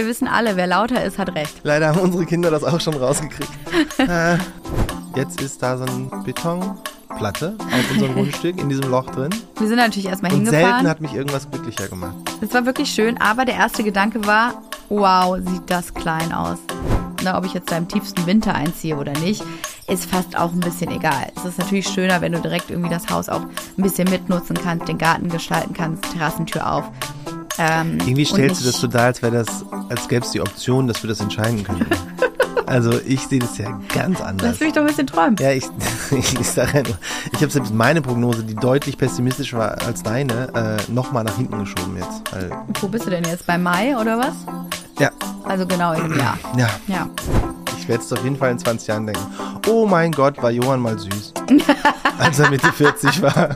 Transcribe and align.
wir 0.00 0.06
wissen 0.06 0.28
alle, 0.28 0.56
wer 0.56 0.66
lauter 0.66 1.04
ist, 1.04 1.18
hat 1.18 1.34
recht. 1.34 1.60
Leider 1.62 1.88
haben 1.88 2.00
unsere 2.00 2.24
Kinder 2.24 2.50
das 2.50 2.64
auch 2.64 2.80
schon 2.80 2.94
rausgekriegt. 2.94 3.50
äh, 3.98 4.38
jetzt 5.14 5.40
ist 5.42 5.62
da 5.62 5.76
so 5.76 5.84
ein 5.84 6.10
Betonplatte 6.24 7.56
auf 7.58 7.90
unserem 7.92 8.14
Grundstück 8.14 8.58
in 8.58 8.70
diesem 8.70 8.90
Loch 8.90 9.06
drin. 9.10 9.30
Wir 9.58 9.68
sind 9.68 9.76
natürlich 9.76 10.08
erstmal 10.08 10.32
Und 10.32 10.38
hingefahren. 10.38 10.70
selten 10.72 10.88
hat 10.88 11.00
mich 11.02 11.12
irgendwas 11.12 11.50
glücklicher 11.50 11.88
gemacht. 11.88 12.14
Es 12.40 12.54
war 12.54 12.64
wirklich 12.64 12.90
schön, 12.90 13.20
aber 13.20 13.44
der 13.44 13.56
erste 13.56 13.84
Gedanke 13.84 14.26
war, 14.26 14.62
wow, 14.88 15.36
sieht 15.38 15.68
das 15.68 15.92
klein 15.92 16.32
aus. 16.32 16.58
Na, 17.22 17.36
ob 17.36 17.44
ich 17.44 17.52
jetzt 17.52 17.70
da 17.70 17.76
im 17.76 17.86
tiefsten 17.86 18.24
Winter 18.24 18.54
einziehe 18.54 18.96
oder 18.96 19.12
nicht, 19.18 19.44
ist 19.86 20.06
fast 20.06 20.38
auch 20.38 20.52
ein 20.52 20.60
bisschen 20.60 20.90
egal. 20.90 21.30
Es 21.36 21.44
ist 21.44 21.58
natürlich 21.58 21.86
schöner, 21.86 22.22
wenn 22.22 22.32
du 22.32 22.40
direkt 22.40 22.70
irgendwie 22.70 22.88
das 22.88 23.10
Haus 23.10 23.28
auch 23.28 23.42
ein 23.42 23.82
bisschen 23.82 24.08
mitnutzen 24.08 24.56
kannst, 24.56 24.88
den 24.88 24.96
Garten 24.96 25.28
gestalten 25.28 25.74
kannst, 25.74 26.10
Terrassentür 26.12 26.72
auf. 26.72 26.84
Ähm, 27.62 27.98
Irgendwie 28.00 28.24
stellst 28.24 28.62
du 28.62 28.64
das 28.66 28.80
so 28.80 28.86
dar, 28.86 29.04
als 29.06 29.20
wäre 29.20 29.32
das, 29.44 29.64
als 29.90 30.08
gäbe 30.08 30.24
es 30.24 30.30
die 30.32 30.40
Option, 30.40 30.86
dass 30.86 31.02
wir 31.02 31.08
das 31.08 31.20
entscheiden 31.20 31.62
können. 31.62 31.86
Also 32.66 32.92
ich 33.04 33.26
sehe 33.26 33.40
das 33.40 33.58
ja 33.58 33.80
ganz 33.92 34.20
anders. 34.20 34.48
Lass 34.52 34.60
mich 34.60 34.72
doch 34.72 34.82
ein 34.82 34.86
bisschen 34.86 35.06
träumen. 35.08 35.34
Ja, 35.40 35.50
ich, 35.50 35.64
ich 36.12 36.48
sage 36.48 36.70
ja 36.78 36.82
nur, 36.84 36.96
ich 37.32 37.40
habe 37.42 37.50
selbst 37.50 37.74
meine 37.74 38.00
Prognose, 38.00 38.44
die 38.44 38.54
deutlich 38.54 38.96
pessimistischer 38.96 39.58
war 39.58 39.82
als 39.82 40.04
deine, 40.04 40.54
äh, 40.54 40.92
nochmal 40.92 41.24
nach 41.24 41.34
hinten 41.36 41.58
geschoben 41.58 41.96
jetzt. 41.96 42.22
Wo 42.80 42.86
bist 42.86 43.06
du 43.06 43.10
denn 43.10 43.24
jetzt? 43.24 43.44
Bei 43.44 43.58
Mai 43.58 43.96
oder 43.96 44.18
was? 44.18 44.34
ja, 45.00 45.10
Also 45.42 45.66
genau 45.66 45.90
einem 45.90 46.16
Jahr. 46.16 46.38
ja, 46.56 46.68
Ja. 46.86 47.08
ich 47.76 47.88
werde 47.88 48.04
es 48.04 48.12
auf 48.12 48.22
jeden 48.22 48.36
Fall 48.36 48.52
in 48.52 48.58
20 48.60 48.86
Jahren 48.86 49.06
denken. 49.06 49.22
Oh 49.66 49.84
mein 49.88 50.12
Gott, 50.12 50.40
war 50.40 50.52
Johann 50.52 50.78
mal 50.78 50.96
süß. 50.96 51.34
als 52.20 52.38
er 52.38 52.50
Mitte 52.50 52.72
40 52.72 53.20
war. 53.20 53.48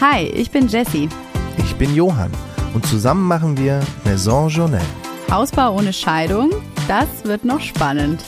Hi, 0.00 0.26
ich 0.26 0.50
bin 0.50 0.68
Jessie. 0.68 1.08
Ich 1.58 1.74
bin 1.76 1.94
Johann 1.94 2.30
und 2.74 2.86
zusammen 2.86 3.26
machen 3.26 3.56
wir 3.56 3.80
Maison 4.04 4.48
Journal. 4.48 4.82
Hausbau 5.30 5.76
ohne 5.76 5.92
Scheidung, 5.92 6.50
das 6.86 7.24
wird 7.24 7.44
noch 7.44 7.60
spannend. 7.60 8.22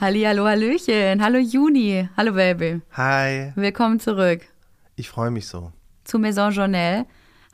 Hallihallo, 0.00 0.44
Hallöchen. 0.46 1.22
Hallo 1.22 1.38
Juni. 1.38 2.08
Hallo 2.16 2.32
Baby. 2.32 2.80
Hi, 2.96 3.52
Willkommen 3.56 3.98
zurück 4.00 4.42
ich 4.96 5.08
freue 5.08 5.30
mich 5.30 5.46
so. 5.46 5.70
zu 6.04 6.18
Maison 6.18 6.50
Journal. 6.52 7.06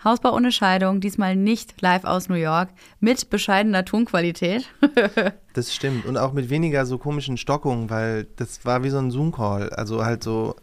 Hausbau 0.04 0.34
ohne 0.34 0.52
Scheidung, 0.52 1.00
diesmal 1.00 1.34
nicht 1.34 1.80
live 1.80 2.04
aus 2.04 2.28
New 2.28 2.34
York, 2.34 2.68
mit 3.00 3.30
bescheidener 3.30 3.84
Tonqualität. 3.84 4.68
Das 5.54 5.72
stimmt. 5.72 6.04
Und 6.04 6.16
auch 6.16 6.32
mit 6.32 6.50
weniger 6.50 6.84
so 6.84 6.98
komischen 6.98 7.36
Stockungen, 7.36 7.88
weil 7.88 8.26
das 8.34 8.64
war 8.64 8.82
wie 8.82 8.90
so 8.90 8.98
ein 8.98 9.12
Zoom-Call. 9.12 9.70
Also 9.70 10.04
halt 10.04 10.24
so, 10.24 10.56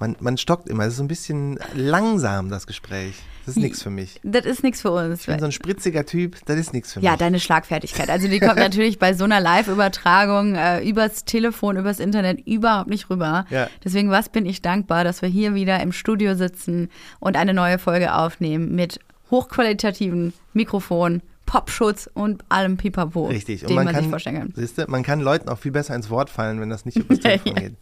man, 0.00 0.16
man 0.18 0.36
stockt 0.38 0.68
immer. 0.68 0.82
Es 0.82 0.94
ist 0.94 0.96
so 0.96 1.04
ein 1.04 1.08
bisschen 1.08 1.60
langsam, 1.72 2.48
das 2.48 2.66
Gespräch. 2.66 3.14
Das 3.46 3.56
ist 3.56 3.62
nichts 3.62 3.82
für 3.82 3.90
mich. 3.90 4.20
Das 4.22 4.46
ist 4.46 4.62
nichts 4.62 4.80
für 4.80 4.90
uns. 4.90 5.20
Ich 5.20 5.26
bin 5.26 5.38
so 5.38 5.44
ein 5.44 5.52
spritziger 5.52 6.06
Typ, 6.06 6.36
das 6.46 6.58
ist 6.58 6.72
nichts 6.72 6.92
für 6.94 7.00
Ja, 7.00 7.12
mich. 7.12 7.18
deine 7.20 7.40
Schlagfertigkeit. 7.40 8.08
Also 8.10 8.28
die 8.28 8.40
kommt 8.40 8.56
natürlich 8.58 8.98
bei 8.98 9.12
so 9.14 9.24
einer 9.24 9.40
Live-Übertragung 9.40 10.54
äh, 10.54 10.80
übers 10.88 11.24
Telefon, 11.24 11.76
übers 11.76 12.00
Internet 12.00 12.46
überhaupt 12.46 12.88
nicht 12.88 13.10
rüber. 13.10 13.46
Ja. 13.50 13.68
Deswegen, 13.84 14.10
was 14.10 14.28
bin 14.28 14.46
ich 14.46 14.62
dankbar, 14.62 15.04
dass 15.04 15.20
wir 15.22 15.28
hier 15.28 15.54
wieder 15.54 15.80
im 15.80 15.92
Studio 15.92 16.34
sitzen 16.34 16.88
und 17.20 17.36
eine 17.36 17.52
neue 17.54 17.78
Folge 17.78 18.14
aufnehmen 18.14 18.74
mit 18.74 19.00
hochqualitativen 19.30 20.32
Mikrofon, 20.52 21.22
Popschutz 21.46 22.08
und 22.14 22.42
allem 22.48 22.76
Pipapo, 22.76 23.26
Richtig. 23.26 23.62
Und 23.62 23.68
den 23.70 23.74
man, 23.76 23.84
man, 23.84 23.94
sich 23.94 24.02
kann, 24.04 24.10
vorstellen 24.10 24.36
kann. 24.38 24.52
siehste, 24.56 24.86
man 24.88 25.02
kann 25.02 25.20
Leuten 25.20 25.48
auch 25.48 25.58
viel 25.58 25.72
besser 25.72 25.94
ins 25.94 26.10
Wort 26.10 26.30
fallen, 26.30 26.60
wenn 26.60 26.70
das 26.70 26.84
nicht 26.84 26.96
über 26.96 27.14
das 27.14 27.20
Telefon 27.22 27.54
geht. 27.54 27.74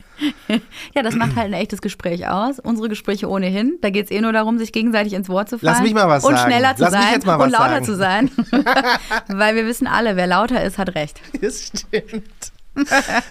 Ja, 0.94 1.02
das 1.02 1.14
macht 1.14 1.36
halt 1.36 1.46
ein 1.46 1.52
echtes 1.54 1.80
Gespräch 1.80 2.28
aus. 2.28 2.58
Unsere 2.58 2.88
Gespräche 2.88 3.28
ohnehin. 3.28 3.78
Da 3.80 3.90
geht 3.90 4.06
es 4.06 4.10
eh 4.10 4.20
nur 4.20 4.32
darum, 4.32 4.58
sich 4.58 4.72
gegenseitig 4.72 5.12
ins 5.14 5.28
Wort 5.28 5.48
zu 5.48 5.58
fallen. 5.58 5.72
Lass 5.74 5.82
mich 5.82 5.94
mal 5.94 6.08
was 6.08 6.24
Und 6.24 6.34
sagen. 6.36 6.50
schneller 6.50 6.76
zu 6.76 6.82
Lass 6.82 6.92
sein 6.92 7.14
und 7.40 7.50
lauter 7.50 7.84
sagen. 7.84 7.84
zu 7.84 7.96
sein. 7.96 8.30
Weil 9.28 9.54
wir 9.56 9.66
wissen 9.66 9.86
alle, 9.86 10.16
wer 10.16 10.26
lauter 10.26 10.62
ist, 10.64 10.78
hat 10.78 10.94
recht. 10.94 11.20
Das 11.40 11.62
stimmt. 11.66 12.52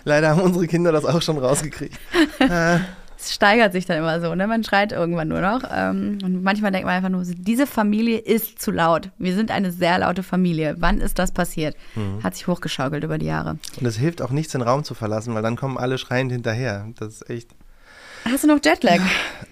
Leider 0.03 0.29
haben 0.29 0.41
unsere 0.41 0.67
Kinder 0.67 0.91
das 0.91 1.05
auch 1.05 1.21
schon 1.21 1.37
rausgekriegt. 1.37 1.97
Es 3.21 3.31
steigert 3.33 3.71
sich 3.71 3.85
dann 3.85 3.99
immer 3.99 4.19
so, 4.19 4.33
ne? 4.33 4.47
Man 4.47 4.63
schreit 4.63 4.91
irgendwann 4.91 5.27
nur 5.27 5.41
noch. 5.41 5.61
Ähm, 5.71 6.17
und 6.23 6.41
manchmal 6.41 6.71
denkt 6.71 6.87
man 6.87 6.95
einfach 6.95 7.09
nur, 7.09 7.23
so, 7.23 7.33
diese 7.37 7.67
Familie 7.67 8.17
ist 8.17 8.59
zu 8.59 8.71
laut. 8.71 9.11
Wir 9.19 9.35
sind 9.35 9.51
eine 9.51 9.71
sehr 9.71 9.99
laute 9.99 10.23
Familie. 10.23 10.75
Wann 10.79 10.99
ist 10.99 11.19
das 11.19 11.31
passiert? 11.31 11.75
Mhm. 11.95 12.23
Hat 12.23 12.35
sich 12.35 12.47
hochgeschaukelt 12.47 13.03
über 13.03 13.19
die 13.19 13.27
Jahre. 13.27 13.59
Und 13.79 13.85
es 13.85 13.97
hilft 13.97 14.23
auch 14.23 14.31
nichts, 14.31 14.53
den 14.53 14.63
Raum 14.63 14.83
zu 14.83 14.95
verlassen, 14.95 15.35
weil 15.35 15.43
dann 15.43 15.55
kommen 15.55 15.77
alle 15.77 15.99
schreiend 15.99 16.31
hinterher. 16.31 16.87
Das 16.97 17.13
ist 17.13 17.29
echt. 17.29 17.49
Hast 18.25 18.43
du 18.43 18.47
noch 18.47 18.59
Jetlag? 18.63 18.99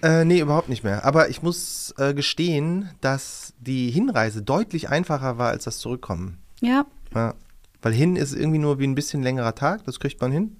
Äh, 0.02 0.24
nee, 0.24 0.40
überhaupt 0.40 0.68
nicht 0.68 0.82
mehr. 0.82 1.04
Aber 1.04 1.28
ich 1.28 1.42
muss 1.42 1.94
äh, 1.98 2.12
gestehen, 2.12 2.90
dass 3.00 3.54
die 3.60 3.90
Hinreise 3.90 4.42
deutlich 4.42 4.88
einfacher 4.88 5.38
war 5.38 5.50
als 5.50 5.64
das 5.64 5.78
Zurückkommen. 5.78 6.38
Ja. 6.60 6.86
Ja. 7.14 7.34
Weil 7.82 7.92
hin 7.92 8.16
ist 8.16 8.34
irgendwie 8.34 8.58
nur 8.58 8.78
wie 8.78 8.86
ein 8.86 8.94
bisschen 8.94 9.22
längerer 9.22 9.54
Tag, 9.54 9.84
das 9.84 10.00
kriegt 10.00 10.20
man 10.20 10.32
hin. 10.32 10.56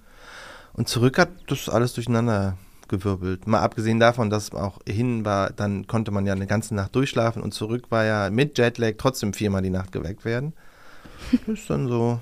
Und 0.72 0.88
zurück 0.88 1.18
hat 1.18 1.30
das 1.48 1.68
alles 1.68 1.92
durcheinander 1.92 2.56
gewirbelt. 2.90 3.46
Mal 3.46 3.60
abgesehen 3.60 3.98
davon, 3.98 4.28
dass 4.28 4.52
auch 4.52 4.78
hin 4.86 5.24
war, 5.24 5.50
dann 5.50 5.86
konnte 5.86 6.10
man 6.10 6.26
ja 6.26 6.34
eine 6.34 6.46
ganze 6.46 6.74
Nacht 6.74 6.94
durchschlafen 6.94 7.42
und 7.42 7.54
zurück 7.54 7.86
war 7.90 8.04
ja 8.04 8.28
mit 8.28 8.58
Jetlag 8.58 8.94
trotzdem 8.98 9.32
viermal 9.32 9.62
die 9.62 9.70
Nacht 9.70 9.92
geweckt 9.92 10.26
werden. 10.26 10.52
Das 11.46 11.48
ist 11.60 11.70
dann 11.70 11.88
so 11.88 12.20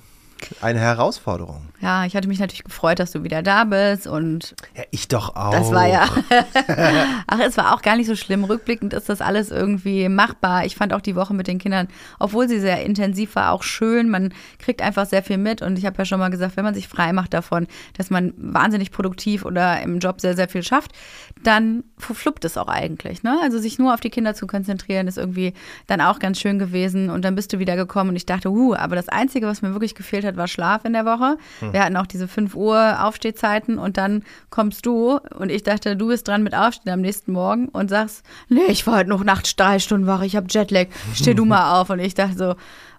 eine 0.61 0.81
Herausforderung. 0.81 1.69
Ja, 1.81 2.05
ich 2.05 2.17
hatte 2.17 2.27
mich 2.27 2.41
natürlich 2.41 2.65
gefreut, 2.65 2.99
dass 2.99 3.13
du 3.13 3.23
wieder 3.23 3.43
da 3.43 3.65
bist 3.65 4.07
und 4.07 4.57
Ja, 4.77 4.83
ich 4.91 5.07
doch 5.07 5.37
auch. 5.37 5.53
Das 5.53 5.71
war 5.71 5.87
ja. 5.87 6.09
Ach, 7.27 7.39
es 7.39 7.57
war 7.57 7.75
auch 7.75 7.83
gar 7.83 7.97
nicht 7.97 8.09
so 8.09 8.17
schlimm. 8.17 8.43
Rückblickend 8.43 8.93
ist 8.95 9.09
das 9.09 9.21
alles 9.21 9.51
irgendwie 9.51 10.09
machbar. 10.09 10.65
Ich 10.65 10.75
fand 10.75 10.93
auch 10.93 11.01
die 11.01 11.15
Woche 11.15 11.35
mit 11.35 11.47
den 11.47 11.59
Kindern, 11.59 11.87
obwohl 12.19 12.49
sie 12.49 12.59
sehr 12.59 12.85
intensiv 12.85 13.37
war, 13.37 13.53
auch 13.53 13.63
schön. 13.63 14.09
Man 14.09 14.35
kriegt 14.59 14.83
einfach 14.83 15.07
sehr 15.07 15.23
viel 15.23 15.39
mit. 15.39 15.63
Und 15.63 15.79
ich 15.79 15.87
habe 15.87 15.97
ja 15.99 16.05
schon 16.05 16.19
mal 16.19 16.31
gesagt, 16.31 16.57
wenn 16.57 16.65
man 16.65 16.75
sich 16.75 16.89
frei 16.89 17.13
macht 17.13 17.33
davon, 17.33 17.69
dass 17.97 18.11
man 18.11 18.35
wahnsinnig 18.37 18.91
produktiv 18.91 19.45
oder 19.45 19.81
im 19.81 20.01
Job 20.01 20.21
sehr, 20.21 20.35
sehr 20.35 20.49
viel 20.49 20.65
schafft, 20.65 20.93
dann 21.45 21.85
verfluppt 21.97 22.45
es 22.45 22.59
auch 22.59 22.69
eigentlich. 22.69 23.23
Ne? 23.23 23.39
Also 23.43 23.59
sich 23.59 23.79
nur 23.79 23.95
auf 23.95 24.01
die 24.01 24.11
Kinder 24.11 24.35
zu 24.35 24.49
konzentrieren, 24.49 25.07
ist 25.07 25.19
irgendwie 25.19 25.55
dann 25.87 26.01
auch 26.01 26.19
ganz 26.19 26.41
schön 26.41 26.59
gewesen. 26.59 27.09
Und 27.09 27.25
dann 27.25 27.37
bist 27.37 27.53
du 27.53 27.61
wieder 27.61 27.77
gekommen 27.77 28.11
und 28.11 28.17
ich 28.17 28.27
dachte, 28.27 28.51
huh, 28.51 28.75
aber 28.75 28.97
das 28.97 29.09
Einzige, 29.09 29.47
was 29.47 29.63
mir 29.63 29.73
wirklich 29.73 29.95
gefehlt 29.95 30.25
hat, 30.25 30.28
war 30.37 30.47
Schlaf 30.49 30.85
in 30.85 30.93
der 30.93 31.05
Woche. 31.05 31.37
Wir 31.73 31.83
hatten 31.85 31.97
auch 31.97 32.07
diese 32.07 32.29
5 32.29 32.55
Uhr 32.55 33.05
Aufstehzeiten 33.05 33.79
und 33.79 33.97
dann 33.97 34.25
kommst 34.51 34.85
du 34.87 35.19
und 35.39 35.51
ich 35.51 35.63
dachte, 35.63 35.97
du 35.97 36.09
bist 36.09 36.29
dran 36.29 36.43
mit 36.43 36.55
Aufstehen 36.55 36.93
am 36.93 37.01
nächsten 37.01 37.33
Morgen 37.33 37.69
und 37.69 37.89
sagst, 37.91 38.25
nee, 38.49 38.61
ich 38.69 38.87
war 38.87 38.97
heute 38.99 39.11
noch 39.11 39.25
nachts 39.25 39.57
drei 39.57 39.79
Stunden 39.79 40.07
wach, 40.07 40.23
ich 40.23 40.37
habe 40.37 40.47
Jetlag, 40.51 40.87
steh 41.15 41.35
du 41.35 41.45
mal 41.45 41.81
auf. 41.81 41.91
Und 41.91 41.99
ich 42.01 42.15
dachte 42.15 42.37
so, 42.37 42.55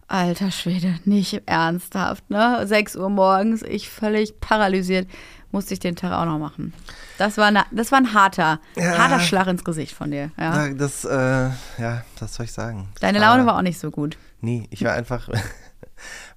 alter 0.07 0.49
Schwede, 0.51 0.95
nicht 1.05 1.43
ernsthaft, 1.45 2.29
ne? 2.29 2.65
6 2.65 2.95
Uhr 2.95 3.09
morgens, 3.09 3.61
ich 3.61 3.89
völlig 3.89 4.39
paralysiert, 4.39 5.07
musste 5.51 5.73
ich 5.73 5.79
den 5.79 5.95
Tag 5.95 6.11
auch 6.13 6.25
noch 6.25 6.39
machen. 6.39 6.73
Das 7.17 7.37
war, 7.37 7.51
na, 7.51 7.65
das 7.71 7.91
war 7.91 7.99
ein 7.99 8.13
harter, 8.13 8.59
Ja. 8.75 8.97
harter 8.97 9.19
Schlag 9.19 9.47
ins 9.47 9.63
Gesicht 9.63 9.93
von 9.95 10.11
dir. 10.11 10.31
Ja. 10.39 10.69
Das, 10.69 11.05
äh, 11.05 11.49
ja, 11.77 12.03
was 12.19 12.35
soll 12.35 12.45
ich 12.45 12.51
sagen? 12.51 12.87
Das 12.93 13.01
Deine 13.01 13.19
Laune 13.19 13.45
war 13.45 13.57
auch 13.57 13.61
nicht 13.63 13.79
so 13.79 13.91
gut. 13.91 14.17
Nee, 14.41 14.67
ich 14.69 14.83
war 14.83 14.93
einfach, 14.93 15.27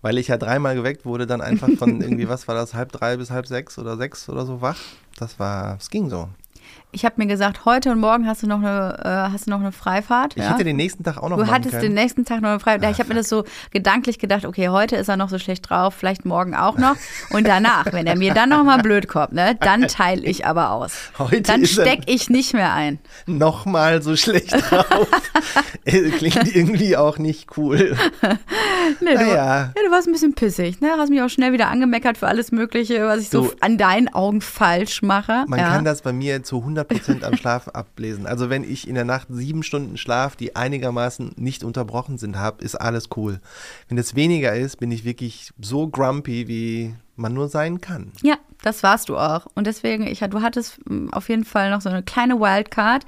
weil 0.01 0.19
ich 0.19 0.29
ja 0.29 0.37
dreimal 0.37 0.75
geweckt 0.75 1.05
wurde, 1.05 1.27
dann 1.27 1.41
einfach 1.41 1.69
von 1.79 2.01
irgendwie, 2.03 2.29
was 2.29 2.49
war 2.49 2.55
das, 2.55 2.75
halb 2.75 2.93
drei 2.93 3.17
bis 3.17 3.31
halb 3.31 3.47
sechs 3.47 3.79
oder 3.79 3.97
sechs 3.97 4.29
oder 4.29 4.47
so 4.47 4.61
wach. 4.61 4.79
Das 5.19 5.39
war, 5.39 5.77
es 5.77 5.91
ging 5.91 6.11
so. 6.11 6.29
Ich 6.95 7.07
habe 7.07 7.15
mir 7.17 7.27
gesagt, 7.27 7.65
heute 7.65 7.91
und 7.91 8.01
morgen 8.01 8.27
hast 8.27 8.43
du 8.43 8.47
noch 8.47 8.59
eine, 8.59 8.99
äh, 9.03 9.33
hast 9.33 9.47
du 9.47 9.51
noch 9.51 9.61
eine 9.61 9.73
Freifahrt. 9.73 10.37
Ich 10.37 10.43
ja? 10.43 10.51
hätte 10.53 10.63
den 10.65 10.77
nächsten 10.77 11.03
Tag 11.05 11.17
auch 11.17 11.31
noch 11.31 11.39
Du 11.39 11.47
hattest 11.47 11.71
können. 11.71 11.85
den 11.85 11.95
nächsten 11.95 12.27
Tag 12.27 12.43
noch 12.43 12.51
eine 12.51 12.61
Freifahrt. 12.61 12.85
Ah, 12.85 12.91
ich 12.91 12.99
habe 12.99 13.09
mir 13.09 13.15
das 13.15 13.31
so 13.31 13.45
gedanklich 13.71 14.19
gedacht, 14.19 14.45
okay, 14.45 14.69
heute 14.69 14.97
ist 14.97 15.09
er 15.09 15.17
noch 15.17 15.31
so 15.31 15.39
schlecht 15.39 15.71
drauf, 15.71 15.95
vielleicht 15.95 16.27
morgen 16.27 16.55
auch 16.55 16.77
noch. 16.77 16.97
Und 17.31 17.49
danach, 17.49 17.87
wenn 17.95 18.07
er 18.07 18.17
mir 18.19 18.35
dann 18.35 18.51
noch 18.51 18.63
mal 18.63 18.77
blöd 18.83 19.09
kommt, 19.09 19.33
ne, 19.33 19.57
dann 19.59 19.89
teile 19.89 20.23
ich 20.27 20.45
aber 20.45 20.71
aus. 20.73 20.93
Heute 21.19 21.41
dann 21.41 21.63
ist 21.63 21.79
er- 21.79 21.87
steck 21.87 22.01
ich 22.07 22.29
nicht 22.29 22.53
mehr 22.53 22.75
ein. 22.75 22.99
Nochmal 23.25 24.03
so 24.03 24.15
schlecht 24.15 24.53
drauf. 24.53 24.87
Äh, 25.85 26.11
Klingt 26.11 26.55
irgendwie 26.55 26.97
auch 26.97 27.19
nicht 27.19 27.57
cool. 27.57 27.97
Nee, 29.01 29.15
du, 29.15 29.21
Naja. 29.25 29.35
ja, 29.35 29.73
du 29.75 29.91
warst 29.93 30.07
ein 30.09 30.13
bisschen 30.13 30.35
pissig, 30.35 30.81
ne? 30.81 30.91
Hast 30.99 31.09
mich 31.09 31.23
auch 31.23 31.29
schnell 31.29 31.53
wieder 31.53 31.69
angemeckert 31.69 32.19
für 32.19 32.27
alles 32.27 32.51
Mögliche, 32.53 33.07
was 33.07 33.21
ich 33.21 33.31
so 33.31 33.43
Du- 33.47 33.53
an 33.61 33.79
deinen 33.79 34.13
Augen 34.13 34.41
falsch 34.41 35.03
mache. 35.03 35.45
Man 35.47 35.59
ja. 35.61 35.69
kann 35.71 35.85
das 35.85 36.03
bei 36.03 36.13
mir 36.13 36.43
zu 36.43 36.59
100% 36.59 36.82
am 37.25 37.37
Schlaf 37.37 37.69
ablesen. 37.69 38.27
Also 38.27 38.51
wenn 38.51 38.65
ich 38.65 38.89
in 38.89 38.95
der 38.95 39.05
Nacht 39.05 39.29
sieben 39.31 39.63
Stunden 39.63 39.97
Schlaf, 39.97 40.37
die 40.37 40.57
einigermaßen 40.57 41.33
nicht 41.37 41.65
unterbrochen 41.65 42.19
sind, 42.19 42.39
habe, 42.39 42.65
ist 42.65 42.75
alles 42.75 43.09
cool. 43.17 43.41
Wenn 43.89 43.99
es 43.99 44.15
weniger 44.15 44.55
ist, 44.55 44.77
bin 44.77 44.91
ich 44.91 45.05
wirklich 45.05 45.51
so 45.61 45.89
grumpy, 45.89 46.49
wie 46.49 46.95
man 47.17 47.35
nur 47.35 47.49
sein 47.49 47.81
kann. 47.81 48.13
Ja, 48.23 48.39
Das 48.63 48.83
warst 48.83 49.09
du 49.09 49.17
auch. 49.19 49.47
Und 49.55 49.67
deswegen, 49.67 50.07
ich, 50.07 50.21
du 50.21 50.41
hattest 50.41 50.79
mm, 50.89 51.09
auf 51.13 51.29
jeden 51.29 51.45
Fall 51.45 51.71
noch 51.71 51.81
so 51.81 51.89
eine 51.89 52.03
kleine 52.03 52.39
Wildcard. 52.41 53.05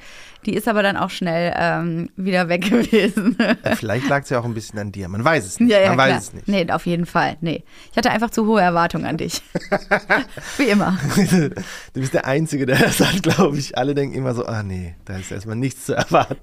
Die 0.46 0.52
ist 0.54 0.68
aber 0.68 0.82
dann 0.82 0.98
auch 0.98 1.08
schnell 1.08 1.54
ähm, 1.56 2.10
wieder 2.16 2.48
weg 2.50 2.62
gewesen. 2.70 3.36
Vielleicht 3.76 4.08
lag 4.08 4.24
es 4.24 4.30
ja 4.30 4.38
auch 4.40 4.44
ein 4.44 4.52
bisschen 4.52 4.78
an 4.78 4.92
dir. 4.92 5.08
Man 5.08 5.24
weiß 5.24 5.46
es 5.46 5.58
nicht. 5.58 5.70
Ja, 5.72 5.80
ja, 5.80 5.88
Man 5.88 5.96
klar. 5.96 6.08
weiß 6.10 6.22
es 6.24 6.32
nicht. 6.34 6.48
Nee, 6.48 6.70
auf 6.70 6.84
jeden 6.86 7.06
Fall. 7.06 7.36
Nee. 7.40 7.64
Ich 7.92 7.96
hatte 7.96 8.10
einfach 8.10 8.28
zu 8.30 8.46
hohe 8.46 8.60
Erwartungen 8.60 9.06
an 9.06 9.16
dich. 9.16 9.40
Wie 10.58 10.64
immer. 10.64 10.98
Du 11.94 12.00
bist 12.00 12.12
der 12.14 12.26
Einzige, 12.26 12.66
der 12.66 12.78
das 12.78 13.00
hat, 13.00 13.22
glaube 13.22 13.56
ich. 13.58 13.78
Alle 13.78 13.94
denken 13.94 14.16
immer 14.16 14.34
so, 14.34 14.44
ah 14.44 14.62
nee, 14.62 14.94
da 15.06 15.16
ist 15.16 15.32
erstmal 15.32 15.56
nichts 15.56 15.86
zu 15.86 15.94
erwarten. 15.94 16.36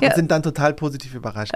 Und 0.00 0.04
Ja. 0.06 0.14
sind 0.14 0.30
dann 0.30 0.42
total 0.42 0.74
positiv 0.74 1.14
überrascht. 1.14 1.52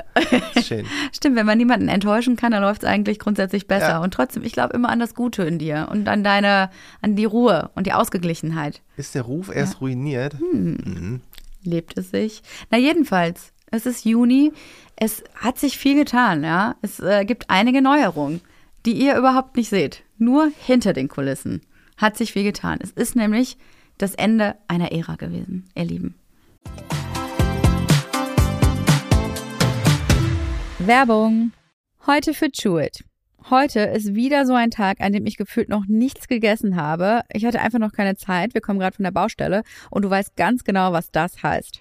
Schön. 0.62 0.86
Stimmt, 1.12 1.36
wenn 1.36 1.46
man 1.46 1.58
niemanden 1.58 1.88
enttäuschen 1.88 2.36
kann, 2.36 2.52
dann 2.52 2.62
läuft 2.62 2.82
es 2.82 2.88
eigentlich 2.88 3.18
grundsätzlich 3.18 3.66
besser. 3.66 4.00
Und 4.00 4.14
trotzdem, 4.14 4.42
ich 4.42 4.52
glaube 4.52 4.74
immer 4.74 4.88
an 4.88 5.00
das 5.00 5.14
Gute 5.14 5.42
in 5.42 5.58
dir 5.58 5.88
und 5.90 6.08
an 6.08 6.24
deine, 6.24 6.70
an 7.00 7.16
die 7.16 7.24
Ruhe 7.24 7.70
und 7.74 7.86
die 7.86 7.92
Ausgeglichenheit. 7.92 8.82
Ist 8.96 9.14
der 9.14 9.22
Ruf 9.22 9.54
erst 9.54 9.80
ruiniert? 9.80 10.38
Hm. 10.38 11.20
Lebt 11.62 11.98
es 11.98 12.10
sich? 12.10 12.42
Na, 12.70 12.78
jedenfalls, 12.78 13.52
es 13.70 13.86
ist 13.86 14.04
Juni. 14.04 14.52
Es 14.96 15.22
hat 15.34 15.58
sich 15.58 15.78
viel 15.78 15.94
getan, 15.94 16.44
ja. 16.44 16.76
Es 16.82 17.00
äh, 17.00 17.24
gibt 17.24 17.50
einige 17.50 17.82
Neuerungen, 17.82 18.40
die 18.86 18.92
ihr 18.92 19.16
überhaupt 19.16 19.56
nicht 19.56 19.68
seht. 19.68 20.02
Nur 20.18 20.50
hinter 20.58 20.92
den 20.92 21.08
Kulissen 21.08 21.62
hat 21.96 22.16
sich 22.16 22.32
viel 22.32 22.44
getan. 22.44 22.78
Es 22.82 22.90
ist 22.90 23.16
nämlich 23.16 23.56
das 23.98 24.14
Ende 24.14 24.56
einer 24.68 24.92
Ära 24.92 25.16
gewesen, 25.16 25.66
ihr 25.74 25.84
Lieben. 25.84 26.14
Werbung. 30.78 31.52
Heute 32.06 32.32
für 32.32 32.48
Chewit. 32.50 33.04
Heute 33.48 33.80
ist 33.80 34.14
wieder 34.14 34.44
so 34.44 34.54
ein 34.54 34.70
Tag, 34.70 35.00
an 35.00 35.12
dem 35.12 35.24
ich 35.24 35.36
gefühlt 35.36 35.70
noch 35.70 35.86
nichts 35.86 36.28
gegessen 36.28 36.76
habe. 36.76 37.22
Ich 37.32 37.46
hatte 37.46 37.60
einfach 37.60 37.78
noch 37.78 37.92
keine 37.92 38.14
Zeit. 38.16 38.52
Wir 38.54 38.60
kommen 38.60 38.78
gerade 38.78 38.94
von 38.94 39.04
der 39.04 39.12
Baustelle 39.12 39.62
und 39.90 40.02
du 40.02 40.10
weißt 40.10 40.36
ganz 40.36 40.62
genau, 40.62 40.92
was 40.92 41.10
das 41.10 41.42
heißt. 41.42 41.80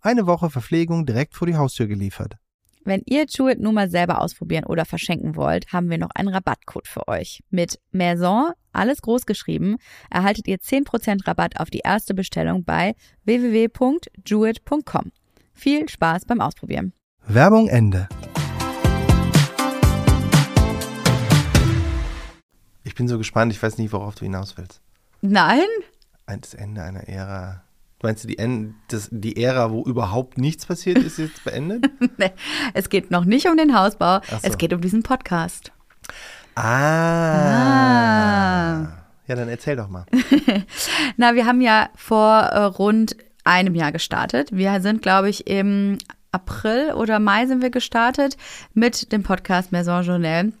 Eine 0.00 0.26
Woche 0.26 0.50
Verpflegung 0.50 1.06
direkt 1.06 1.34
vor 1.34 1.46
die 1.46 1.56
Haustür 1.56 1.86
geliefert. 1.86 2.36
Wenn 2.84 3.02
ihr 3.04 3.26
Chewit 3.26 3.60
nun 3.60 3.74
mal 3.74 3.90
selber 3.90 4.22
ausprobieren 4.22 4.64
oder 4.64 4.84
verschenken 4.86 5.36
wollt, 5.36 5.72
haben 5.72 5.90
wir 5.90 5.98
noch 5.98 6.10
einen 6.14 6.28
Rabattcode 6.28 6.86
für 6.88 7.06
euch. 7.08 7.40
Mit 7.50 7.78
Maison, 7.90 8.52
alles 8.72 9.02
groß 9.02 9.26
geschrieben, 9.26 9.76
erhaltet 10.08 10.46
ihr 10.48 10.56
10% 10.58 11.26
Rabatt 11.26 11.60
auf 11.60 11.68
die 11.68 11.80
erste 11.84 12.14
Bestellung 12.14 12.64
bei 12.64 12.94
www.jewit.com. 13.24 15.12
Viel 15.52 15.88
Spaß 15.88 16.24
beim 16.24 16.40
Ausprobieren. 16.40 16.92
Werbung 17.26 17.68
Ende. 17.68 18.08
Ich 22.84 22.94
bin 22.94 23.06
so 23.08 23.18
gespannt, 23.18 23.52
ich 23.52 23.62
weiß 23.62 23.76
nicht, 23.78 23.92
worauf 23.92 24.14
du 24.14 24.22
hinaus 24.24 24.56
willst. 24.56 24.80
Nein? 25.20 25.60
Ein- 26.24 26.40
Das 26.40 26.54
Ende 26.54 26.82
einer 26.82 27.06
Ära. 27.08 27.64
Meinst 28.02 28.22
du, 28.24 28.28
die, 28.28 28.38
En- 28.38 28.76
das, 28.88 29.08
die 29.10 29.42
Ära, 29.42 29.72
wo 29.72 29.82
überhaupt 29.82 30.38
nichts 30.38 30.66
passiert 30.66 30.98
ist, 30.98 31.18
jetzt 31.18 31.42
beendet? 31.44 31.90
Nee, 32.18 32.30
es 32.74 32.88
geht 32.90 33.10
noch 33.10 33.24
nicht 33.24 33.48
um 33.48 33.56
den 33.56 33.76
Hausbau, 33.76 34.20
so. 34.28 34.36
es 34.42 34.56
geht 34.58 34.72
um 34.72 34.80
diesen 34.80 35.02
Podcast. 35.02 35.72
ah. 37.58 38.86
Ja, 39.26 39.34
dann 39.34 39.48
erzähl 39.48 39.76
doch 39.76 39.88
mal. 39.88 40.06
Na, 41.16 41.34
wir 41.34 41.44
haben 41.44 41.60
ja 41.60 41.90
vor 41.94 42.38
äh, 42.40 42.62
rund 42.64 43.14
einem 43.44 43.74
Jahr 43.74 43.92
gestartet. 43.92 44.48
Wir 44.52 44.80
sind, 44.80 45.02
glaube 45.02 45.28
ich, 45.28 45.46
im 45.46 45.98
April 46.32 46.92
oder 46.94 47.18
Mai 47.18 47.46
sind 47.46 47.60
wir 47.62 47.70
gestartet 47.70 48.36
mit 48.74 49.12
dem 49.12 49.22
Podcast 49.22 49.70
Maison 49.72 50.02
Journal. 50.02 50.52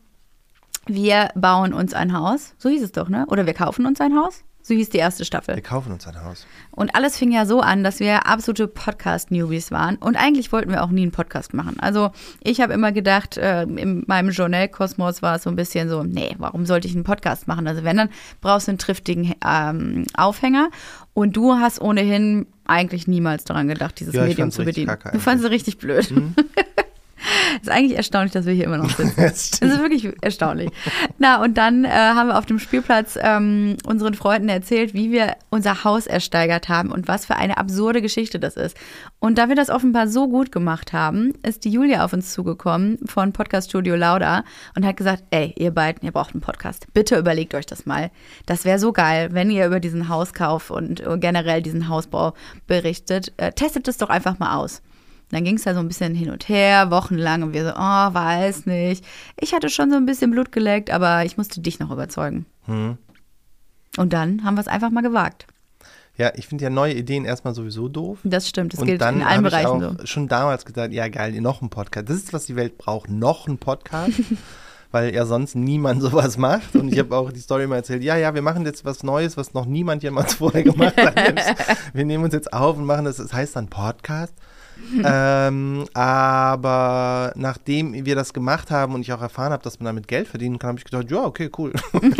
Wir 0.86 1.30
bauen 1.34 1.72
uns 1.72 1.94
ein 1.94 2.12
Haus. 2.12 2.54
So 2.58 2.68
hieß 2.68 2.82
es 2.82 2.92
doch, 2.92 3.08
ne? 3.08 3.24
Oder 3.28 3.46
wir 3.46 3.54
kaufen 3.54 3.86
uns 3.86 4.00
ein 4.00 4.14
Haus. 4.16 4.42
So 4.68 4.74
hieß 4.74 4.90
die 4.90 4.98
erste 4.98 5.24
Staffel. 5.24 5.54
Wir 5.54 5.62
kaufen 5.62 5.92
uns 5.92 6.06
ein 6.06 6.22
Haus. 6.22 6.46
Und 6.72 6.94
alles 6.94 7.16
fing 7.16 7.32
ja 7.32 7.46
so 7.46 7.62
an, 7.62 7.82
dass 7.82 8.00
wir 8.00 8.26
absolute 8.26 8.68
Podcast-Newbies 8.68 9.70
waren. 9.70 9.96
Und 9.96 10.16
eigentlich 10.16 10.52
wollten 10.52 10.70
wir 10.70 10.84
auch 10.84 10.90
nie 10.90 11.00
einen 11.00 11.10
Podcast 11.10 11.54
machen. 11.54 11.80
Also 11.80 12.10
ich 12.42 12.60
habe 12.60 12.74
immer 12.74 12.92
gedacht, 12.92 13.38
äh, 13.38 13.62
in 13.62 14.04
meinem 14.06 14.28
Journal-Kosmos 14.28 15.22
war 15.22 15.36
es 15.36 15.44
so 15.44 15.48
ein 15.48 15.56
bisschen 15.56 15.88
so, 15.88 16.02
nee, 16.02 16.34
warum 16.36 16.66
sollte 16.66 16.86
ich 16.86 16.94
einen 16.94 17.04
Podcast 17.04 17.48
machen? 17.48 17.66
Also 17.66 17.82
wenn, 17.82 17.96
dann 17.96 18.10
brauchst 18.42 18.66
du 18.66 18.72
einen 18.72 18.78
triftigen 18.78 19.34
ähm, 19.42 20.04
Aufhänger. 20.12 20.68
Und 21.14 21.34
du 21.34 21.54
hast 21.54 21.80
ohnehin 21.80 22.46
eigentlich 22.66 23.08
niemals 23.08 23.44
daran 23.44 23.68
gedacht, 23.68 23.98
dieses 23.98 24.12
Ja, 24.12 24.24
Medium 24.24 24.50
zu 24.50 24.64
bedienen. 24.66 24.88
kacke 24.88 25.12
du 25.12 25.18
fandest 25.18 25.46
es 25.46 25.50
richtig 25.50 25.78
blöd. 25.78 26.12
ist 27.62 27.70
eigentlich 27.70 27.96
erstaunlich, 27.96 28.32
dass 28.32 28.46
wir 28.46 28.52
hier 28.52 28.64
immer 28.64 28.78
noch 28.78 28.90
sitzen. 28.90 29.14
Das 29.18 29.60
ist 29.60 29.80
wirklich 29.80 30.08
erstaunlich. 30.20 30.70
Na, 31.18 31.42
und 31.42 31.58
dann 31.58 31.84
äh, 31.84 31.88
haben 31.90 32.28
wir 32.28 32.38
auf 32.38 32.46
dem 32.46 32.58
Spielplatz 32.58 33.18
ähm, 33.20 33.76
unseren 33.84 34.14
Freunden 34.14 34.48
erzählt, 34.48 34.94
wie 34.94 35.10
wir 35.10 35.36
unser 35.50 35.84
Haus 35.84 36.06
ersteigert 36.06 36.68
haben 36.68 36.90
und 36.90 37.08
was 37.08 37.26
für 37.26 37.36
eine 37.36 37.58
absurde 37.58 38.02
Geschichte 38.02 38.38
das 38.38 38.56
ist. 38.56 38.76
Und 39.18 39.38
da 39.38 39.48
wir 39.48 39.56
das 39.56 39.70
offenbar 39.70 40.08
so 40.08 40.28
gut 40.28 40.52
gemacht 40.52 40.92
haben, 40.92 41.34
ist 41.42 41.64
die 41.64 41.70
Julia 41.70 42.04
auf 42.04 42.12
uns 42.12 42.32
zugekommen 42.32 42.98
von 43.06 43.32
Podcast 43.32 43.70
Studio 43.70 43.96
Lauda 43.96 44.44
und 44.76 44.86
hat 44.86 44.96
gesagt, 44.96 45.24
ey, 45.30 45.54
ihr 45.56 45.72
beiden, 45.72 46.04
ihr 46.04 46.12
braucht 46.12 46.34
einen 46.34 46.40
Podcast. 46.40 46.86
Bitte 46.92 47.18
überlegt 47.18 47.54
euch 47.54 47.66
das 47.66 47.86
mal. 47.86 48.10
Das 48.46 48.64
wäre 48.64 48.78
so 48.78 48.92
geil, 48.92 49.30
wenn 49.32 49.50
ihr 49.50 49.66
über 49.66 49.80
diesen 49.80 50.08
Hauskauf 50.08 50.70
und 50.70 51.02
generell 51.16 51.62
diesen 51.62 51.88
Hausbau 51.88 52.34
berichtet. 52.66 53.32
Äh, 53.36 53.52
testet 53.52 53.88
es 53.88 53.98
doch 53.98 54.08
einfach 54.08 54.38
mal 54.38 54.56
aus. 54.56 54.82
Dann 55.30 55.44
ging 55.44 55.56
es 55.56 55.64
da 55.64 55.74
so 55.74 55.80
ein 55.80 55.88
bisschen 55.88 56.14
hin 56.14 56.30
und 56.30 56.48
her, 56.48 56.90
wochenlang, 56.90 57.42
und 57.42 57.52
wir 57.52 57.64
so, 57.64 57.72
oh, 57.72 58.14
weiß 58.14 58.66
nicht. 58.66 59.04
Ich 59.38 59.52
hatte 59.52 59.68
schon 59.68 59.90
so 59.90 59.96
ein 59.96 60.06
bisschen 60.06 60.30
Blut 60.30 60.52
geleckt, 60.52 60.90
aber 60.90 61.24
ich 61.24 61.36
musste 61.36 61.60
dich 61.60 61.78
noch 61.78 61.90
überzeugen. 61.90 62.46
Hm. 62.64 62.96
Und 63.96 64.12
dann 64.12 64.44
haben 64.44 64.56
wir 64.56 64.60
es 64.60 64.68
einfach 64.68 64.90
mal 64.90 65.02
gewagt. 65.02 65.46
Ja, 66.16 66.32
ich 66.34 66.48
finde 66.48 66.64
ja 66.64 66.70
neue 66.70 66.94
Ideen 66.94 67.24
erstmal 67.24 67.54
sowieso 67.54 67.88
doof. 67.88 68.18
Das 68.24 68.48
stimmt, 68.48 68.72
das 68.72 68.80
und 68.80 68.86
gilt 68.86 69.00
dann 69.00 69.16
in 69.16 69.22
allen 69.22 69.44
habe 69.44 69.48
ich 69.48 69.52
Bereichen 69.52 69.84
auch 69.84 70.00
so. 70.00 70.06
schon 70.06 70.28
damals 70.28 70.64
gesagt, 70.64 70.92
ja 70.92 71.08
geil, 71.08 71.40
noch 71.40 71.62
ein 71.62 71.70
Podcast. 71.70 72.08
Das 72.08 72.16
ist, 72.16 72.32
was 72.32 72.46
die 72.46 72.56
Welt 72.56 72.76
braucht, 72.76 73.08
noch 73.08 73.46
ein 73.46 73.58
Podcast. 73.58 74.14
weil 74.90 75.14
ja 75.14 75.26
sonst 75.26 75.54
niemand 75.54 76.02
sowas 76.02 76.38
macht. 76.38 76.74
Und 76.74 76.92
ich 76.92 76.98
habe 76.98 77.16
auch 77.16 77.30
die 77.30 77.40
Story 77.40 77.66
mal 77.66 77.76
erzählt, 77.76 78.02
ja, 78.02 78.16
ja, 78.16 78.34
wir 78.34 78.42
machen 78.42 78.64
jetzt 78.64 78.84
was 78.84 79.02
Neues, 79.02 79.36
was 79.36 79.54
noch 79.54 79.66
niemand 79.66 80.02
jemals 80.02 80.34
vorher 80.34 80.62
gemacht 80.62 80.96
hat. 80.96 81.14
wir 81.92 82.04
nehmen 82.04 82.24
uns 82.24 82.34
jetzt 82.34 82.52
auf 82.52 82.76
und 82.76 82.84
machen 82.84 83.04
das, 83.04 83.18
das 83.18 83.32
heißt 83.32 83.56
dann 83.56 83.68
Podcast. 83.68 84.34
ähm, 85.04 85.86
aber 85.94 87.32
nachdem 87.36 88.04
wir 88.04 88.14
das 88.14 88.32
gemacht 88.32 88.70
haben 88.70 88.94
und 88.94 89.02
ich 89.02 89.12
auch 89.12 89.22
erfahren 89.22 89.52
habe, 89.52 89.62
dass 89.62 89.80
man 89.80 89.86
damit 89.86 90.08
Geld 90.08 90.28
verdienen 90.28 90.58
kann, 90.58 90.68
habe 90.68 90.78
ich 90.78 90.84
gedacht, 90.84 91.10
ja, 91.10 91.24
okay, 91.24 91.50
cool. 91.58 91.72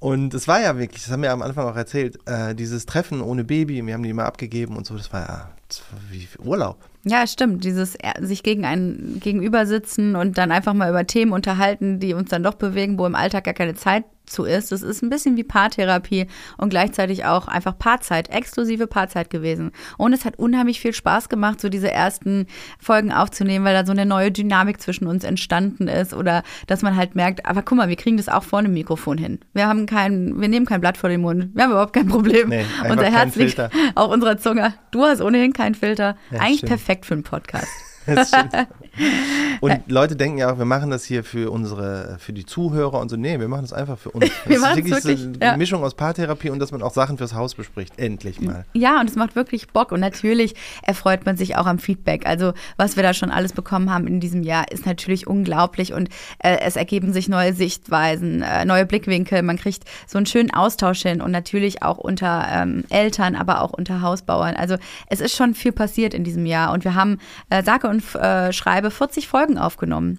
Und 0.00 0.32
es 0.32 0.46
war 0.46 0.60
ja 0.60 0.78
wirklich, 0.78 1.02
das 1.02 1.10
haben 1.10 1.22
wir 1.22 1.32
am 1.32 1.42
Anfang 1.42 1.66
auch 1.66 1.74
erzählt, 1.74 2.20
äh, 2.26 2.54
dieses 2.54 2.86
Treffen 2.86 3.20
ohne 3.20 3.42
Baby, 3.42 3.84
wir 3.84 3.94
haben 3.94 4.04
die 4.04 4.10
immer 4.10 4.26
abgegeben 4.26 4.76
und 4.76 4.86
so, 4.86 4.96
das 4.96 5.12
war 5.12 5.22
ja 5.22 5.50
das 5.68 5.82
war 5.90 6.00
wie 6.10 6.26
Urlaub. 6.38 6.78
Ja, 7.04 7.26
stimmt. 7.26 7.64
Dieses 7.64 7.96
sich 8.20 8.42
gegen 8.42 8.64
einen 8.64 9.20
gegenüber 9.20 9.66
sitzen 9.66 10.16
und 10.16 10.38
dann 10.38 10.50
einfach 10.50 10.74
mal 10.74 10.88
über 10.88 11.06
Themen 11.06 11.32
unterhalten, 11.32 12.00
die 12.00 12.14
uns 12.14 12.30
dann 12.30 12.42
doch 12.42 12.54
bewegen, 12.54 12.98
wo 12.98 13.06
im 13.06 13.14
Alltag 13.14 13.44
gar 13.44 13.54
keine 13.54 13.74
Zeit 13.74 14.04
zu 14.28 14.44
ist. 14.44 14.72
Das 14.72 14.82
ist 14.82 15.02
ein 15.02 15.10
bisschen 15.10 15.36
wie 15.36 15.44
Paartherapie 15.44 16.26
und 16.56 16.70
gleichzeitig 16.70 17.24
auch 17.24 17.48
einfach 17.48 17.78
Paarzeit, 17.78 18.30
exklusive 18.30 18.86
Paarzeit 18.86 19.30
gewesen. 19.30 19.72
Und 19.96 20.12
es 20.12 20.24
hat 20.24 20.38
unheimlich 20.38 20.80
viel 20.80 20.92
Spaß 20.92 21.28
gemacht, 21.28 21.60
so 21.60 21.68
diese 21.68 21.90
ersten 21.90 22.46
Folgen 22.78 23.12
aufzunehmen, 23.12 23.64
weil 23.64 23.74
da 23.74 23.84
so 23.84 23.92
eine 23.92 24.06
neue 24.06 24.30
Dynamik 24.30 24.80
zwischen 24.80 25.06
uns 25.06 25.24
entstanden 25.24 25.88
ist 25.88 26.14
oder 26.14 26.42
dass 26.66 26.82
man 26.82 26.96
halt 26.96 27.14
merkt, 27.14 27.46
aber 27.46 27.62
guck 27.62 27.78
mal, 27.78 27.88
wir 27.88 27.96
kriegen 27.96 28.16
das 28.16 28.28
auch 28.28 28.42
vor 28.42 28.58
einem 28.58 28.72
Mikrofon 28.72 29.18
hin. 29.18 29.38
Wir 29.54 29.66
haben 29.66 29.86
kein, 29.86 30.40
wir 30.40 30.48
nehmen 30.48 30.66
kein 30.66 30.80
Blatt 30.80 30.96
vor 30.96 31.10
den 31.10 31.20
Mund. 31.20 31.50
Wir 31.54 31.64
haben 31.64 31.70
überhaupt 31.70 31.92
kein 31.92 32.08
Problem. 32.08 32.48
Nee, 32.48 32.64
Unser 32.88 33.10
Herz 33.10 33.34
liegt 33.36 33.54
Filter. 33.54 33.70
auf 33.94 34.10
unserer 34.10 34.38
Zunge. 34.38 34.74
Du 34.90 35.02
hast 35.04 35.20
ohnehin 35.20 35.52
keinen 35.52 35.74
Filter. 35.74 36.16
Ja, 36.30 36.40
Eigentlich 36.40 36.58
stimmt. 36.58 36.70
perfekt 36.70 37.06
für 37.06 37.14
einen 37.14 37.22
Podcast. 37.22 37.68
Das 38.06 38.28
stimmt. 38.28 38.54
Und 39.60 39.82
Leute 39.88 40.16
denken 40.16 40.38
ja 40.38 40.52
auch, 40.52 40.58
wir 40.58 40.64
machen 40.64 40.90
das 40.90 41.04
hier 41.04 41.24
für 41.24 41.50
unsere, 41.50 42.16
für 42.18 42.32
die 42.32 42.46
Zuhörer 42.46 43.00
und 43.00 43.08
so. 43.08 43.16
Nee, 43.16 43.40
wir 43.40 43.48
machen 43.48 43.62
das 43.62 43.72
einfach 43.72 43.98
für 43.98 44.10
uns. 44.10 44.26
Das 44.38 44.48
Wir 44.48 44.56
ist 44.56 44.62
machen's 44.62 44.76
wirklich 44.76 45.02
so 45.02 45.08
wirklich, 45.08 45.42
eine 45.42 45.52
ja. 45.52 45.56
Mischung 45.56 45.84
aus 45.84 45.94
Paartherapie 45.94 46.50
und 46.50 46.58
dass 46.58 46.70
man 46.70 46.82
auch 46.82 46.92
Sachen 46.92 47.18
fürs 47.18 47.34
Haus 47.34 47.54
bespricht. 47.54 47.98
Endlich 47.98 48.40
mal. 48.40 48.64
Ja, 48.72 49.00
und 49.00 49.08
es 49.10 49.16
macht 49.16 49.36
wirklich 49.36 49.68
Bock. 49.68 49.92
Und 49.92 50.00
natürlich 50.00 50.54
erfreut 50.82 51.26
man 51.26 51.36
sich 51.36 51.56
auch 51.56 51.66
am 51.66 51.78
Feedback. 51.78 52.26
Also, 52.26 52.52
was 52.76 52.96
wir 52.96 53.02
da 53.02 53.14
schon 53.14 53.30
alles 53.30 53.52
bekommen 53.52 53.92
haben 53.92 54.06
in 54.06 54.20
diesem 54.20 54.42
Jahr, 54.42 54.70
ist 54.70 54.86
natürlich 54.86 55.26
unglaublich. 55.26 55.92
Und 55.92 56.08
äh, 56.38 56.58
es 56.60 56.76
ergeben 56.76 57.12
sich 57.12 57.28
neue 57.28 57.52
Sichtweisen, 57.52 58.42
äh, 58.42 58.64
neue 58.64 58.86
Blickwinkel. 58.86 59.42
Man 59.42 59.58
kriegt 59.58 59.84
so 60.06 60.18
einen 60.18 60.26
schönen 60.26 60.52
Austausch 60.52 61.02
hin 61.02 61.20
und 61.20 61.30
natürlich 61.30 61.82
auch 61.82 61.98
unter 61.98 62.46
ähm, 62.50 62.84
Eltern, 62.90 63.34
aber 63.34 63.62
auch 63.62 63.72
unter 63.72 64.00
Hausbauern. 64.02 64.54
Also, 64.56 64.76
es 65.08 65.20
ist 65.20 65.36
schon 65.36 65.54
viel 65.54 65.72
passiert 65.72 66.14
in 66.14 66.24
diesem 66.24 66.46
Jahr. 66.46 66.72
Und 66.72 66.84
wir 66.84 66.94
haben, 66.94 67.18
äh, 67.50 67.62
sage 67.62 67.88
und 67.88 68.02
äh, 68.14 68.52
schreibe, 68.88 68.90
40 68.90 69.28
Folgen 69.28 69.58
aufgenommen. 69.58 70.18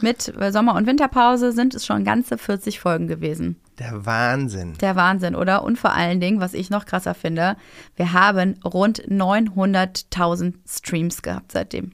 Mit 0.00 0.34
äh, 0.40 0.50
Sommer- 0.50 0.76
und 0.76 0.86
Winterpause 0.86 1.52
sind 1.52 1.74
es 1.74 1.84
schon 1.84 2.04
ganze 2.04 2.38
40 2.38 2.80
Folgen 2.80 3.06
gewesen. 3.06 3.56
Der 3.78 4.06
Wahnsinn. 4.06 4.74
Der 4.80 4.96
Wahnsinn, 4.96 5.34
oder? 5.34 5.62
Und 5.62 5.78
vor 5.78 5.92
allen 5.92 6.20
Dingen, 6.20 6.40
was 6.40 6.54
ich 6.54 6.70
noch 6.70 6.86
krasser 6.86 7.14
finde, 7.14 7.56
wir 7.96 8.12
haben 8.12 8.58
rund 8.64 9.02
900.000 9.06 10.54
Streams 10.66 11.22
gehabt 11.22 11.52
seitdem. 11.52 11.92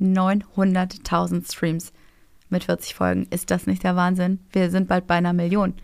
900.000 0.00 1.52
Streams 1.52 1.92
mit 2.48 2.64
40 2.64 2.94
Folgen. 2.94 3.26
Ist 3.30 3.50
das 3.50 3.66
nicht 3.66 3.82
der 3.82 3.96
Wahnsinn? 3.96 4.40
Wir 4.52 4.70
sind 4.70 4.88
bald 4.88 5.06
bei 5.06 5.14
einer 5.14 5.32
Million. 5.32 5.74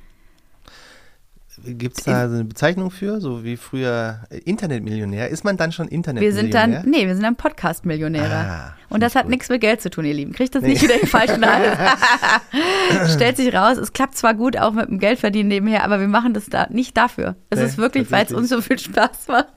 Gibt 1.65 1.99
es 1.99 2.05
da 2.05 2.29
so 2.29 2.35
eine 2.37 2.45
Bezeichnung 2.45 2.91
für? 2.91 3.21
So 3.21 3.45
wie 3.45 3.57
früher 3.57 4.21
äh, 4.31 4.39
Internetmillionär? 4.39 5.29
Ist 5.29 5.45
man 5.45 5.57
dann 5.57 5.73
schon 5.73 5.87
Wir 5.89 5.93
Internetmillionär? 5.93 6.43
sind 6.43 6.55
dann, 6.55 6.91
nee, 6.91 7.07
wir 7.07 7.15
sind 7.15 7.23
dann 7.25 7.37
Podcast-Millionäre. 7.37 8.35
Ah, 8.35 8.75
Und 8.89 9.03
das 9.03 9.15
hat 9.15 9.29
nichts 9.29 9.49
mit 9.49 9.61
Geld 9.61 9.81
zu 9.83 9.91
tun, 9.91 10.05
ihr 10.05 10.15
Lieben. 10.15 10.33
Kriegt 10.33 10.55
das 10.55 10.63
nicht 10.63 10.83
wieder 10.83 10.95
in 10.95 11.01
den 11.01 11.09
falschen 11.09 11.45
Hals. 11.45 11.77
Stellt 13.15 13.37
sich 13.37 13.55
raus, 13.55 13.77
es 13.77 13.93
klappt 13.93 14.17
zwar 14.17 14.35
gut 14.35 14.57
auch 14.57 14.73
mit 14.73 14.89
dem 14.89 14.99
Geldverdienen 14.99 15.49
nebenher, 15.49 15.85
aber 15.85 16.01
wir 16.01 16.09
machen 16.09 16.35
das 16.35 16.47
da 16.47 16.67
nicht 16.71 16.97
dafür. 16.97 17.37
Es 17.51 17.59
Nee, 17.59 17.67
ist 17.67 17.79
wirklich, 17.79 18.11
weil 18.11 18.25
es 18.25 18.33
uns 18.33 18.49
so 18.49 18.61
viel 18.61 18.79
Spaß 18.79 19.29
macht. 19.29 19.49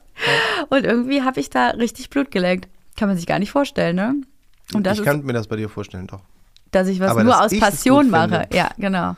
Und 0.68 0.84
irgendwie 0.84 1.22
habe 1.22 1.40
ich 1.40 1.50
da 1.50 1.68
richtig 1.70 2.10
Blut 2.10 2.30
geleckt. 2.30 2.68
Kann 2.96 3.08
man 3.08 3.16
sich 3.16 3.26
gar 3.26 3.38
nicht 3.38 3.50
vorstellen, 3.50 3.96
ne? 3.96 4.14
Und 4.74 4.84
das 4.86 4.94
ich 4.94 5.00
ist, 5.00 5.06
kann 5.06 5.24
mir 5.24 5.32
das 5.32 5.46
bei 5.48 5.56
dir 5.56 5.68
vorstellen, 5.68 6.06
doch. 6.06 6.20
dass 6.70 6.88
ich 6.88 7.00
was 7.00 7.10
aber 7.10 7.24
nur 7.24 7.40
aus 7.40 7.58
Passion 7.58 8.10
mache. 8.10 8.40
finde. 8.40 8.56
Ja, 8.56 8.70
genau. 8.78 9.16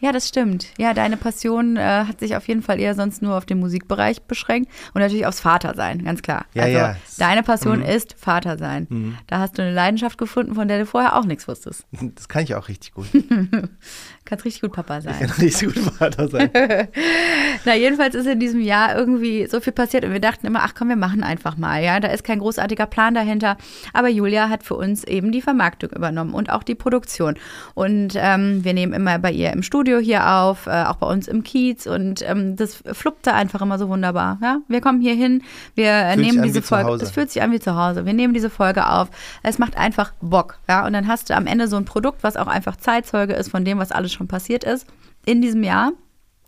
Ja, 0.00 0.12
das 0.12 0.26
stimmt. 0.28 0.66
Ja, 0.78 0.94
deine 0.94 1.16
Passion 1.18 1.76
äh, 1.76 1.80
hat 2.06 2.20
sich 2.20 2.34
auf 2.34 2.48
jeden 2.48 2.62
Fall 2.62 2.80
eher 2.80 2.94
sonst 2.94 3.20
nur 3.20 3.36
auf 3.36 3.44
den 3.44 3.60
Musikbereich 3.60 4.22
beschränkt 4.22 4.70
und 4.94 5.00
natürlich 5.02 5.26
aufs 5.26 5.40
Vatersein, 5.40 6.02
ganz 6.04 6.22
klar. 6.22 6.46
Ja, 6.54 6.62
also 6.64 6.78
ja. 6.78 6.96
deine 7.18 7.42
Passion 7.42 7.80
Mhm. 7.80 7.84
ist 7.84 8.14
Vatersein. 8.18 9.16
Da 9.26 9.38
hast 9.40 9.58
du 9.58 9.62
eine 9.62 9.72
Leidenschaft 9.74 10.16
gefunden, 10.18 10.54
von 10.54 10.68
der 10.68 10.78
du 10.78 10.86
vorher 10.86 11.16
auch 11.16 11.24
nichts 11.26 11.46
wusstest. 11.46 11.84
Das 11.92 12.28
kann 12.28 12.42
ich 12.44 12.54
auch 12.54 12.68
richtig 12.68 12.92
gut. 12.94 13.06
Kannst 14.30 14.44
richtig 14.44 14.62
gut 14.62 14.72
Papa 14.72 14.98
Ich 14.98 15.04
sein. 15.04 15.18
kann 15.18 15.30
richtig 15.40 15.74
gut 15.74 15.78
Vater 15.94 16.28
sein. 16.28 16.50
Na, 17.64 17.74
jedenfalls 17.74 18.14
ist 18.14 18.28
in 18.28 18.38
diesem 18.38 18.60
Jahr 18.60 18.96
irgendwie 18.96 19.48
so 19.48 19.58
viel 19.58 19.72
passiert 19.72 20.04
und 20.04 20.12
wir 20.12 20.20
dachten 20.20 20.46
immer, 20.46 20.60
ach 20.62 20.74
komm, 20.78 20.88
wir 20.88 20.94
machen 20.94 21.24
einfach 21.24 21.56
mal, 21.56 21.82
ja. 21.82 21.98
Da 21.98 22.06
ist 22.08 22.22
kein 22.22 22.38
großartiger 22.38 22.86
Plan 22.86 23.12
dahinter. 23.12 23.56
Aber 23.92 24.08
Julia 24.08 24.48
hat 24.48 24.62
für 24.62 24.76
uns 24.76 25.02
eben 25.02 25.32
die 25.32 25.42
Vermarktung 25.42 25.90
übernommen 25.90 26.32
und 26.32 26.48
auch 26.48 26.62
die 26.62 26.76
Produktion. 26.76 27.34
Und 27.74 28.12
ähm, 28.14 28.64
wir 28.64 28.72
nehmen 28.72 28.92
immer 28.92 29.18
bei 29.18 29.32
ihr 29.32 29.52
im 29.52 29.64
Studio 29.64 29.98
hier 29.98 30.30
auf, 30.32 30.68
äh, 30.68 30.84
auch 30.84 30.96
bei 30.96 31.08
uns 31.08 31.26
im 31.26 31.42
Kiez 31.42 31.88
und 31.88 32.22
ähm, 32.22 32.54
das 32.54 32.84
fluppte 32.92 33.34
einfach 33.34 33.60
immer 33.62 33.80
so 33.80 33.88
wunderbar. 33.88 34.38
Ja? 34.40 34.58
Wir 34.68 34.80
kommen 34.80 35.00
hier 35.00 35.14
hin, 35.14 35.42
wir 35.74 35.90
äh, 35.90 36.14
Fühlt 36.14 36.24
nehmen 36.24 36.42
diese 36.44 36.62
Folge. 36.62 37.02
Es 37.02 37.10
fühlt 37.10 37.32
sich 37.32 37.42
an 37.42 37.50
wie 37.50 37.58
zu 37.58 37.74
Hause. 37.74 38.06
Wir 38.06 38.12
nehmen 38.12 38.32
diese 38.32 38.48
Folge 38.48 38.88
auf. 38.88 39.08
Es 39.42 39.58
macht 39.58 39.76
einfach 39.76 40.12
Bock, 40.20 40.60
ja. 40.68 40.86
Und 40.86 40.92
dann 40.92 41.08
hast 41.08 41.30
du 41.30 41.34
am 41.34 41.48
Ende 41.48 41.66
so 41.66 41.76
ein 41.76 41.84
Produkt, 41.84 42.22
was 42.22 42.36
auch 42.36 42.46
einfach 42.46 42.76
Zeitzeuge 42.76 43.32
ist 43.32 43.50
von 43.50 43.64
dem, 43.64 43.78
was 43.78 43.90
alles 43.90 44.12
schon 44.12 44.19
passiert 44.28 44.64
ist 44.64 44.86
in 45.26 45.42
diesem 45.42 45.62
Jahr. 45.62 45.92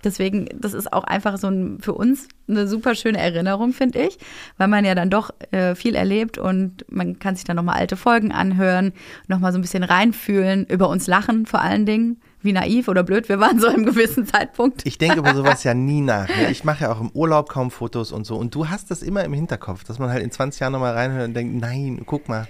Deswegen, 0.04 0.48
das 0.58 0.74
ist 0.74 0.92
auch 0.92 1.04
einfach 1.04 1.38
so 1.38 1.46
ein, 1.46 1.78
für 1.80 1.92
uns 1.92 2.26
eine 2.48 2.66
super 2.66 2.96
schöne 2.96 3.18
Erinnerung, 3.18 3.72
finde 3.72 4.00
ich, 4.00 4.18
weil 4.58 4.66
man 4.66 4.84
ja 4.84 4.96
dann 4.96 5.10
doch 5.10 5.30
äh, 5.52 5.76
viel 5.76 5.94
erlebt 5.94 6.38
und 6.38 6.84
man 6.90 7.20
kann 7.20 7.36
sich 7.36 7.44
dann 7.44 7.54
nochmal 7.54 7.76
alte 7.76 7.96
Folgen 7.96 8.32
anhören, 8.32 8.92
nochmal 9.28 9.52
so 9.52 9.58
ein 9.58 9.62
bisschen 9.62 9.84
reinfühlen, 9.84 10.66
über 10.66 10.88
uns 10.88 11.06
lachen 11.06 11.46
vor 11.46 11.60
allen 11.60 11.86
Dingen, 11.86 12.20
wie 12.40 12.52
naiv 12.52 12.88
oder 12.88 13.04
blöd 13.04 13.28
wir 13.28 13.38
waren 13.38 13.60
so 13.60 13.68
einem 13.68 13.84
gewissen 13.84 14.26
Zeitpunkt. 14.26 14.84
Ich 14.84 14.98
denke 14.98 15.20
über 15.20 15.34
sowas 15.34 15.62
ja 15.64 15.72
nie 15.72 16.00
nach. 16.00 16.28
Ne? 16.28 16.50
Ich 16.50 16.64
mache 16.64 16.84
ja 16.84 16.92
auch 16.92 17.00
im 17.00 17.10
Urlaub 17.12 17.48
kaum 17.48 17.70
Fotos 17.70 18.10
und 18.10 18.26
so. 18.26 18.36
Und 18.36 18.56
du 18.56 18.68
hast 18.68 18.90
das 18.90 19.02
immer 19.02 19.24
im 19.24 19.32
Hinterkopf, 19.32 19.84
dass 19.84 20.00
man 20.00 20.10
halt 20.10 20.24
in 20.24 20.32
20 20.32 20.60
Jahren 20.60 20.72
nochmal 20.72 20.94
reinhört 20.94 21.28
und 21.28 21.34
denkt, 21.34 21.60
nein, 21.60 22.02
guck 22.06 22.28
mal, 22.28 22.48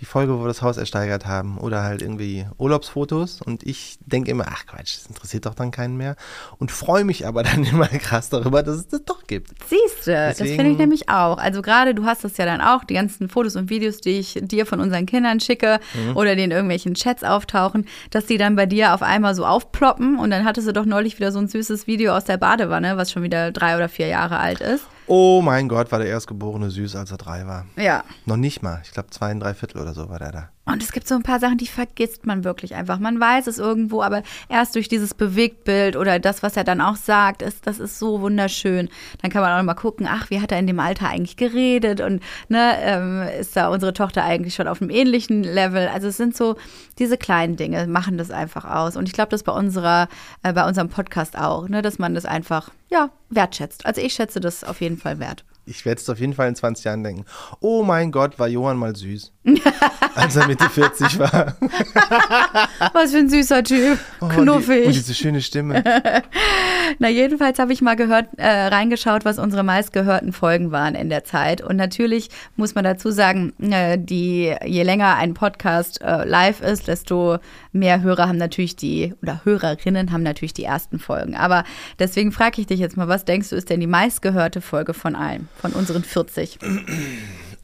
die 0.00 0.06
Folge, 0.06 0.34
wo 0.38 0.42
wir 0.42 0.48
das 0.48 0.62
Haus 0.62 0.76
ersteigert 0.78 1.26
haben. 1.26 1.58
Oder 1.58 1.82
halt 1.82 2.00
irgendwie 2.02 2.46
Urlaubsfotos. 2.58 3.42
Und 3.42 3.64
ich 3.66 3.98
denke 4.06 4.30
immer, 4.30 4.46
ach 4.48 4.64
Quatsch, 4.66 4.96
das 4.96 5.06
interessiert 5.06 5.44
doch 5.46 5.54
dann 5.54 5.70
keinen 5.70 5.96
mehr. 5.96 6.16
Und 6.58 6.70
freue 6.72 7.04
mich 7.04 7.26
aber 7.26 7.42
dann 7.44 7.64
immer 7.64 7.86
krass 7.88 8.30
darüber, 8.30 8.62
dass 8.62 8.76
es 8.76 8.88
das 8.88 9.04
doch 9.04 9.24
gibt. 9.26 9.50
Siehst 9.68 10.06
du, 10.06 10.12
das 10.12 10.38
finde 10.38 10.70
ich 10.70 10.78
nämlich 10.78 11.08
auch. 11.08 11.38
Also 11.38 11.62
gerade 11.62 11.94
du 11.94 12.04
hast 12.06 12.24
das 12.24 12.36
ja 12.38 12.46
dann 12.46 12.60
auch, 12.60 12.84
die 12.84 12.94
ganzen 12.94 13.28
Fotos 13.28 13.56
und 13.56 13.68
Videos, 13.70 13.98
die 13.98 14.18
ich 14.18 14.38
dir 14.42 14.64
von 14.66 14.80
unseren 14.80 15.06
Kindern 15.06 15.40
schicke 15.40 15.78
Mhm. 15.94 16.16
oder 16.16 16.36
die 16.36 16.44
in 16.44 16.50
irgendwelchen 16.50 16.94
Chats 16.94 17.24
auftauchen, 17.24 17.86
dass 18.10 18.26
die 18.26 18.38
dann 18.38 18.56
bei 18.56 18.66
dir 18.66 18.94
auf 18.94 19.02
einmal 19.02 19.34
so 19.34 19.44
aufploppen 19.44 20.18
und 20.18 20.30
dann 20.30 20.44
hattest 20.44 20.68
du 20.68 20.72
doch 20.72 20.84
neulich 20.84 21.18
wieder 21.18 21.32
so 21.32 21.38
ein 21.38 21.48
süßes 21.48 21.86
Video 21.86 22.14
aus 22.14 22.24
der 22.24 22.36
Badewanne, 22.36 22.96
was 22.96 23.10
schon 23.10 23.22
wieder 23.22 23.50
drei 23.52 23.76
oder 23.76 23.88
vier 23.88 24.06
Jahre 24.06 24.38
alt 24.38 24.60
ist. 24.60 24.84
Oh 25.12 25.42
mein 25.42 25.68
Gott, 25.68 25.90
war 25.90 25.98
der 25.98 26.06
Erstgeborene 26.06 26.70
süß, 26.70 26.94
als 26.94 27.10
er 27.10 27.16
drei 27.16 27.44
war. 27.44 27.66
Ja. 27.74 28.04
Noch 28.26 28.36
nicht 28.36 28.62
mal. 28.62 28.80
Ich 28.84 28.92
glaube, 28.92 29.10
zwei 29.10 29.32
und 29.32 29.40
drei 29.40 29.54
Viertel 29.54 29.82
oder 29.82 29.92
so 29.92 30.08
war 30.08 30.20
der 30.20 30.30
da. 30.30 30.48
Und 30.66 30.82
es 30.82 30.92
gibt 30.92 31.08
so 31.08 31.14
ein 31.14 31.22
paar 31.22 31.40
Sachen, 31.40 31.56
die 31.56 31.66
vergisst 31.66 32.26
man 32.26 32.44
wirklich 32.44 32.74
einfach. 32.74 32.98
Man 32.98 33.18
weiß 33.18 33.46
es 33.46 33.58
irgendwo, 33.58 34.02
aber 34.02 34.22
erst 34.48 34.74
durch 34.74 34.88
dieses 34.88 35.14
Bewegtbild 35.14 35.96
oder 35.96 36.18
das, 36.18 36.42
was 36.42 36.56
er 36.56 36.64
dann 36.64 36.80
auch 36.80 36.96
sagt, 36.96 37.42
ist, 37.42 37.66
das 37.66 37.80
ist 37.80 37.98
so 37.98 38.20
wunderschön. 38.20 38.88
Dann 39.20 39.30
kann 39.30 39.42
man 39.42 39.58
auch 39.58 39.64
mal 39.64 39.74
gucken, 39.74 40.06
ach, 40.08 40.30
wie 40.30 40.40
hat 40.40 40.52
er 40.52 40.58
in 40.58 40.66
dem 40.66 40.78
Alter 40.78 41.08
eigentlich 41.08 41.36
geredet 41.36 42.00
und 42.00 42.22
ne, 42.48 42.76
ähm, 42.82 43.22
ist 43.40 43.56
da 43.56 43.68
unsere 43.68 43.94
Tochter 43.94 44.22
eigentlich 44.22 44.54
schon 44.54 44.68
auf 44.68 44.80
einem 44.80 44.90
ähnlichen 44.90 45.42
Level. 45.42 45.88
Also 45.88 46.08
es 46.08 46.18
sind 46.18 46.36
so 46.36 46.56
diese 46.98 47.16
kleinen 47.16 47.56
Dinge, 47.56 47.86
machen 47.86 48.18
das 48.18 48.30
einfach 48.30 48.64
aus. 48.64 48.96
Und 48.96 49.08
ich 49.08 49.14
glaube, 49.14 49.30
das 49.30 49.42
bei 49.42 49.52
unserer, 49.52 50.08
äh, 50.42 50.52
bei 50.52 50.68
unserem 50.68 50.90
Podcast 50.90 51.36
auch, 51.36 51.68
ne, 51.68 51.82
dass 51.82 51.98
man 51.98 52.14
das 52.14 52.26
einfach, 52.26 52.70
ja, 52.90 53.10
wertschätzt. 53.30 53.86
Also 53.86 54.00
ich 54.02 54.12
schätze 54.12 54.40
das 54.40 54.62
auf 54.62 54.80
jeden 54.80 54.98
Fall 54.98 55.18
wert. 55.18 55.44
Ich 55.66 55.84
werde 55.84 56.00
es 56.00 56.08
auf 56.08 56.18
jeden 56.18 56.34
Fall 56.34 56.48
in 56.48 56.56
20 56.56 56.84
Jahren 56.84 57.04
denken. 57.04 57.24
Oh 57.60 57.84
mein 57.84 58.10
Gott, 58.10 58.38
war 58.38 58.48
Johann 58.48 58.76
mal 58.76 58.96
süß. 58.96 59.32
als 60.14 60.36
er 60.36 60.46
Mitte 60.46 60.68
40 60.68 61.18
war. 61.18 61.56
Was 62.92 63.12
für 63.12 63.18
ein 63.18 63.30
süßer 63.30 63.64
Typ. 63.64 63.98
Oh, 64.20 64.26
und 64.26 64.32
Knuffig. 64.32 64.82
Die, 64.82 64.86
und 64.88 64.94
diese 64.94 65.14
schöne 65.14 65.40
Stimme. 65.40 65.82
Na, 66.98 67.08
jedenfalls 67.08 67.58
habe 67.58 67.72
ich 67.72 67.80
mal 67.80 67.96
gehört, 67.96 68.26
äh, 68.36 68.46
reingeschaut, 68.46 69.24
was 69.24 69.38
unsere 69.38 69.62
meistgehörten 69.62 70.32
Folgen 70.32 70.72
waren 70.72 70.94
in 70.94 71.08
der 71.08 71.24
Zeit. 71.24 71.62
Und 71.62 71.76
natürlich 71.76 72.28
muss 72.56 72.74
man 72.74 72.84
dazu 72.84 73.10
sagen, 73.10 73.54
äh, 73.60 73.98
die, 73.98 74.54
je 74.64 74.82
länger 74.82 75.16
ein 75.16 75.32
Podcast 75.32 76.02
äh, 76.02 76.24
live 76.24 76.60
ist, 76.60 76.88
desto 76.88 77.38
mehr 77.72 78.02
Hörer 78.02 78.28
haben 78.28 78.38
natürlich 78.38 78.76
die, 78.76 79.14
oder 79.22 79.40
Hörerinnen 79.44 80.12
haben 80.12 80.22
natürlich 80.22 80.52
die 80.52 80.64
ersten 80.64 80.98
Folgen. 80.98 81.34
Aber 81.34 81.64
deswegen 81.98 82.32
frage 82.32 82.60
ich 82.60 82.66
dich 82.66 82.80
jetzt 82.80 82.96
mal, 82.96 83.08
was 83.08 83.24
denkst 83.24 83.50
du, 83.50 83.56
ist 83.56 83.70
denn 83.70 83.80
die 83.80 83.86
meistgehörte 83.86 84.60
Folge 84.60 84.92
von 84.92 85.14
allen, 85.14 85.48
von 85.60 85.72
unseren 85.72 86.04
40? 86.04 86.58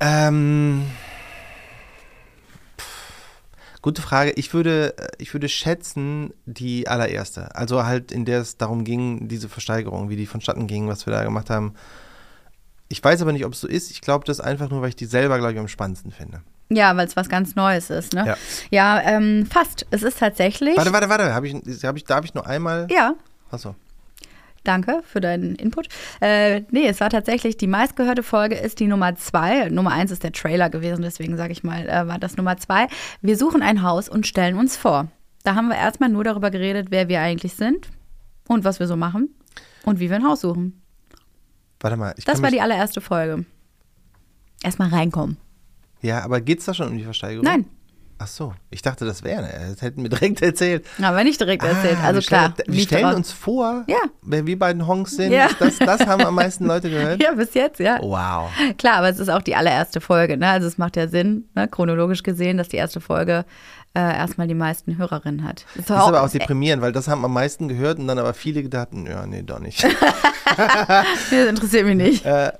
Ähm, 0.00 0.82
gute 3.86 4.02
Frage. 4.02 4.32
Ich 4.32 4.52
würde, 4.52 4.96
ich 5.18 5.32
würde 5.32 5.48
schätzen, 5.48 6.34
die 6.44 6.88
allererste. 6.88 7.54
Also 7.54 7.84
halt, 7.84 8.10
in 8.10 8.24
der 8.24 8.40
es 8.40 8.56
darum 8.56 8.82
ging, 8.82 9.28
diese 9.28 9.48
Versteigerung, 9.48 10.10
wie 10.10 10.16
die 10.16 10.26
vonstatten 10.26 10.66
ging, 10.66 10.88
was 10.88 11.06
wir 11.06 11.12
da 11.12 11.22
gemacht 11.22 11.50
haben. 11.50 11.74
Ich 12.88 13.02
weiß 13.02 13.22
aber 13.22 13.30
nicht, 13.30 13.44
ob 13.44 13.52
es 13.52 13.60
so 13.60 13.68
ist. 13.68 13.92
Ich 13.92 14.00
glaube 14.00 14.24
das 14.24 14.40
einfach 14.40 14.70
nur, 14.70 14.82
weil 14.82 14.88
ich 14.88 14.96
die 14.96 15.04
selber, 15.04 15.38
glaube 15.38 15.52
ich, 15.52 15.58
am 15.60 15.68
spannendsten 15.68 16.10
finde. 16.10 16.42
Ja, 16.68 16.96
weil 16.96 17.06
es 17.06 17.14
was 17.14 17.28
ganz 17.28 17.54
Neues 17.54 17.90
ist, 17.90 18.12
ne? 18.12 18.26
Ja. 18.26 18.36
Ja, 18.70 19.00
ähm, 19.02 19.46
fast. 19.46 19.86
Es 19.92 20.02
ist 20.02 20.18
tatsächlich. 20.18 20.76
Warte, 20.76 20.92
warte, 20.92 21.08
warte. 21.08 21.32
Hab 21.32 21.44
ich, 21.44 21.54
hab 21.84 21.96
ich, 21.96 22.02
darf 22.02 22.24
ich 22.24 22.34
nur 22.34 22.44
einmal? 22.44 22.88
Ja, 22.90 23.14
Achso. 23.50 23.76
Danke 24.66 25.02
für 25.04 25.20
deinen 25.20 25.54
Input. 25.54 25.88
Äh, 26.20 26.62
nee, 26.70 26.88
es 26.88 27.00
war 27.00 27.08
tatsächlich 27.08 27.56
die 27.56 27.68
meistgehörte 27.68 28.22
Folge 28.22 28.56
ist 28.56 28.80
die 28.80 28.88
Nummer 28.88 29.14
zwei. 29.14 29.68
Nummer 29.68 29.92
eins 29.92 30.10
ist 30.10 30.24
der 30.24 30.32
Trailer 30.32 30.70
gewesen, 30.70 31.02
deswegen 31.02 31.36
sage 31.36 31.52
ich 31.52 31.62
mal, 31.62 31.88
äh, 31.88 32.08
war 32.08 32.18
das 32.18 32.36
Nummer 32.36 32.56
zwei. 32.56 32.88
Wir 33.22 33.36
suchen 33.36 33.62
ein 33.62 33.82
Haus 33.82 34.08
und 34.08 34.26
stellen 34.26 34.56
uns 34.56 34.76
vor. 34.76 35.08
Da 35.44 35.54
haben 35.54 35.68
wir 35.68 35.76
erstmal 35.76 36.08
nur 36.08 36.24
darüber 36.24 36.50
geredet, 36.50 36.88
wer 36.90 37.08
wir 37.08 37.20
eigentlich 37.20 37.54
sind 37.54 37.88
und 38.48 38.64
was 38.64 38.80
wir 38.80 38.88
so 38.88 38.96
machen 38.96 39.28
und 39.84 40.00
wie 40.00 40.10
wir 40.10 40.16
ein 40.16 40.26
Haus 40.26 40.40
suchen. 40.40 40.82
Warte 41.78 41.96
mal. 41.96 42.14
Ich 42.16 42.24
Das 42.24 42.42
war 42.42 42.50
die 42.50 42.60
allererste 42.60 43.00
Folge. 43.00 43.44
Erstmal 44.64 44.88
reinkommen. 44.88 45.36
Ja, 46.02 46.24
aber 46.24 46.40
geht's 46.40 46.64
da 46.64 46.74
schon 46.74 46.88
um 46.88 46.98
die 46.98 47.04
Versteigerung? 47.04 47.44
Nein, 47.44 47.66
Ach 48.18 48.26
so, 48.26 48.54
ich 48.70 48.80
dachte, 48.80 49.04
das 49.04 49.22
wäre. 49.24 49.46
Das 49.70 49.82
hätten 49.82 50.02
wir 50.02 50.08
direkt 50.08 50.40
erzählt. 50.42 50.86
aber 51.02 51.22
nicht 51.22 51.38
direkt 51.38 51.62
erzählt. 51.64 51.98
Ah, 52.02 52.06
Also 52.06 52.16
wir 52.18 52.22
stellen, 52.22 52.54
klar. 52.54 52.66
Wir 52.66 52.74
lief 52.74 52.84
stellen 52.84 53.14
uns 53.14 53.30
vor, 53.32 53.84
Ja. 53.88 53.98
wer 54.22 54.46
wir 54.46 54.58
beiden 54.58 54.86
Honks 54.86 55.16
sind. 55.16 55.32
Ja. 55.32 55.48
Das, 55.58 55.78
das 55.78 56.06
haben 56.06 56.24
am 56.24 56.34
meisten 56.34 56.64
Leute 56.64 56.88
gehört. 56.90 57.22
Ja, 57.26 57.32
bis 57.32 57.52
jetzt, 57.54 57.78
ja. 57.80 57.98
Wow. 58.00 58.50
Klar, 58.78 58.96
aber 58.96 59.08
es 59.10 59.18
ist 59.18 59.28
auch 59.28 59.42
die 59.42 59.54
allererste 59.54 60.00
Folge, 60.00 60.36
ne? 60.38 60.48
Also 60.48 60.66
es 60.66 60.78
macht 60.78 60.96
ja 60.96 61.08
Sinn, 61.08 61.44
ne? 61.54 61.68
chronologisch 61.68 62.22
gesehen, 62.22 62.56
dass 62.56 62.68
die 62.68 62.76
erste 62.76 63.00
Folge 63.00 63.44
äh, 63.94 64.00
erstmal 64.00 64.46
die 64.46 64.54
meisten 64.54 64.96
Hörerinnen 64.98 65.44
hat. 65.44 65.64
Ist, 65.74 65.90
Das 65.90 65.98
ist 65.98 66.08
aber 66.08 66.22
auch 66.22 66.28
deprimierend, 66.30 66.82
weil 66.82 66.92
das 66.92 67.08
haben 67.08 67.24
am 67.24 67.32
meisten 67.32 67.68
gehört 67.68 67.98
und 67.98 68.06
dann 68.06 68.18
aber 68.18 68.32
viele 68.34 68.62
gedacht, 68.62 68.88
ja, 68.92 69.26
nee, 69.26 69.42
doch 69.42 69.58
nicht. 69.58 69.86
Das 70.56 71.32
interessiert 71.48 71.86
mich 71.86 71.96
nicht. 71.96 72.24
äh, 72.24 72.52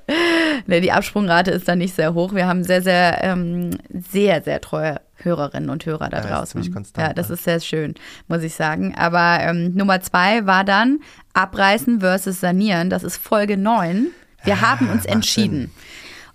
Nee, 0.66 0.80
die 0.80 0.92
Absprungrate 0.92 1.50
ist 1.52 1.68
da 1.68 1.76
nicht 1.76 1.94
sehr 1.94 2.14
hoch. 2.14 2.34
Wir 2.34 2.46
haben 2.46 2.64
sehr, 2.64 2.82
sehr, 2.82 3.22
ähm, 3.22 3.70
sehr, 4.10 4.42
sehr 4.42 4.60
treue 4.60 5.00
Hörerinnen 5.26 5.68
und 5.68 5.85
Hörer 5.85 6.09
da 6.09 6.18
Ja, 6.26 6.42
ist 6.42 6.54
draußen. 6.54 6.73
konstant, 6.73 7.06
ja, 7.09 7.12
das 7.12 7.28
ist 7.28 7.45
sehr 7.45 7.61
schön, 7.61 7.95
muss 8.28 8.42
ich 8.42 8.54
sagen. 8.54 8.95
Aber 8.97 9.38
ähm, 9.40 9.75
Nummer 9.75 10.00
zwei 10.00 10.47
war 10.47 10.64
dann 10.64 11.00
Abreißen 11.35 12.00
versus 12.00 12.40
Sanieren. 12.40 12.88
Das 12.88 13.02
ist 13.04 13.18
Folge 13.18 13.56
9. 13.59 14.06
Wir 14.45 14.54
Ah, 14.54 14.61
haben 14.62 14.88
uns 14.90 15.04
entschieden. 15.04 15.71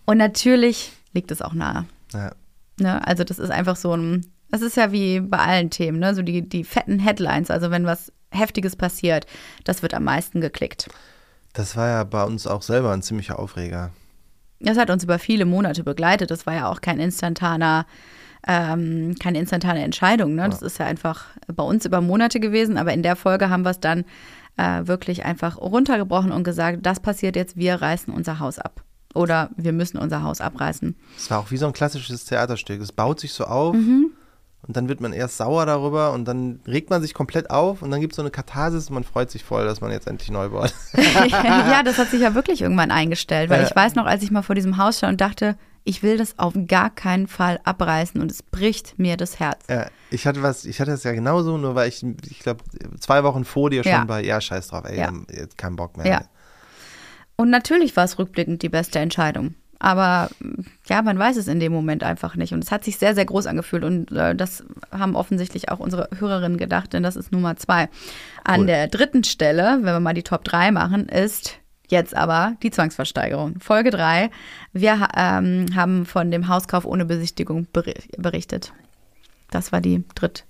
Und 0.06 0.18
natürlich 0.18 0.92
liegt 1.14 1.32
es 1.32 1.42
auch 1.42 1.54
nahe. 1.54 1.86
ja. 2.14 2.32
Ne? 2.80 3.06
Also 3.08 3.24
das 3.24 3.38
ist 3.40 3.50
einfach 3.52 3.76
so 3.76 3.96
ein, 3.96 4.26
das 4.50 4.62
ist 4.62 4.76
ja 4.78 4.92
wie 4.92 5.20
bei 5.20 5.38
allen 5.38 5.70
Themen, 5.70 6.00
ne? 6.00 6.16
so 6.16 6.22
die, 6.24 6.48
die 6.48 6.64
fetten 6.64 7.00
Headlines, 7.00 7.52
also 7.52 7.70
wenn 7.72 7.86
was 7.86 8.12
Heftiges 8.32 8.76
passiert, 8.76 9.26
das 9.66 9.82
wird 9.82 9.94
am 9.94 10.04
meisten 10.06 10.42
geklickt. 10.42 10.90
Das 11.54 11.76
war 11.76 11.88
ja 11.90 12.04
bei 12.06 12.24
uns 12.24 12.48
auch 12.48 12.62
selber 12.62 12.92
ein 12.92 13.02
ziemlicher 13.02 13.38
Aufreger. 13.40 13.92
Das 14.62 14.78
hat 14.78 14.90
uns 14.90 15.04
über 15.04 15.20
viele 15.20 15.46
Monate 15.46 15.84
begleitet. 15.84 16.32
Das 16.32 16.46
war 16.46 16.54
ja 16.56 16.70
auch 16.70 16.82
kein 16.82 17.00
instantaner, 17.00 17.86
ähm, 18.48 19.16
keine 19.22 19.40
instantane 19.40 19.84
Entscheidung. 19.84 20.36
Ne? 20.36 20.50
Das 20.50 20.62
ist 20.62 20.80
ja 20.80 20.86
einfach 20.86 21.26
bei 21.54 21.64
uns 21.64 21.86
über 21.86 22.02
Monate 22.02 22.40
gewesen, 22.40 22.78
aber 22.78 22.94
in 22.94 23.04
der 23.04 23.16
Folge 23.16 23.50
haben 23.50 23.64
wir 23.64 23.72
es 23.72 23.80
dann 23.80 24.06
äh, 24.58 24.82
wirklich 24.88 25.26
einfach 25.26 25.58
runtergebrochen 25.58 26.32
und 26.32 26.44
gesagt, 26.44 26.80
das 26.86 27.00
passiert 27.00 27.36
jetzt, 27.36 27.56
wir 27.58 27.76
reißen 27.82 28.14
unser 28.14 28.40
Haus 28.40 28.60
ab. 28.60 28.84
Oder 29.14 29.50
wir 29.58 29.74
müssen 29.74 29.98
unser 29.98 30.24
Haus 30.24 30.40
abreißen. 30.42 30.96
Es 31.18 31.30
war 31.30 31.40
auch 31.40 31.52
wie 31.52 31.58
so 31.58 31.68
ein 31.68 31.74
klassisches 31.74 32.26
Theaterstück. 32.26 32.82
Es 32.82 32.92
baut 32.94 33.20
sich 33.20 33.34
so 33.34 33.44
auf 33.46 33.76
Mhm. 33.76 34.12
und 34.66 34.78
dann 34.78 34.88
wird 34.88 35.02
man 35.02 35.12
erst 35.12 35.38
sauer 35.38 35.66
darüber 35.66 36.14
und 36.14 36.26
dann 36.26 36.62
regt 36.66 36.90
man 36.90 37.02
sich 37.02 37.14
komplett 37.14 37.50
auf 37.50 37.82
und 37.82 37.92
dann 37.92 38.00
gibt 38.00 38.14
es 38.14 38.16
so 38.16 38.22
eine 38.22 38.32
Katharsis 38.32 38.88
und 38.90 38.94
man 38.94 39.04
freut 39.04 39.30
sich 39.30 39.44
voll, 39.44 39.66
dass 39.66 39.82
man 39.82 39.92
jetzt 39.92 40.08
endlich 40.08 40.32
neu 40.32 40.48
baut. 40.50 40.74
ja, 41.30 41.84
das 41.84 41.98
hat 41.98 42.08
sich 42.10 42.22
ja 42.22 42.34
wirklich 42.36 42.62
irgendwann 42.62 42.90
eingestellt, 42.92 43.50
weil 43.50 43.62
Ja. 43.62 43.68
ich 43.68 43.76
weiß 43.76 43.96
noch, 43.96 44.06
als 44.06 44.24
ich 44.24 44.32
mal 44.32 44.42
vor 44.44 44.56
diesem 44.56 44.78
Haus 44.78 44.98
stand 45.00 45.14
und 45.14 45.22
dachte, 45.22 45.58
ich 45.84 46.04
will 46.04 46.18
das 46.18 46.38
auf 46.38 46.54
gar 46.68 46.90
keinen 46.90 47.28
Fall 47.28 47.60
abreißen 47.64 48.22
und 48.22 48.30
es 48.32 48.44
bricht 48.44 49.00
mir 49.00 49.18
das 49.18 49.40
Herz. 49.40 49.64
Ja, 49.70 49.88
ich 50.12 50.28
hatte 50.28 50.44
was, 50.44 50.66
ich 50.66 50.80
hatte 50.80 50.92
das 50.92 51.04
ja 51.04 51.12
genauso, 51.12 51.58
nur 51.58 51.74
weil 51.76 51.90
ich, 51.90 52.04
ich 52.30 52.40
glaube, 52.40 52.64
zwei 53.00 53.24
Wochen 53.24 53.46
vor 53.46 53.70
dir 53.70 53.84
schon 53.84 53.92
Ja. 53.92 54.04
bei, 54.06 54.24
ja, 54.24 54.40
scheiß 54.40 54.68
drauf, 54.68 54.84
ey, 54.86 55.00
Ja. 55.00 55.12
jetzt 55.32 55.58
kein 55.58 55.76
Bock 55.76 55.98
mehr. 55.98 56.06
Ja. 56.08 56.22
Und 57.36 57.50
natürlich 57.50 57.96
war 57.96 58.04
es 58.06 58.20
rückblickend 58.20 58.62
die 58.62 58.70
beste 58.70 59.00
Entscheidung. 59.00 59.56
Aber 59.80 60.30
ja, 60.88 61.02
man 61.02 61.18
weiß 61.18 61.38
es 61.38 61.48
in 61.48 61.60
dem 61.60 61.72
Moment 61.74 62.04
einfach 62.04 62.36
nicht. 62.36 62.54
Und 62.54 62.64
es 62.64 62.70
hat 62.70 62.84
sich 62.84 63.00
sehr, 63.00 63.16
sehr 63.16 63.26
groß 63.26 63.48
angefühlt. 63.48 63.84
Und 63.84 64.12
äh, 64.12 64.36
das 64.36 64.64
haben 64.92 65.16
offensichtlich 65.16 65.70
auch 65.70 65.80
unsere 65.80 66.08
Hörerinnen 66.20 66.60
gedacht, 66.60 66.94
denn 66.94 67.02
das 67.02 67.16
ist 67.16 67.32
Nummer 67.32 67.56
zwei. 67.58 67.90
An 68.44 68.60
Cool. 68.60 68.66
der 68.68 68.88
dritten 68.90 69.24
Stelle, 69.24 69.80
wenn 69.82 69.86
wir 69.94 70.00
mal 70.00 70.14
die 70.14 70.22
Top 70.22 70.44
3 70.44 70.70
machen, 70.70 71.10
ist 71.10 71.58
jetzt 71.92 72.16
aber 72.16 72.56
die 72.64 72.72
Zwangsversteigerung. 72.72 73.60
Folge 73.60 73.92
3. 73.92 74.30
Wir 74.74 75.08
ähm, 75.16 75.68
haben 75.76 76.06
von 76.06 76.32
dem 76.32 76.48
Hauskauf 76.48 76.86
ohne 76.86 77.06
Besichtigung 77.06 77.68
beri- 77.74 78.10
berichtet. 78.18 78.74
Das 79.52 79.72
war 79.72 79.82
die 79.82 80.04
dritt 80.16 80.46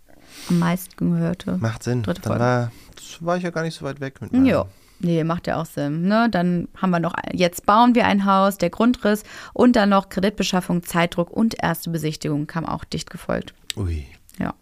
am 0.50 0.60
meisten 0.60 1.12
gehörte. 1.14 1.58
Macht 1.58 1.84
Sinn. 1.84 2.04
Dritte 2.04 2.22
Folge. 2.22 2.40
war, 2.40 2.72
war 3.20 3.38
ich 3.38 3.44
ja 3.44 3.50
gar 3.50 3.64
nicht 3.64 3.75
so 3.75 3.84
weit 3.86 4.00
weg 4.00 4.22
mit 4.22 4.32
meinem. 4.32 4.46
Ja. 4.46 4.66
Nee, 5.04 5.24
macht 5.24 5.48
ja 5.48 5.60
auch 5.60 5.66
Sinn. 5.66 6.04
Ne? 6.04 6.27
Dann 6.30 6.68
haben 6.80 6.92
wir 6.92 7.00
noch, 7.00 7.16
jetzt 7.34 7.66
bauen 7.66 7.96
wir 7.96 8.06
ein 8.06 8.25
Haus, 8.25 8.60
der 8.60 8.70
Grundriss 8.70 9.24
und 9.54 9.75
dann 9.75 9.90
noch 9.90 10.10
Kreditbeschaffung, 10.10 10.84
Zeitdruck 10.84 11.32
und 11.32 11.56
erste 11.62 11.90
Besichtigung 11.90 12.46
kam 12.46 12.68
auch 12.68 12.84
dicht 12.84 13.10
gefolgt. 13.10 13.56
Ui. 13.75 14.06
Ja. 14.38 14.54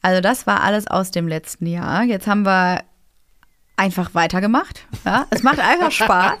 Also 0.00 0.22
das 0.22 0.46
war 0.46 0.62
alles 0.62 0.86
aus 0.86 1.10
dem 1.10 1.28
letzten 1.28 1.66
Jahr. 1.66 2.02
Jetzt 2.04 2.26
haben 2.26 2.44
wir 2.46 2.80
einfach 3.76 4.14
weitergemacht. 4.14 4.86
Ja? 5.04 5.26
Es 5.30 5.42
macht 5.42 5.58
einfach 5.58 5.90
Spaß. 5.90 6.38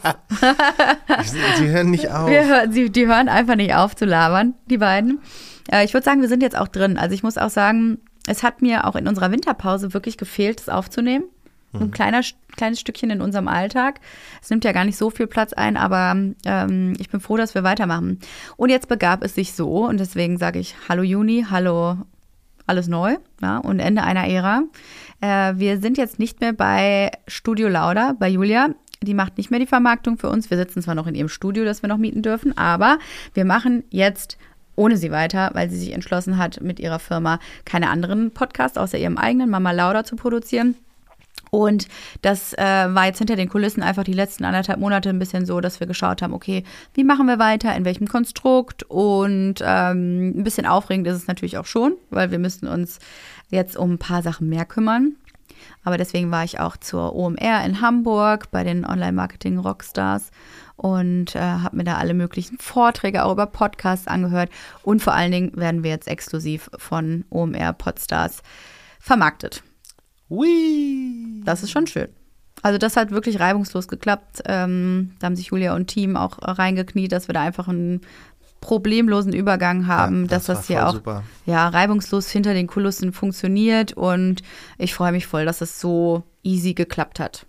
Sie, 1.58 1.68
hören 1.68 1.90
nicht 1.90 2.10
auf. 2.10 2.28
Wir 2.28 2.46
hören, 2.46 2.72
sie, 2.72 2.90
die 2.90 3.06
hören 3.06 3.28
einfach 3.28 3.56
nicht 3.56 3.74
auf 3.74 3.96
zu 3.96 4.04
labern, 4.04 4.54
die 4.66 4.78
beiden. 4.78 5.20
Äh, 5.70 5.84
ich 5.84 5.94
würde 5.94 6.04
sagen, 6.04 6.20
wir 6.20 6.28
sind 6.28 6.42
jetzt 6.42 6.56
auch 6.56 6.68
drin. 6.68 6.98
Also 6.98 7.14
ich 7.14 7.22
muss 7.22 7.38
auch 7.38 7.50
sagen, 7.50 7.98
es 8.26 8.42
hat 8.42 8.62
mir 8.62 8.86
auch 8.86 8.96
in 8.96 9.08
unserer 9.08 9.30
Winterpause 9.30 9.94
wirklich 9.94 10.16
gefehlt, 10.16 10.60
das 10.60 10.68
aufzunehmen. 10.68 11.24
So 11.72 11.80
Ein 11.80 11.90
kleiner, 11.90 12.20
kleines 12.54 12.78
Stückchen 12.78 13.10
in 13.10 13.20
unserem 13.20 13.48
Alltag. 13.48 13.98
Es 14.40 14.48
nimmt 14.48 14.64
ja 14.64 14.70
gar 14.70 14.84
nicht 14.84 14.96
so 14.96 15.10
viel 15.10 15.26
Platz 15.26 15.52
ein, 15.52 15.76
aber 15.76 16.14
ähm, 16.44 16.92
ich 17.00 17.10
bin 17.10 17.18
froh, 17.18 17.36
dass 17.36 17.56
wir 17.56 17.64
weitermachen. 17.64 18.20
Und 18.56 18.70
jetzt 18.70 18.86
begab 18.86 19.24
es 19.24 19.34
sich 19.34 19.54
so, 19.54 19.84
und 19.86 19.98
deswegen 19.98 20.38
sage 20.38 20.60
ich 20.60 20.76
Hallo 20.88 21.02
Juni, 21.02 21.46
Hallo 21.50 21.98
alles 22.66 22.88
neu 22.88 23.16
ja, 23.42 23.58
und 23.58 23.78
Ende 23.80 24.02
einer 24.02 24.26
Ära. 24.26 24.62
Äh, 25.20 25.54
wir 25.56 25.78
sind 25.78 25.98
jetzt 25.98 26.18
nicht 26.18 26.40
mehr 26.40 26.52
bei 26.52 27.10
Studio 27.26 27.68
Lauda, 27.68 28.14
bei 28.18 28.28
Julia. 28.28 28.70
Die 29.02 29.14
macht 29.14 29.36
nicht 29.36 29.50
mehr 29.50 29.60
die 29.60 29.66
Vermarktung 29.66 30.16
für 30.16 30.30
uns. 30.30 30.50
Wir 30.50 30.56
sitzen 30.56 30.82
zwar 30.82 30.94
noch 30.94 31.06
in 31.06 31.14
ihrem 31.14 31.28
Studio, 31.28 31.64
das 31.64 31.82
wir 31.82 31.88
noch 31.88 31.98
mieten 31.98 32.22
dürfen, 32.22 32.56
aber 32.56 32.98
wir 33.34 33.44
machen 33.44 33.84
jetzt 33.90 34.38
ohne 34.76 34.96
sie 34.96 35.10
weiter, 35.10 35.50
weil 35.52 35.70
sie 35.70 35.78
sich 35.78 35.92
entschlossen 35.92 36.38
hat, 36.38 36.60
mit 36.60 36.80
ihrer 36.80 36.98
Firma 36.98 37.38
keine 37.64 37.90
anderen 37.90 38.32
Podcasts 38.32 38.78
außer 38.78 38.98
ihrem 38.98 39.18
eigenen 39.18 39.50
Mama 39.50 39.70
Lauda 39.70 40.04
zu 40.04 40.16
produzieren. 40.16 40.74
Und 41.54 41.86
das 42.20 42.52
äh, 42.54 42.58
war 42.64 43.06
jetzt 43.06 43.18
hinter 43.18 43.36
den 43.36 43.48
Kulissen 43.48 43.84
einfach 43.84 44.02
die 44.02 44.12
letzten 44.12 44.44
anderthalb 44.44 44.80
Monate 44.80 45.10
ein 45.10 45.20
bisschen 45.20 45.46
so, 45.46 45.60
dass 45.60 45.78
wir 45.78 45.86
geschaut 45.86 46.20
haben, 46.20 46.34
okay, 46.34 46.64
wie 46.94 47.04
machen 47.04 47.26
wir 47.26 47.38
weiter, 47.38 47.76
in 47.76 47.84
welchem 47.84 48.08
Konstrukt 48.08 48.82
und 48.82 49.62
ähm, 49.64 50.36
ein 50.36 50.42
bisschen 50.42 50.66
aufregend 50.66 51.06
ist 51.06 51.14
es 51.14 51.28
natürlich 51.28 51.56
auch 51.56 51.66
schon, 51.66 51.94
weil 52.10 52.32
wir 52.32 52.40
müssen 52.40 52.66
uns 52.66 52.98
jetzt 53.50 53.76
um 53.76 53.92
ein 53.92 53.98
paar 53.98 54.22
Sachen 54.22 54.48
mehr 54.48 54.64
kümmern. 54.64 55.14
Aber 55.84 55.96
deswegen 55.96 56.32
war 56.32 56.42
ich 56.42 56.58
auch 56.58 56.76
zur 56.76 57.14
OMR 57.14 57.64
in 57.64 57.80
Hamburg 57.80 58.50
bei 58.50 58.64
den 58.64 58.84
Online-Marketing-Rockstars 58.84 60.32
und 60.74 61.36
äh, 61.36 61.38
habe 61.38 61.76
mir 61.76 61.84
da 61.84 61.98
alle 61.98 62.14
möglichen 62.14 62.58
Vorträge 62.58 63.24
auch 63.24 63.32
über 63.32 63.46
Podcasts 63.46 64.08
angehört. 64.08 64.50
Und 64.82 65.02
vor 65.02 65.14
allen 65.14 65.30
Dingen 65.30 65.52
werden 65.54 65.84
wir 65.84 65.90
jetzt 65.90 66.08
exklusiv 66.08 66.68
von 66.78 67.24
OMR 67.30 67.74
Podstars 67.74 68.42
vermarktet. 68.98 69.62
Ui. 70.30 71.42
Das 71.44 71.62
ist 71.62 71.70
schon 71.70 71.86
schön. 71.86 72.08
Also 72.62 72.78
das 72.78 72.96
hat 72.96 73.10
wirklich 73.10 73.40
reibungslos 73.40 73.88
geklappt. 73.88 74.42
Ähm, 74.46 75.12
da 75.18 75.26
haben 75.26 75.36
sich 75.36 75.48
Julia 75.48 75.74
und 75.74 75.86
Team 75.86 76.16
auch 76.16 76.38
reingekniet, 76.40 77.12
dass 77.12 77.28
wir 77.28 77.34
da 77.34 77.42
einfach 77.42 77.68
einen 77.68 78.00
problemlosen 78.60 79.34
Übergang 79.34 79.86
haben, 79.86 80.22
Ja, 80.22 80.28
dass 80.28 80.44
das 80.46 80.58
das 80.60 80.70
war 80.70 80.76
hier 80.76 80.88
auch 80.88 80.92
super. 80.94 81.22
ja 81.44 81.68
reibungslos 81.68 82.30
hinter 82.30 82.54
den 82.54 82.66
Kulissen 82.66 83.12
funktioniert 83.12 83.92
und 83.92 84.42
ich 84.78 84.94
freue 84.94 85.12
mich 85.12 85.26
voll, 85.26 85.44
dass 85.44 85.60
es 85.60 85.78
so 85.80 86.22
easy 86.42 86.72
geklappt 86.72 87.20
hat. 87.20 87.44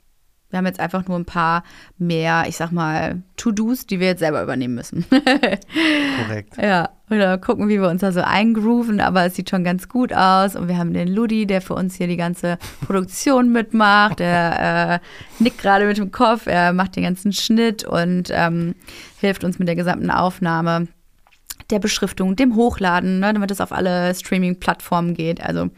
Wir 0.50 0.58
haben 0.58 0.66
jetzt 0.66 0.82
einfach 0.82 1.08
nur 1.08 1.18
ein 1.18 1.24
paar 1.26 1.64
mehr, 1.98 2.46
ich 2.50 2.58
sag 2.58 2.72
mal, 2.72 3.24
To-Dos, 3.38 3.86
die 3.88 4.02
wir 4.02 4.08
jetzt 4.08 4.20
selber 4.20 4.44
übernehmen 4.44 4.76
müssen. 4.76 5.06
Korrekt. 5.10 6.58
Ja, 6.62 6.90
oder 7.10 7.38
gucken, 7.38 7.70
wie 7.70 7.80
wir 7.80 7.90
uns 7.90 8.02
da 8.02 8.12
so 8.12 8.22
eingrooven, 8.22 9.00
aber 9.00 9.26
es 9.26 9.36
sieht 9.36 9.50
schon 9.50 9.64
ganz 9.64 9.88
gut 9.88 10.14
aus. 10.14 10.56
Und 10.56 10.68
wir 10.68 10.78
haben 10.78 10.94
den 10.94 11.08
Ludi, 11.08 11.46
der 11.46 11.62
für 11.62 11.76
uns 11.76 11.96
hier 11.96 12.08
die 12.08 12.18
ganze 12.18 12.58
Produktion 12.86 13.52
mitmacht. 13.52 14.20
Der 14.20 15.02
äh, 15.40 15.44
nickt 15.44 15.60
gerade 15.60 15.86
mit 15.86 15.98
dem 15.98 16.12
Kopf, 16.12 16.48
er 16.48 16.74
macht 16.74 16.96
den 16.96 17.04
ganzen 17.04 17.32
Schnitt 17.32 17.84
und 17.84 18.30
ähm, 18.32 18.76
hilft 19.20 19.44
uns 19.44 19.60
mit 19.60 19.68
der 19.68 19.76
gesamten 19.76 20.10
Aufnahme, 20.10 20.88
der 21.70 21.80
Beschriftung, 21.80 22.36
dem 22.36 22.56
Hochladen, 22.56 23.20
ne, 23.20 23.34
damit 23.34 23.52
es 23.52 23.62
auf 23.62 23.72
alle 23.72 24.14
Streaming-Plattformen 24.14 25.14
geht. 25.14 25.42
Also 25.42 25.70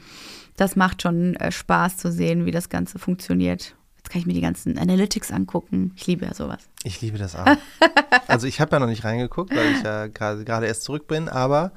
das 0.57 0.75
macht 0.75 1.01
schon 1.01 1.35
äh, 1.35 1.51
Spaß 1.51 1.97
zu 1.97 2.11
sehen, 2.11 2.45
wie 2.45 2.51
das 2.51 2.69
Ganze 2.69 2.99
funktioniert. 2.99 3.76
Jetzt 4.07 4.13
kann 4.13 4.21
ich 4.21 4.25
mir 4.25 4.35
die 4.35 4.41
ganzen 4.41 4.77
Analytics 4.77 5.33
angucken. 5.33 5.91
Ich 5.97 6.07
liebe 6.07 6.23
ja 6.23 6.33
sowas. 6.33 6.59
Ich 6.85 7.01
liebe 7.01 7.17
das 7.17 7.35
auch. 7.35 7.45
also 8.27 8.47
ich 8.47 8.61
habe 8.61 8.71
ja 8.71 8.79
noch 8.79 8.87
nicht 8.87 9.03
reingeguckt, 9.03 9.53
weil 9.53 9.73
ich 9.73 9.83
ja 9.83 10.07
gerade 10.07 10.65
erst 10.65 10.83
zurück 10.83 11.07
bin, 11.07 11.27
aber 11.27 11.73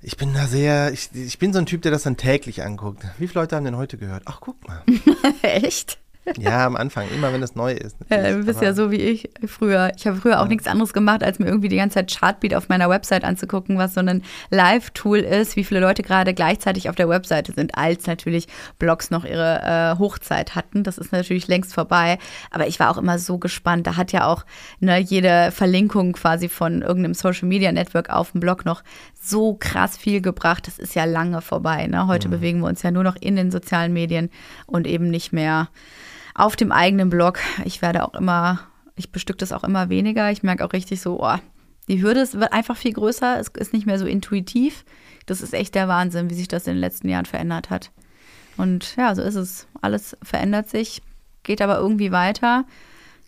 ich 0.00 0.16
bin 0.16 0.32
da 0.32 0.46
sehr, 0.46 0.94
ich, 0.94 1.10
ich 1.12 1.38
bin 1.38 1.52
so 1.52 1.58
ein 1.58 1.66
Typ, 1.66 1.82
der 1.82 1.92
das 1.92 2.04
dann 2.04 2.16
täglich 2.16 2.62
anguckt. 2.62 3.04
Wie 3.18 3.28
viele 3.28 3.42
Leute 3.42 3.54
haben 3.54 3.66
denn 3.66 3.76
heute 3.76 3.98
gehört? 3.98 4.22
Ach, 4.24 4.40
guck 4.40 4.66
mal. 4.66 4.82
Echt? 5.42 5.98
Ja, 6.38 6.64
am 6.64 6.76
Anfang, 6.76 7.06
immer 7.14 7.32
wenn 7.32 7.42
es 7.42 7.54
neu 7.54 7.72
ist. 7.72 7.96
Ja, 8.08 8.16
natürlich. 8.16 8.36
du 8.38 8.46
bist 8.46 8.58
Aber 8.58 8.66
ja 8.66 8.74
so 8.74 8.90
wie 8.90 8.96
ich 8.96 9.30
früher. 9.46 9.92
Ich 9.96 10.06
habe 10.06 10.16
früher 10.16 10.40
auch 10.40 10.48
nichts 10.48 10.66
anderes 10.66 10.92
gemacht, 10.92 11.22
als 11.22 11.38
mir 11.38 11.46
irgendwie 11.46 11.68
die 11.68 11.76
ganze 11.76 11.94
Zeit 11.94 12.16
Chartbeat 12.18 12.54
auf 12.54 12.68
meiner 12.68 12.88
Website 12.88 13.24
anzugucken, 13.24 13.76
was 13.78 13.94
so 13.94 14.00
ein 14.00 14.22
Live-Tool 14.50 15.18
ist, 15.18 15.56
wie 15.56 15.64
viele 15.64 15.80
Leute 15.80 16.02
gerade 16.02 16.32
gleichzeitig 16.32 16.88
auf 16.88 16.96
der 16.96 17.08
Webseite 17.08 17.52
sind, 17.52 17.76
als 17.76 18.06
natürlich 18.06 18.46
Blogs 18.78 19.10
noch 19.10 19.24
ihre 19.24 19.60
äh, 19.62 19.98
Hochzeit 19.98 20.54
hatten. 20.54 20.82
Das 20.82 20.98
ist 20.98 21.12
natürlich 21.12 21.46
längst 21.46 21.74
vorbei. 21.74 22.18
Aber 22.50 22.66
ich 22.66 22.80
war 22.80 22.90
auch 22.90 22.98
immer 22.98 23.18
so 23.18 23.38
gespannt. 23.38 23.86
Da 23.86 23.96
hat 23.96 24.12
ja 24.12 24.26
auch 24.26 24.44
ne, 24.80 24.98
jede 24.98 25.50
Verlinkung 25.52 26.12
quasi 26.12 26.48
von 26.48 26.82
irgendeinem 26.82 27.14
Social 27.14 27.48
Media 27.48 27.70
Network 27.70 28.10
auf 28.10 28.32
dem 28.32 28.40
Blog 28.40 28.64
noch 28.64 28.82
so 29.20 29.54
krass 29.54 29.96
viel 29.96 30.20
gebracht. 30.20 30.66
Das 30.66 30.78
ist 30.78 30.94
ja 30.94 31.04
lange 31.04 31.42
vorbei. 31.42 31.86
Ne? 31.86 32.06
Heute 32.06 32.28
bewegen 32.28 32.60
wir 32.60 32.68
uns 32.68 32.82
ja 32.82 32.90
nur 32.90 33.04
noch 33.04 33.16
in 33.16 33.36
den 33.36 33.50
sozialen 33.50 33.92
Medien 33.92 34.30
und 34.66 34.86
eben 34.86 35.10
nicht 35.10 35.32
mehr 35.32 35.68
auf 36.34 36.56
dem 36.56 36.72
eigenen 36.72 37.10
Blog. 37.10 37.38
Ich 37.64 37.80
werde 37.80 38.04
auch 38.04 38.14
immer, 38.14 38.60
ich 38.96 39.12
bestück 39.12 39.38
das 39.38 39.52
auch 39.52 39.64
immer 39.64 39.88
weniger. 39.88 40.30
Ich 40.30 40.42
merke 40.42 40.64
auch 40.64 40.72
richtig 40.72 41.00
so, 41.00 41.22
oh, 41.22 41.36
die 41.88 42.02
Hürde 42.02 42.26
wird 42.32 42.52
einfach 42.52 42.76
viel 42.76 42.92
größer. 42.92 43.38
Es 43.38 43.48
ist 43.48 43.72
nicht 43.72 43.86
mehr 43.86 43.98
so 43.98 44.06
intuitiv. 44.06 44.84
Das 45.26 45.40
ist 45.40 45.54
echt 45.54 45.74
der 45.74 45.88
Wahnsinn, 45.88 46.30
wie 46.30 46.34
sich 46.34 46.48
das 46.48 46.66
in 46.66 46.74
den 46.74 46.80
letzten 46.80 47.08
Jahren 47.08 47.26
verändert 47.26 47.70
hat. 47.70 47.90
Und 48.56 48.96
ja, 48.96 49.14
so 49.14 49.22
ist 49.22 49.34
es. 49.34 49.66
Alles 49.80 50.16
verändert 50.22 50.68
sich, 50.68 51.02
geht 51.42 51.62
aber 51.62 51.78
irgendwie 51.78 52.12
weiter. 52.12 52.64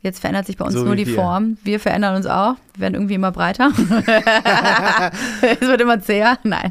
Jetzt 0.07 0.21
verändert 0.21 0.47
sich 0.47 0.57
bei 0.57 0.64
uns 0.64 0.75
So 0.75 0.85
nur 0.85 0.95
die 0.95 1.05
wir. 1.05 1.16
Form. 1.16 1.59
Wir 1.64 1.81
verändern 1.81 2.14
uns 2.14 2.27
auch. 2.27 2.55
Wir 2.75 2.83
werden 2.83 2.95
irgendwie 2.95 3.14
immer 3.14 3.33
breiter. 3.33 3.73
es 5.40 5.61
wird 5.62 5.81
immer 5.81 5.99
zäher. 6.01 6.38
Nein. 6.45 6.71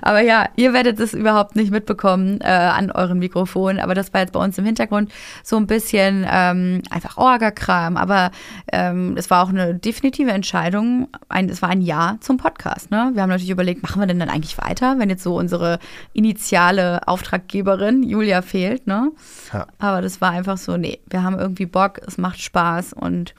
Aber 0.00 0.22
ja, 0.22 0.48
ihr 0.56 0.72
werdet 0.72 0.98
es 0.98 1.12
überhaupt 1.12 1.56
nicht 1.56 1.70
mitbekommen 1.70 2.40
äh, 2.40 2.46
an 2.46 2.90
euren 2.90 3.18
Mikrofonen. 3.18 3.80
Aber 3.80 3.94
das 3.94 4.14
war 4.14 4.22
jetzt 4.22 4.32
bei 4.32 4.42
uns 4.42 4.56
im 4.56 4.64
Hintergrund 4.64 5.12
so 5.42 5.58
ein 5.58 5.66
bisschen 5.66 6.26
ähm, 6.26 6.80
einfach 6.88 7.18
Orga-Kram. 7.18 7.98
Aber 7.98 8.30
ähm, 8.72 9.14
es 9.18 9.28
war 9.28 9.44
auch 9.44 9.50
eine 9.50 9.74
definitive 9.74 10.30
Entscheidung. 10.30 11.08
Ein, 11.28 11.50
es 11.50 11.60
war 11.60 11.68
ein 11.68 11.82
Ja 11.82 12.16
zum 12.20 12.38
Podcast. 12.38 12.90
Ne? 12.90 13.10
Wir 13.12 13.20
haben 13.20 13.28
natürlich 13.28 13.50
überlegt, 13.50 13.82
machen 13.82 14.00
wir 14.00 14.06
denn 14.06 14.20
dann 14.20 14.30
eigentlich 14.30 14.56
weiter, 14.56 14.98
wenn 14.98 15.10
jetzt 15.10 15.22
so 15.22 15.36
unsere 15.36 15.80
initiale 16.14 17.06
Auftraggeberin 17.06 18.04
Julia 18.04 18.40
fehlt. 18.40 18.86
Ne? 18.86 19.12
Ja. 19.52 19.66
Aber 19.78 20.00
das 20.00 20.22
war 20.22 20.30
einfach 20.30 20.56
so, 20.56 20.78
nee, 20.78 21.00
wir 21.10 21.22
haben 21.22 21.38
irgendwie 21.38 21.66
Bock, 21.66 22.00
es 22.06 22.16
macht 22.16 22.40
Spaß 22.40 22.53
und 22.92 23.34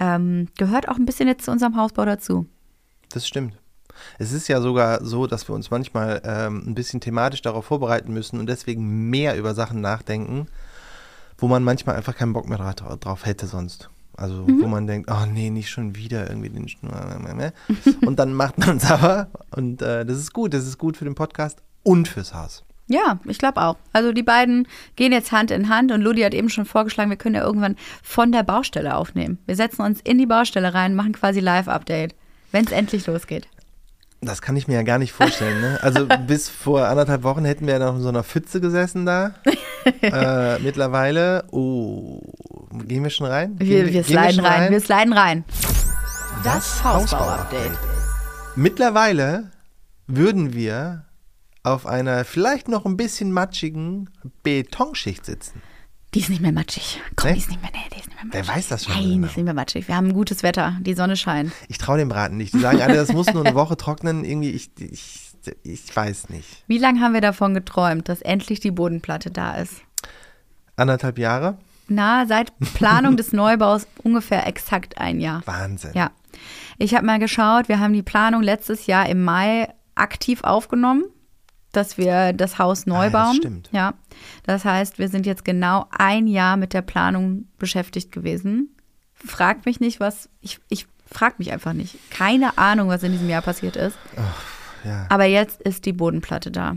ähm, 0.00 0.48
gehört 0.56 0.88
auch 0.88 0.96
ein 0.96 1.06
bisschen 1.06 1.28
jetzt 1.28 1.44
zu 1.44 1.50
unserem 1.50 1.76
Hausbau 1.76 2.04
dazu. 2.04 2.46
Das 3.10 3.26
stimmt. 3.26 3.58
Es 4.18 4.32
ist 4.32 4.48
ja 4.48 4.60
sogar 4.60 5.04
so, 5.04 5.26
dass 5.26 5.48
wir 5.48 5.54
uns 5.54 5.70
manchmal 5.70 6.22
ähm, 6.24 6.62
ein 6.66 6.74
bisschen 6.74 7.00
thematisch 7.00 7.42
darauf 7.42 7.66
vorbereiten 7.66 8.12
müssen 8.12 8.40
und 8.40 8.46
deswegen 8.46 9.10
mehr 9.10 9.36
über 9.36 9.54
Sachen 9.54 9.80
nachdenken, 9.80 10.46
wo 11.38 11.46
man 11.46 11.62
manchmal 11.62 11.96
einfach 11.96 12.16
keinen 12.16 12.32
Bock 12.32 12.48
mehr 12.48 12.58
dra 12.58 12.72
drauf 12.72 13.26
hätte 13.26 13.46
sonst. 13.46 13.90
Also 14.16 14.46
wo 14.46 14.66
man 14.66 14.86
denkt, 14.86 15.10
oh 15.10 15.26
nee, 15.26 15.50
nicht 15.50 15.70
schon 15.70 15.96
wieder 15.96 16.28
irgendwie 16.28 16.50
den 16.50 16.66
und 18.06 18.18
dann 18.18 18.34
macht 18.34 18.58
man 18.58 18.76
es 18.76 18.90
aber 18.90 19.28
und 19.50 19.80
äh, 19.80 20.04
das 20.04 20.18
ist 20.18 20.32
gut, 20.32 20.52
das 20.52 20.66
ist 20.66 20.78
gut 20.78 20.96
für 20.96 21.04
den 21.04 21.14
Podcast 21.14 21.62
und 21.82 22.08
fürs 22.08 22.34
Haus. 22.34 22.64
Ja, 22.92 23.18
ich 23.24 23.38
glaube 23.38 23.62
auch. 23.62 23.76
Also 23.94 24.12
die 24.12 24.22
beiden 24.22 24.68
gehen 24.96 25.12
jetzt 25.12 25.32
Hand 25.32 25.50
in 25.50 25.70
Hand 25.70 25.90
und 25.92 26.02
Ludi 26.02 26.20
hat 26.20 26.34
eben 26.34 26.50
schon 26.50 26.66
vorgeschlagen, 26.66 27.08
wir 27.08 27.16
können 27.16 27.34
ja 27.34 27.42
irgendwann 27.42 27.76
von 28.02 28.32
der 28.32 28.42
Baustelle 28.42 28.94
aufnehmen. 28.96 29.38
Wir 29.46 29.56
setzen 29.56 29.80
uns 29.80 30.02
in 30.02 30.18
die 30.18 30.26
Baustelle 30.26 30.74
rein, 30.74 30.94
machen 30.94 31.14
quasi 31.14 31.40
Live-Update, 31.40 32.14
wenn 32.50 32.66
es 32.66 32.70
endlich 32.70 33.06
losgeht. 33.06 33.48
Das 34.20 34.42
kann 34.42 34.56
ich 34.56 34.68
mir 34.68 34.74
ja 34.74 34.82
gar 34.82 34.98
nicht 34.98 35.12
vorstellen. 35.12 35.60
Ne? 35.62 35.78
Also 35.80 36.06
bis 36.26 36.50
vor 36.50 36.86
anderthalb 36.86 37.22
Wochen 37.22 37.46
hätten 37.46 37.66
wir 37.66 37.74
ja 37.74 37.78
noch 37.78 37.96
in 37.96 38.02
so 38.02 38.10
einer 38.10 38.22
Pfütze 38.22 38.60
gesessen 38.60 39.06
da. 39.06 39.34
äh, 40.02 40.58
mittlerweile, 40.58 41.44
oh, 41.50 42.20
gehen 42.84 43.02
wir 43.02 43.10
schon 43.10 43.26
rein? 43.26 43.58
Wir, 43.58 43.66
Gehen 43.66 43.86
wir 43.86 43.92
gehen 43.92 44.04
sliden 44.04 44.32
schon 44.32 44.44
rein, 44.44 44.70
wir 44.70 44.80
sliden 44.80 45.14
rein. 45.14 45.44
Das 46.44 46.84
Hausbau-Update. 46.84 47.78
Mittlerweile 48.54 49.50
würden 50.06 50.52
wir 50.52 51.06
auf 51.62 51.86
einer 51.86 52.24
vielleicht 52.24 52.68
noch 52.68 52.84
ein 52.86 52.96
bisschen 52.96 53.32
matschigen 53.32 54.10
Betonschicht 54.42 55.24
sitzen. 55.26 55.62
Die 56.14 56.20
ist 56.20 56.28
nicht 56.28 56.42
mehr 56.42 56.52
matschig. 56.52 57.00
Komm, 57.16 57.28
Nee? 57.30 57.34
die 57.34 57.40
ist 57.40 57.48
nicht 57.48 57.62
mehr, 57.62 57.70
nee, 57.72 57.88
die 57.94 58.00
ist 58.00 58.08
nicht 58.08 58.16
mehr 58.16 58.24
matschig. 58.26 58.46
Wer 58.48 58.56
weiß 58.56 58.68
das 58.68 58.84
schon 58.84 58.92
Nein, 58.94 59.02
genau? 59.04 59.16
die 59.22 59.26
ist 59.30 59.36
nicht 59.36 59.44
mehr 59.44 59.54
matschig. 59.54 59.88
Wir 59.88 59.96
haben 59.96 60.12
gutes 60.12 60.42
Wetter, 60.42 60.76
die 60.80 60.94
Sonne 60.94 61.16
scheint. 61.16 61.52
Ich 61.68 61.78
traue 61.78 61.96
dem 61.98 62.08
Braten 62.10 62.36
nicht. 62.36 62.52
Die 62.52 62.58
sagen 62.58 62.82
alle, 62.82 62.96
das 62.96 63.12
muss 63.12 63.32
nur 63.32 63.44
eine 63.46 63.54
Woche 63.54 63.76
trocknen. 63.78 64.24
Irgendwie, 64.24 64.50
ich, 64.50 64.70
ich, 64.78 65.32
ich 65.62 65.96
weiß 65.96 66.28
nicht. 66.28 66.64
Wie 66.66 66.78
lange 66.78 67.00
haben 67.00 67.14
wir 67.14 67.22
davon 67.22 67.54
geträumt, 67.54 68.08
dass 68.10 68.20
endlich 68.20 68.60
die 68.60 68.70
Bodenplatte 68.72 69.30
da 69.30 69.54
ist? 69.56 69.80
Anderthalb 70.76 71.18
Jahre? 71.18 71.56
Na, 71.88 72.26
seit 72.26 72.52
Planung 72.74 73.16
des 73.16 73.32
Neubaus 73.32 73.86
ungefähr 74.02 74.46
exakt 74.46 74.98
ein 74.98 75.20
Jahr. 75.20 75.42
Wahnsinn. 75.46 75.92
Ja. 75.94 76.10
Ich 76.78 76.94
habe 76.94 77.06
mal 77.06 77.18
geschaut, 77.18 77.68
wir 77.68 77.80
haben 77.80 77.92
die 77.92 78.02
Planung 78.02 78.42
letztes 78.42 78.86
Jahr 78.86 79.08
im 79.08 79.24
Mai 79.24 79.68
aktiv 79.94 80.42
aufgenommen, 80.44 81.04
dass 81.72 81.98
wir 81.98 82.32
das 82.32 82.58
Haus 82.58 82.86
neu 82.86 83.06
Ah, 83.06 83.10
das 83.10 83.12
bauen. 83.12 83.36
stimmt. 83.36 83.68
Ja. 83.72 83.94
Das 84.44 84.64
heißt, 84.64 84.98
wir 84.98 85.08
sind 85.08 85.26
jetzt 85.26 85.44
genau 85.44 85.86
ein 85.90 86.26
Jahr 86.26 86.56
mit 86.56 86.72
der 86.74 86.82
Planung 86.82 87.46
beschäftigt 87.58 88.12
gewesen. 88.12 88.76
Frag 89.14 89.66
mich 89.66 89.80
nicht, 89.80 89.98
was. 90.00 90.28
Ich, 90.40 90.60
ich 90.68 90.86
frag 91.10 91.38
mich 91.38 91.52
einfach 91.52 91.72
nicht. 91.72 91.96
Keine 92.10 92.58
Ahnung, 92.58 92.88
was 92.88 93.02
in 93.02 93.12
diesem 93.12 93.28
Jahr 93.28 93.42
passiert 93.42 93.76
ist. 93.76 93.96
Ja. 94.84 95.06
Aber 95.08 95.24
jetzt 95.24 95.60
ist 95.62 95.86
die 95.86 95.92
Bodenplatte 95.92 96.50
da. 96.50 96.76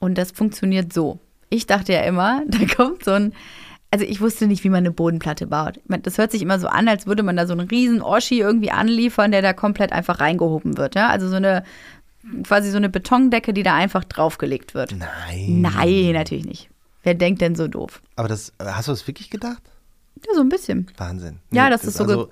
Und 0.00 0.16
das 0.18 0.30
funktioniert 0.32 0.92
so. 0.92 1.20
Ich 1.48 1.66
dachte 1.66 1.92
ja 1.92 2.00
immer, 2.02 2.42
da 2.48 2.58
kommt 2.74 3.04
so 3.04 3.12
ein. 3.12 3.32
Also 3.90 4.04
ich 4.04 4.20
wusste 4.20 4.46
nicht, 4.46 4.64
wie 4.64 4.68
man 4.68 4.78
eine 4.80 4.90
Bodenplatte 4.90 5.46
baut. 5.46 5.80
Das 5.86 6.18
hört 6.18 6.30
sich 6.30 6.42
immer 6.42 6.58
so 6.58 6.66
an, 6.68 6.88
als 6.88 7.06
würde 7.06 7.22
man 7.22 7.36
da 7.38 7.46
so 7.46 7.54
einen 7.54 7.68
riesen 7.68 8.02
Oschi 8.02 8.38
irgendwie 8.38 8.70
anliefern, 8.70 9.30
der 9.32 9.40
da 9.40 9.54
komplett 9.54 9.92
einfach 9.92 10.20
reingehoben 10.20 10.76
wird. 10.76 10.94
Ja? 10.94 11.08
Also 11.08 11.26
so 11.30 11.36
eine, 11.36 11.62
quasi 12.44 12.70
so 12.70 12.76
eine 12.76 12.88
Betondecke, 12.88 13.52
die 13.52 13.62
da 13.62 13.74
einfach 13.74 14.04
draufgelegt 14.04 14.74
wird. 14.74 14.92
Nein. 14.92 15.60
Nein, 15.62 16.12
natürlich 16.12 16.44
nicht. 16.44 16.70
Wer 17.02 17.14
denkt 17.14 17.40
denn 17.40 17.54
so 17.54 17.68
doof? 17.68 18.02
Aber 18.16 18.28
das, 18.28 18.52
hast 18.58 18.88
du 18.88 18.92
das 18.92 19.06
wirklich 19.06 19.30
gedacht? 19.30 19.62
Ja, 20.26 20.34
so 20.34 20.40
ein 20.40 20.48
bisschen. 20.48 20.88
Wahnsinn. 20.96 21.38
Ja, 21.50 21.70
das 21.70 21.84
ist 21.84 21.96
so 21.96 22.04
Also, 22.04 22.30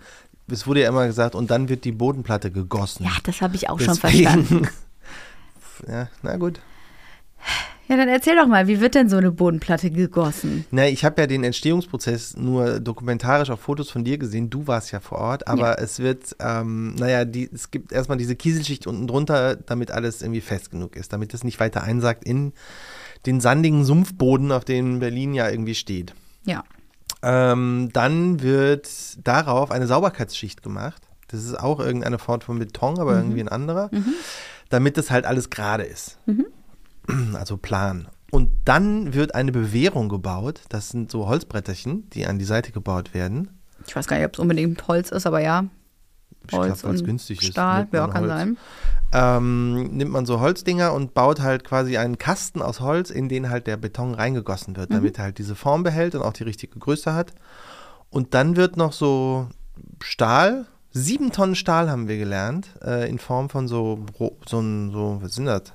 es 0.51 0.67
wurde 0.67 0.83
ja 0.83 0.89
immer 0.89 1.07
gesagt, 1.07 1.35
und 1.35 1.51
dann 1.51 1.69
wird 1.69 1.85
die 1.85 1.93
Bodenplatte 1.93 2.51
gegossen. 2.51 3.05
Ja, 3.05 3.13
das 3.23 3.41
habe 3.41 3.55
ich 3.57 3.69
auch 3.71 3.79
schon 3.81 3.95
Deswegen- 4.01 4.45
verstanden. 4.45 4.69
ja, 5.89 6.09
na 6.23 6.37
gut. 6.37 6.61
Ja, 7.89 7.97
dann 7.97 8.09
erzähl 8.09 8.35
doch 8.37 8.47
mal, 8.49 8.67
wie 8.67 8.81
wird 8.81 8.95
denn 8.97 9.09
so 9.09 9.17
eine 9.17 9.31
Bodenplatte 9.31 9.91
gegossen? 9.91 10.65
Na, 10.71 10.89
ich 10.89 11.05
habe 11.05 11.21
ja 11.21 11.27
den 11.27 11.45
Entstehungsprozess 11.45 12.37
nur 12.37 12.81
dokumentarisch 12.81 13.51
auf 13.51 13.61
Fotos 13.61 13.91
von 13.91 14.03
dir 14.05 14.19
gesehen. 14.19 14.51
Du 14.51 14.67
warst 14.67 14.91
ja 14.93 14.99
vor 15.01 15.19
Ort, 15.19 15.47
aber 15.47 15.79
Ja. 15.79 15.85
es 15.85 16.01
wird, 16.01 16.35
ähm, 16.41 16.95
naja, 16.97 17.25
die, 17.25 17.49
es 17.53 17.71
gibt 17.71 17.93
erstmal 17.93 18.19
diese 18.19 18.35
Kieselschicht 18.35 18.87
unten 18.87 19.07
drunter, 19.07 19.55
damit 19.55 19.91
alles 19.93 20.21
irgendwie 20.23 20.41
fest 20.41 20.71
genug 20.73 20.97
ist, 20.97 21.13
damit 21.13 21.33
es 21.33 21.45
nicht 21.45 21.61
weiter 21.61 21.83
einsackt 21.85 22.25
in 22.25 22.53
den 23.25 23.41
sandigen 23.41 23.85
Sumpfboden, 23.85 24.51
auf 24.53 24.65
dem 24.65 24.99
Berlin 24.99 25.33
ja 25.35 25.49
irgendwie 25.49 25.75
steht. 25.75 26.15
Ja. 26.45 26.65
Ähm, 27.23 27.91
dann 27.93 28.43
wird 28.43 28.89
darauf 29.25 29.71
eine 29.71 29.87
Sauberkeitsschicht 29.87 30.63
gemacht. 30.63 31.03
Das 31.29 31.43
ist 31.45 31.59
auch 31.59 31.81
irgendeine 31.81 32.19
Form 32.19 32.41
von 32.41 32.59
Beton, 32.59 32.99
aber 33.01 33.17
irgendwie 33.17 33.41
ein 33.41 33.49
anderer, 33.49 33.91
damit 34.69 34.97
das 34.97 35.11
halt 35.11 35.25
alles 35.25 35.51
gerade 35.51 35.83
ist. 35.83 36.19
Also 37.35 37.57
plan. 37.57 38.09
Und 38.31 38.51
dann 38.65 39.15
wird 39.15 39.35
eine 39.35 39.53
Bewehrung 39.53 40.09
gebaut. 40.09 40.63
Das 40.69 40.89
sind 40.89 41.11
so 41.11 41.27
Holzbretterchen, 41.29 42.11
die 42.11 42.27
an 42.27 42.39
die 42.39 42.45
Seite 42.45 42.73
gebaut 42.73 43.15
werden. 43.15 43.51
Ich 43.87 43.95
weiß 43.95 44.07
gar 44.09 44.17
nicht, 44.17 44.27
ob 44.27 44.35
es 44.35 44.39
unbedingt 44.41 44.87
Holz 44.89 45.11
ist, 45.11 45.27
aber 45.27 45.41
ja. 45.41 45.65
Ich 46.43 46.49
glaub, 46.49 46.63
Holz 46.63 46.85
weil's 46.85 47.01
und 47.01 47.07
günstig 47.07 47.43
ist, 47.43 47.53
Stahl, 47.53 47.89
man 47.91 48.01
ja, 48.01 48.09
kann 48.09 48.23
Holz. 48.23 48.33
sein. 48.33 48.57
Ähm, 49.13 49.97
nimmt 49.97 50.11
man 50.11 50.27
so 50.27 50.41
Holzdinger 50.41 50.93
und 50.93 51.15
baut 51.15 51.41
halt 51.41 51.65
quasi 51.65 51.97
einen 51.97 52.19
Kasten 52.19 52.63
aus 52.63 52.81
Holz, 52.81 53.11
in 53.11 53.29
den 53.29 53.49
halt 53.49 53.67
der 53.67 53.77
Beton 53.77 54.15
reingegossen 54.15 54.77
wird, 54.77 54.93
damit 54.93 55.19
er 55.19 55.25
halt 55.25 55.39
diese 55.39 55.55
Form 55.55 55.83
behält 55.83 56.15
und 56.15 56.23
auch 56.23 56.33
die 56.33 56.43
richtige 56.43 56.79
Größe 56.79 57.15
hat. 57.15 57.33
Und 58.11 58.35
dann 58.35 58.57
wird 58.57 58.77
noch 58.77 58.93
so 58.93 59.49
Stahl, 60.03 60.67
sieben 60.93 61.33
Tonnen 61.33 61.55
Stahl 61.55 61.91
haben 61.91 62.09
wir 62.09 62.19
gelernt, 62.19 62.69
äh, 62.85 63.09
in 63.09 63.19
Form 63.19 63.49
von 63.49 63.69
so, 63.69 64.05
so, 64.47 64.63
so 64.91 65.19
was 65.21 65.35
sind 65.35 65.47
das? 65.47 65.73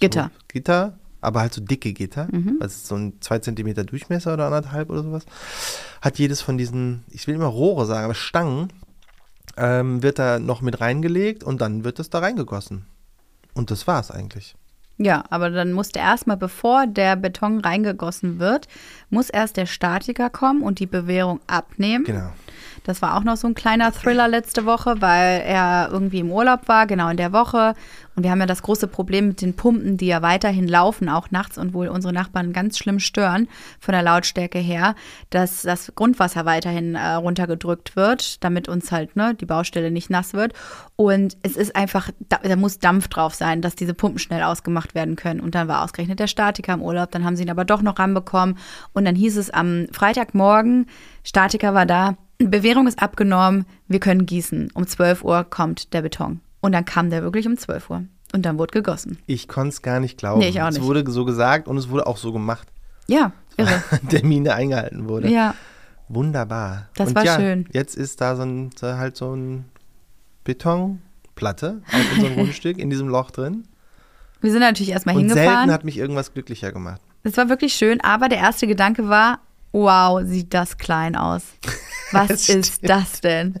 Gitter. 0.00 0.30
So 0.32 0.44
Gitter, 0.48 0.98
aber 1.20 1.40
halt 1.40 1.54
so 1.54 1.60
dicke 1.60 1.92
Gitter. 1.92 2.28
Mhm. 2.30 2.58
Das 2.60 2.74
ist 2.74 2.86
so 2.86 2.96
ein 2.96 3.20
zwei 3.20 3.38
Zentimeter 3.38 3.84
Durchmesser 3.84 4.34
oder 4.34 4.46
anderthalb 4.46 4.90
oder 4.90 5.02
sowas. 5.02 5.24
Hat 6.00 6.18
jedes 6.18 6.40
von 6.40 6.58
diesen, 6.58 7.04
ich 7.10 7.26
will 7.26 7.34
immer 7.34 7.46
Rohre 7.46 7.86
sagen, 7.86 8.04
aber 8.04 8.14
Stangen, 8.14 8.68
ähm, 9.56 10.02
wird 10.02 10.18
da 10.18 10.38
noch 10.38 10.60
mit 10.60 10.80
reingelegt 10.80 11.44
und 11.44 11.60
dann 11.60 11.84
wird 11.84 11.98
es 11.98 12.10
da 12.10 12.18
reingegossen. 12.18 12.86
Und 13.54 13.70
das 13.70 13.86
war's 13.86 14.10
eigentlich. 14.10 14.56
Ja, 14.96 15.24
aber 15.30 15.50
dann 15.50 15.72
musste 15.72 15.98
erstmal, 15.98 16.36
bevor 16.36 16.86
der 16.86 17.16
Beton 17.16 17.60
reingegossen 17.60 18.38
wird, 18.38 18.68
muss 19.10 19.28
erst 19.28 19.56
der 19.56 19.66
Statiker 19.66 20.30
kommen 20.30 20.62
und 20.62 20.78
die 20.78 20.86
Bewährung 20.86 21.40
abnehmen. 21.46 22.04
Genau. 22.04 22.32
Das 22.84 23.00
war 23.00 23.16
auch 23.16 23.24
noch 23.24 23.38
so 23.38 23.48
ein 23.48 23.54
kleiner 23.54 23.92
Thriller 23.92 24.28
letzte 24.28 24.66
Woche, 24.66 24.96
weil 25.00 25.40
er 25.40 25.88
irgendwie 25.90 26.18
im 26.18 26.30
Urlaub 26.30 26.68
war, 26.68 26.86
genau 26.86 27.08
in 27.08 27.16
der 27.16 27.32
Woche. 27.32 27.74
Und 28.14 28.24
wir 28.24 28.30
haben 28.30 28.40
ja 28.40 28.46
das 28.46 28.62
große 28.62 28.88
Problem 28.88 29.28
mit 29.28 29.40
den 29.40 29.56
Pumpen, 29.56 29.96
die 29.96 30.06
ja 30.06 30.20
weiterhin 30.20 30.68
laufen, 30.68 31.08
auch 31.08 31.30
nachts 31.30 31.56
und 31.56 31.72
wohl 31.72 31.88
unsere 31.88 32.12
Nachbarn 32.12 32.52
ganz 32.52 32.78
schlimm 32.78 33.00
stören 33.00 33.48
von 33.80 33.92
der 33.92 34.02
Lautstärke 34.02 34.58
her, 34.58 34.94
dass 35.30 35.62
das 35.62 35.94
Grundwasser 35.94 36.44
weiterhin 36.44 36.94
äh, 36.94 37.14
runtergedrückt 37.14 37.96
wird, 37.96 38.44
damit 38.44 38.68
uns 38.68 38.92
halt 38.92 39.16
ne, 39.16 39.34
die 39.34 39.46
Baustelle 39.46 39.90
nicht 39.90 40.10
nass 40.10 40.34
wird. 40.34 40.52
Und 40.94 41.38
es 41.42 41.56
ist 41.56 41.74
einfach, 41.74 42.10
da, 42.28 42.38
da 42.42 42.54
muss 42.54 42.78
Dampf 42.80 43.08
drauf 43.08 43.34
sein, 43.34 43.62
dass 43.62 43.76
diese 43.76 43.94
Pumpen 43.94 44.18
schnell 44.18 44.42
ausgemacht 44.42 44.94
werden 44.94 45.16
können. 45.16 45.40
Und 45.40 45.54
dann 45.54 45.68
war 45.68 45.82
ausgerechnet 45.82 46.20
der 46.20 46.26
Statiker 46.26 46.74
im 46.74 46.82
Urlaub, 46.82 47.10
dann 47.12 47.24
haben 47.24 47.34
sie 47.34 47.44
ihn 47.44 47.50
aber 47.50 47.64
doch 47.64 47.80
noch 47.80 47.98
ranbekommen. 47.98 48.58
Und 48.92 49.06
dann 49.06 49.16
hieß 49.16 49.38
es 49.38 49.48
am 49.48 49.86
Freitagmorgen, 49.90 50.86
Statiker 51.24 51.72
war 51.72 51.86
da, 51.86 52.16
Bewährung 52.48 52.86
ist 52.86 53.00
abgenommen, 53.02 53.66
wir 53.88 54.00
können 54.00 54.26
gießen. 54.26 54.70
Um 54.74 54.86
12 54.86 55.22
Uhr 55.24 55.44
kommt 55.44 55.92
der 55.92 56.02
Beton. 56.02 56.40
Und 56.60 56.72
dann 56.72 56.84
kam 56.84 57.10
der 57.10 57.22
wirklich 57.22 57.46
um 57.46 57.56
12 57.56 57.90
Uhr. 57.90 58.04
Und 58.32 58.44
dann 58.46 58.58
wurde 58.58 58.72
gegossen. 58.72 59.18
Ich 59.26 59.46
konnte 59.48 59.68
es 59.68 59.82
gar 59.82 60.00
nicht 60.00 60.18
glauben. 60.18 60.40
Nee, 60.40 60.48
ich 60.48 60.60
auch 60.62 60.68
nicht. 60.68 60.78
Es 60.78 60.84
wurde 60.84 61.08
so 61.10 61.24
gesagt 61.24 61.68
und 61.68 61.76
es 61.76 61.88
wurde 61.88 62.06
auch 62.06 62.16
so 62.16 62.32
gemacht. 62.32 62.68
Ja, 63.06 63.32
irre. 63.56 63.82
Termine 64.08 64.54
eingehalten 64.54 65.08
wurde. 65.08 65.28
ja, 65.28 65.54
Wunderbar. 66.08 66.88
Das 66.96 67.08
und 67.10 67.14
war 67.16 67.24
ja, 67.24 67.36
schön. 67.36 67.66
Jetzt 67.72 67.96
ist 67.96 68.20
da 68.20 68.36
so 68.36 68.42
ein, 68.42 68.70
halt 68.82 69.16
so 69.16 69.34
ein 69.34 69.64
Betonplatte 70.44 71.82
auf 71.86 72.12
unserem 72.16 72.34
Grundstück 72.36 72.78
in 72.78 72.90
diesem 72.90 73.08
Loch 73.08 73.30
drin. 73.30 73.64
wir 74.40 74.50
sind 74.50 74.60
natürlich 74.60 74.90
erstmal 74.92 75.16
Und 75.16 75.28
selten 75.28 75.40
hingefahren. 75.40 75.70
hat 75.72 75.84
mich 75.84 75.98
irgendwas 75.98 76.32
glücklicher 76.32 76.72
gemacht. 76.72 77.00
Es 77.22 77.36
war 77.36 77.48
wirklich 77.48 77.74
schön, 77.74 78.00
aber 78.02 78.28
der 78.28 78.38
erste 78.38 78.66
Gedanke 78.66 79.08
war, 79.08 79.40
wow, 79.74 80.22
sieht 80.24 80.54
das 80.54 80.78
klein 80.78 81.16
aus. 81.16 81.42
Was 82.12 82.28
Das 82.28 82.48
ist 82.48 82.74
stimmt. 82.74 82.90
das 82.90 83.20
denn? 83.20 83.54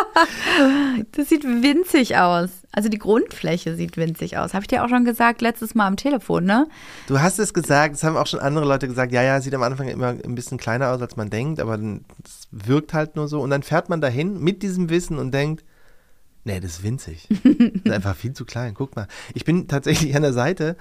das 1.12 1.28
sieht 1.30 1.44
winzig 1.44 2.16
aus. 2.16 2.50
Also 2.72 2.88
die 2.90 2.98
Grundfläche 2.98 3.74
sieht 3.74 3.96
winzig 3.96 4.36
aus. 4.36 4.52
Habe 4.52 4.64
ich 4.64 4.68
dir 4.68 4.84
auch 4.84 4.88
schon 4.88 5.04
gesagt 5.04 5.40
letztes 5.40 5.74
Mal 5.74 5.86
am 5.86 5.96
Telefon, 5.96 6.44
ne? 6.44 6.68
Du 7.06 7.20
hast 7.20 7.38
es 7.38 7.54
gesagt, 7.54 7.94
es 7.94 8.04
haben 8.04 8.16
auch 8.18 8.26
schon 8.26 8.38
andere 8.38 8.66
Leute 8.66 8.86
gesagt, 8.86 9.12
ja, 9.12 9.22
ja, 9.22 9.40
sieht 9.40 9.54
am 9.54 9.62
Anfang 9.62 9.88
immer 9.88 10.08
ein 10.08 10.34
bisschen 10.34 10.58
kleiner 10.58 10.90
aus, 10.90 11.00
als 11.00 11.16
man 11.16 11.30
denkt, 11.30 11.58
aber 11.58 11.74
es 11.74 12.48
wirkt 12.50 12.92
halt 12.92 13.16
nur 13.16 13.26
so. 13.26 13.40
Und 13.40 13.48
dann 13.50 13.62
fährt 13.62 13.88
man 13.88 14.00
dahin 14.02 14.40
mit 14.40 14.62
diesem 14.62 14.90
Wissen 14.90 15.18
und 15.18 15.32
denkt, 15.32 15.64
nee, 16.44 16.60
das 16.60 16.72
ist 16.72 16.82
winzig. 16.82 17.28
das 17.28 17.54
ist 17.84 17.90
einfach 17.90 18.14
viel 18.14 18.34
zu 18.34 18.44
klein. 18.44 18.74
Guck 18.74 18.94
mal. 18.94 19.08
Ich 19.32 19.44
bin 19.44 19.68
tatsächlich 19.68 20.14
an 20.14 20.22
der 20.22 20.34
Seite. 20.34 20.76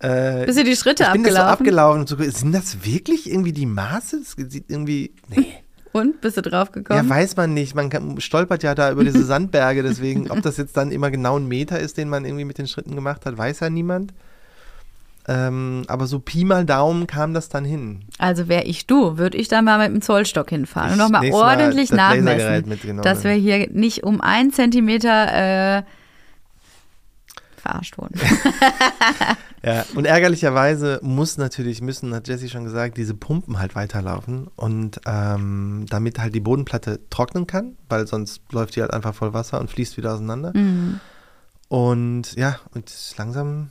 Äh, 0.00 0.46
Bist 0.46 0.58
du 0.58 0.64
die 0.64 0.76
Schritte 0.76 1.04
ich 1.04 1.12
bin 1.12 1.22
das 1.24 1.34
so 1.34 1.38
abgelaufen? 1.40 2.00
abgelaufen 2.00 2.00
und 2.00 2.08
so, 2.08 2.38
sind 2.38 2.52
das 2.52 2.84
wirklich 2.84 3.30
irgendwie 3.30 3.52
die 3.52 3.66
Maße? 3.66 4.20
Das 4.20 4.52
sieht 4.52 4.70
irgendwie, 4.70 5.14
nee. 5.28 5.46
Und 5.92 6.20
bist 6.20 6.36
du 6.36 6.42
drauf 6.42 6.70
Ja, 6.90 7.08
weiß 7.08 7.36
man 7.36 7.54
nicht. 7.54 7.76
Man 7.76 7.88
kann, 7.88 8.20
stolpert 8.20 8.64
ja 8.64 8.74
da 8.74 8.90
über 8.90 9.04
diese 9.04 9.24
Sandberge, 9.24 9.84
deswegen, 9.84 10.28
ob 10.28 10.42
das 10.42 10.56
jetzt 10.56 10.76
dann 10.76 10.90
immer 10.90 11.12
genau 11.12 11.38
ein 11.38 11.46
Meter 11.46 11.78
ist, 11.78 11.98
den 11.98 12.08
man 12.08 12.24
irgendwie 12.24 12.44
mit 12.44 12.58
den 12.58 12.66
Schritten 12.66 12.96
gemacht 12.96 13.24
hat, 13.24 13.38
weiß 13.38 13.60
ja 13.60 13.70
niemand. 13.70 14.12
Ähm, 15.28 15.84
aber 15.86 16.08
so 16.08 16.18
Pi 16.18 16.44
mal 16.44 16.64
Daumen 16.66 17.06
kam 17.06 17.32
das 17.32 17.48
dann 17.48 17.64
hin. 17.64 18.02
also 18.18 18.48
wäre 18.48 18.64
ich 18.64 18.88
du, 18.88 19.16
würde 19.18 19.38
ich 19.38 19.46
da 19.46 19.62
mal 19.62 19.78
mit 19.78 19.96
dem 19.96 20.02
Zollstock 20.02 20.50
hinfahren 20.50 20.90
und 20.90 20.96
Ich 20.96 21.02
nochmal 21.02 21.20
nächstes 21.22 21.40
Mal 21.40 21.50
ordentlich 21.60 21.88
das 21.90 21.96
nachmessen, 21.96 23.00
dass 23.00 23.22
wir 23.24 23.30
hier 23.32 23.70
nicht 23.70 24.02
um 24.02 24.20
einen 24.20 24.52
Zentimeter 24.52 25.78
äh, 25.78 25.82
verarscht 27.56 27.96
wurden. 27.96 28.20
Ja, 29.64 29.86
und 29.94 30.04
ärgerlicherweise 30.04 31.00
muss 31.02 31.38
natürlich, 31.38 31.80
müssen, 31.80 32.14
hat 32.14 32.28
Jesse 32.28 32.50
schon 32.50 32.64
gesagt, 32.64 32.98
diese 32.98 33.14
Pumpen 33.14 33.58
halt 33.58 33.74
weiterlaufen 33.74 34.48
und 34.56 35.00
ähm, 35.06 35.86
damit 35.88 36.18
halt 36.18 36.34
die 36.34 36.40
Bodenplatte 36.40 37.00
trocknen 37.08 37.46
kann, 37.46 37.76
weil 37.88 38.06
sonst 38.06 38.42
läuft 38.52 38.76
die 38.76 38.82
halt 38.82 38.92
einfach 38.92 39.14
voll 39.14 39.32
Wasser 39.32 39.58
und 39.60 39.70
fließt 39.70 39.96
wieder 39.96 40.12
auseinander. 40.12 40.52
Mhm. 40.54 41.00
Und 41.68 42.34
ja, 42.36 42.60
und 42.74 42.92
langsam 43.16 43.70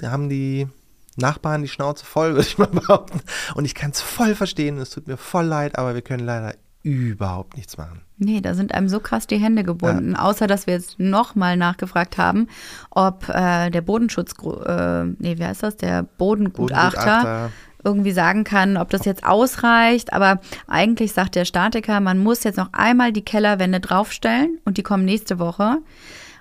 haben 0.00 0.28
die 0.28 0.68
Nachbarn 1.16 1.62
die 1.62 1.68
Schnauze 1.68 2.04
voll, 2.04 2.30
würde 2.34 2.46
ich 2.46 2.58
mal 2.58 2.66
behaupten. 2.66 3.20
Und 3.56 3.64
ich 3.64 3.74
kann 3.74 3.90
es 3.90 4.00
voll 4.00 4.36
verstehen, 4.36 4.78
es 4.78 4.90
tut 4.90 5.08
mir 5.08 5.16
voll 5.16 5.46
leid, 5.46 5.76
aber 5.76 5.94
wir 5.94 6.02
können 6.02 6.24
leider 6.24 6.54
überhaupt 6.86 7.56
nichts 7.56 7.76
machen. 7.76 8.00
Nee, 8.16 8.40
da 8.40 8.54
sind 8.54 8.72
einem 8.72 8.88
so 8.88 9.00
krass 9.00 9.26
die 9.26 9.38
Hände 9.38 9.64
gebunden. 9.64 10.14
Außer, 10.14 10.46
dass 10.46 10.66
wir 10.66 10.74
jetzt 10.74 10.98
nochmal 10.98 11.56
nachgefragt 11.56 12.16
haben, 12.16 12.46
ob 12.90 13.28
äh, 13.28 13.70
der 13.70 13.80
Bodenschutz, 13.82 14.32
äh, 14.42 15.04
nee, 15.04 15.36
wie 15.36 15.44
heißt 15.44 15.64
das? 15.64 15.76
Der 15.76 16.04
Bodengutachter, 16.04 17.00
Bodengutachter. 17.00 17.50
irgendwie 17.84 18.12
sagen 18.12 18.44
kann, 18.44 18.76
ob 18.76 18.88
das 18.90 19.04
jetzt 19.04 19.24
ausreicht. 19.24 20.12
Aber 20.12 20.40
eigentlich 20.68 21.12
sagt 21.12 21.34
der 21.34 21.44
Statiker, 21.44 22.00
man 22.00 22.18
muss 22.18 22.44
jetzt 22.44 22.56
noch 22.56 22.72
einmal 22.72 23.12
die 23.12 23.24
Kellerwände 23.24 23.80
draufstellen 23.80 24.60
und 24.64 24.78
die 24.78 24.82
kommen 24.84 25.04
nächste 25.04 25.38
Woche. 25.40 25.78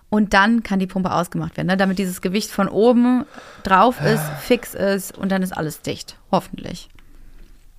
Und 0.09 0.33
dann 0.33 0.61
kann 0.61 0.79
die 0.79 0.87
Pumpe 0.87 1.11
ausgemacht 1.11 1.57
werden, 1.57 1.67
ne? 1.67 1.77
damit 1.77 1.97
dieses 1.97 2.21
Gewicht 2.21 2.51
von 2.51 2.69
oben 2.69 3.25
drauf 3.63 3.99
ist, 4.01 4.23
fix 4.41 4.75
ist 4.75 5.17
und 5.17 5.31
dann 5.31 5.41
ist 5.41 5.57
alles 5.57 5.81
dicht. 5.81 6.17
Hoffentlich. 6.31 6.89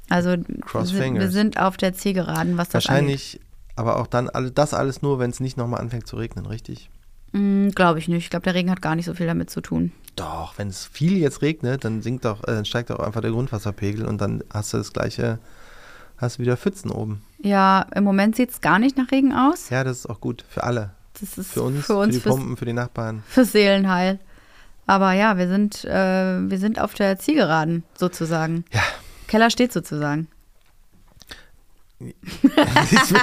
Also 0.09 0.37
wir 0.37 1.31
sind, 1.31 1.59
auf 1.59 1.77
der 1.77 1.93
Zielgeraden, 1.95 2.57
was 2.57 2.69
das 2.69 2.87
angeht. 2.87 2.91
Wahrscheinlich, 2.91 3.41
aber 3.75 3.99
auch 3.99 4.07
dann 4.07 4.29
alle, 4.29 4.51
das 4.51 4.73
alles 4.73 5.03
nur, 5.03 5.19
wenn 5.19 5.31
es 5.31 5.41
nicht 5.41 5.57
nochmal 5.57 5.81
anfängt 5.81 6.07
zu 6.07 6.17
regnen, 6.17 6.47
richtig? 6.47 6.91
Mm, 7.33 7.71
Glaube 7.71 7.99
ich 7.99 8.09
nicht. 8.09 8.25
Ich 8.25 8.31
glaube, 8.31 8.45
der 8.45 8.55
Regen 8.55 8.71
hat 8.71 8.83
gar 8.83 8.95
nicht 8.95 9.07
so 9.07 9.15
viel 9.15 9.27
damit 9.27 9.51
zu 9.51 9.61
tun. 9.61 9.93
Doch, 10.15 10.57
wenn 10.57 10.69
es 10.69 10.87
viel 10.87 11.19
jetzt 11.19 11.43
regnet, 11.43 11.85
dann 11.85 12.03
sinkt 12.03 12.25
doch, 12.25 12.43
äh, 12.45 12.53
dann 12.53 12.65
steigt 12.65 12.91
doch 12.91 13.01
einfach 13.01 13.21
der 13.21 13.33
Grundwasserpegel 13.33 14.07
und 14.07 14.21
dann 14.21 14.43
hast 14.53 14.73
du 14.73 14.79
das 14.79 14.93
gleiche, 14.93 15.39
hast 16.17 16.39
du 16.39 16.43
wieder 16.43 16.57
Pfützen 16.57 16.91
oben. 16.91 17.23
Ja, 17.43 17.87
im 17.95 18.05
Moment 18.05 18.37
sieht 18.37 18.51
es 18.51 18.61
gar 18.61 18.79
nicht 18.79 18.97
nach 18.97 19.11
Regen 19.11 19.35
aus. 19.35 19.69
Ja, 19.71 19.85
das 19.85 19.99
ist 19.99 20.07
auch 20.07 20.21
gut 20.21 20.45
für 20.49 20.65
alle. 20.65 20.93
Das 21.21 21.37
ist 21.37 21.53
Für 21.53 21.63
uns, 21.63 21.85
für, 21.85 21.97
uns 21.97 22.15
die 22.15 22.21
fürs, 22.21 22.35
Pumpen, 22.35 22.57
für 22.57 22.65
die 22.65 22.73
Nachbarn. 22.73 23.23
fürs 23.29 23.53
Seelenheil. 23.53 24.19
Aber 24.87 25.13
ja, 25.13 25.37
wir 25.37 25.49
sind, 25.49 25.85
äh, 25.85 26.49
wir 26.49 26.59
sind 26.59 26.81
auf 26.81 26.95
der 26.95 27.19
Zielgeraden 27.19 27.83
sozusagen. 27.99 28.65
Ja. 28.73 28.83
Keller 29.27 29.51
steht 29.51 29.73
sozusagen. 29.73 30.29
Also, 31.99 33.17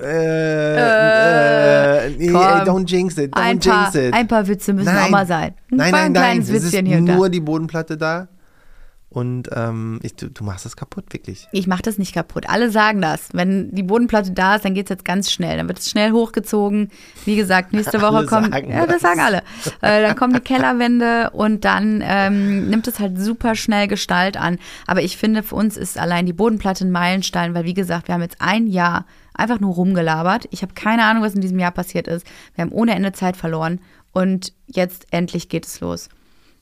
äh, 0.00 2.06
äh, 2.06 2.10
nee, 2.10 2.30
don't 2.30 2.86
jinx 2.86 3.18
it, 3.18 3.34
don't 3.34 3.40
Ein 3.40 3.58
paar, 3.58 3.82
jinx 3.92 3.94
it. 3.96 4.14
ein 4.14 4.28
paar 4.28 4.46
Witze 4.46 4.72
müssen 4.72 4.94
Nein. 4.94 5.06
auch 5.06 5.10
mal 5.10 5.26
sein. 5.26 5.54
Ein 5.72 5.76
nein, 5.76 5.90
paar- 5.90 6.00
nein, 6.02 6.06
ein 6.06 6.12
nein, 6.12 6.38
es 6.42 6.50
ist 6.50 6.70
hier 6.70 7.00
nur 7.00 7.28
die 7.28 7.40
Bodenplatte 7.40 7.96
da 7.96 8.28
und 9.14 9.48
ähm, 9.54 10.00
ich, 10.02 10.16
du, 10.16 10.28
du 10.28 10.42
machst 10.42 10.64
das 10.64 10.74
kaputt, 10.74 11.04
wirklich. 11.12 11.46
Ich 11.52 11.68
mache 11.68 11.82
das 11.82 11.98
nicht 11.98 12.12
kaputt. 12.12 12.48
Alle 12.48 12.68
sagen 12.68 13.00
das. 13.00 13.28
Wenn 13.32 13.70
die 13.70 13.84
Bodenplatte 13.84 14.32
da 14.32 14.56
ist, 14.56 14.64
dann 14.64 14.74
geht 14.74 14.86
es 14.86 14.90
jetzt 14.90 15.04
ganz 15.04 15.30
schnell. 15.30 15.56
Dann 15.56 15.68
wird 15.68 15.78
es 15.78 15.88
schnell 15.88 16.10
hochgezogen. 16.10 16.90
Wie 17.24 17.36
gesagt, 17.36 17.72
nächste 17.72 18.02
Woche 18.02 18.26
kommen. 18.26 18.52
Ja, 18.52 18.86
das 18.86 18.94
das. 18.94 19.02
sagen 19.02 19.20
alle. 19.20 19.38
Äh, 19.82 20.02
dann 20.02 20.16
kommen 20.16 20.34
die 20.34 20.40
Kellerwände 20.40 21.30
und 21.30 21.64
dann 21.64 22.02
ähm, 22.04 22.68
nimmt 22.68 22.88
es 22.88 22.98
halt 22.98 23.16
super 23.16 23.54
schnell 23.54 23.86
Gestalt 23.86 24.36
an. 24.36 24.58
Aber 24.88 25.00
ich 25.00 25.16
finde, 25.16 25.44
für 25.44 25.54
uns 25.54 25.76
ist 25.76 25.96
allein 25.96 26.26
die 26.26 26.32
Bodenplatte 26.32 26.84
ein 26.84 26.90
Meilenstein, 26.90 27.54
weil 27.54 27.64
wie 27.64 27.74
gesagt, 27.74 28.08
wir 28.08 28.14
haben 28.16 28.22
jetzt 28.22 28.40
ein 28.40 28.66
Jahr 28.66 29.06
einfach 29.32 29.60
nur 29.60 29.74
rumgelabert. 29.74 30.48
Ich 30.50 30.62
habe 30.62 30.74
keine 30.74 31.04
Ahnung, 31.04 31.22
was 31.22 31.36
in 31.36 31.40
diesem 31.40 31.60
Jahr 31.60 31.70
passiert 31.70 32.08
ist. 32.08 32.26
Wir 32.56 32.62
haben 32.62 32.72
ohne 32.72 32.96
Ende 32.96 33.12
Zeit 33.12 33.36
verloren 33.36 33.78
und 34.10 34.52
jetzt 34.66 35.06
endlich 35.12 35.48
geht 35.48 35.66
es 35.66 35.78
los. 35.78 36.08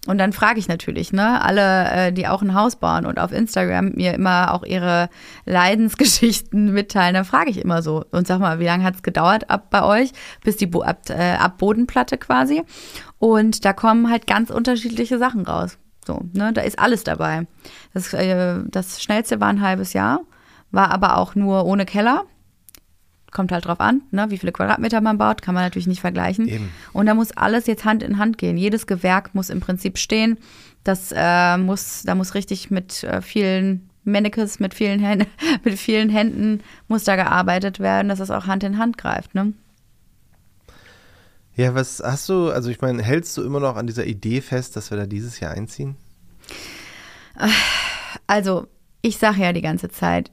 Und 0.09 0.19
dann 0.19 0.33
frage 0.33 0.59
ich 0.59 0.67
natürlich, 0.67 1.12
ne, 1.12 1.41
alle, 1.43 1.91
äh, 1.91 2.12
die 2.12 2.27
auch 2.27 2.43
ein 2.43 2.55
Haus 2.55 2.75
bauen 2.75 3.07
und 3.07 3.21
auf 3.21 3.31
Instagram 3.31 3.93
mir 3.95 4.15
immer 4.15 4.53
auch 4.53 4.65
ihre 4.65 5.09
Leidensgeschichten 5.45 6.73
mitteilen, 6.73 7.15
dann 7.15 7.25
frage 7.25 7.51
ich 7.51 7.59
immer 7.59 7.83
so 7.83 8.05
und 8.11 8.27
sag 8.27 8.41
mal, 8.41 8.59
wie 8.59 8.65
lange 8.65 8.83
hat 8.83 8.97
es 8.97 9.03
gedauert 9.05 9.49
ab 9.49 9.71
bei 9.71 9.85
euch, 9.85 10.11
bis 10.43 10.57
die 10.57 10.67
Bo 10.67 10.83
ab, 10.83 11.03
äh, 11.09 11.35
ab 11.35 11.59
Bodenplatte 11.59 12.19
quasi? 12.19 12.65
Und 13.21 13.65
da 13.65 13.73
kommen 13.73 14.11
halt 14.11 14.27
ganz 14.27 14.51
unterschiedliche 14.51 15.19
Sachen 15.19 15.47
raus. 15.47 15.79
So, 16.05 16.23
ne, 16.33 16.53
da 16.53 16.62
ist 16.62 16.81
alles 16.81 17.05
dabei. 17.05 17.47
Das, 17.95 18.12
äh, 18.12 18.59
das 18.67 19.01
schnellste 19.01 19.41
war 19.41 19.49
ein 19.49 19.61
halbes 19.61 19.93
Jahr, 19.93 20.23
war 20.73 20.91
aber 20.91 21.17
auch 21.17 21.37
nur 21.37 21.65
ohne 21.65 21.87
Keller. 21.87 22.25
Kommt 23.33 23.51
halt 23.51 23.64
drauf 23.64 23.81
an, 23.81 24.03
ne, 24.11 24.27
wie 24.29 24.38
viele 24.38 24.53
Quadratmeter 24.53 25.01
man 25.01 25.18
baut, 25.18 25.42
kann 25.42 25.55
man 25.55 25.64
natürlich 25.64 25.87
nicht 25.87 26.03
vergleichen. 26.03 26.47
Eben. 26.47 26.68
Und 26.92 27.07
da 27.07 27.14
muss 27.14 27.33
alles 27.33 27.66
jetzt 27.66 27.85
Hand 27.85 28.03
in 28.03 28.18
Hand 28.18 28.38
gehen. 28.38 28.57
Jedes 28.57 28.87
Gewerk 28.87 29.35
muss 29.35 29.51
im 29.51 29.61
Prinzip 29.61 29.99
stehen. 29.99 30.38
Das 30.85 31.12
äh, 31.16 31.57
muss, 31.57 32.03
da 32.05 32.14
muss 32.14 32.35
richtig 32.35 32.71
mit 32.71 33.03
äh, 33.05 33.23
vielen 33.23 33.88
Mannequins, 34.05 34.61
mit 34.61 34.75
vielen 34.75 35.01
Händen, 35.01 35.27
mit 35.64 35.79
vielen 35.79 36.11
Händen 36.11 36.61
muss 36.88 37.05
da 37.05 37.16
gearbeitet 37.16 37.81
werden, 37.81 38.09
dass 38.09 38.18
das 38.18 38.31
auch 38.31 38.47
Hand 38.47 38.64
in 38.64 38.79
Hand 38.79 38.99
greift. 38.99 39.35
Ne? 39.35 39.55
Ja, 41.55 41.75
was 41.75 42.03
hast 42.05 42.29
du, 42.29 42.51
also 42.51 42.71
ich 42.71 42.81
meine, 42.81 43.03
hältst 43.03 43.37
du 43.37 43.42
immer 43.42 43.61
noch 43.61 43.77
an 43.77 43.87
dieser 43.87 44.07
Idee 44.07 44.40
fest, 44.40 44.77
dass 44.77 44.90
wir 44.90 44.99
da 44.99 45.07
dieses 45.07 45.40
Jahr 45.40 45.53
einziehen? 45.53 45.97
Also, 48.27 48.68
ich 49.03 49.18
sage 49.18 49.42
ja 49.42 49.53
die 49.53 49.62
ganze 49.62 49.88
Zeit, 49.88 50.31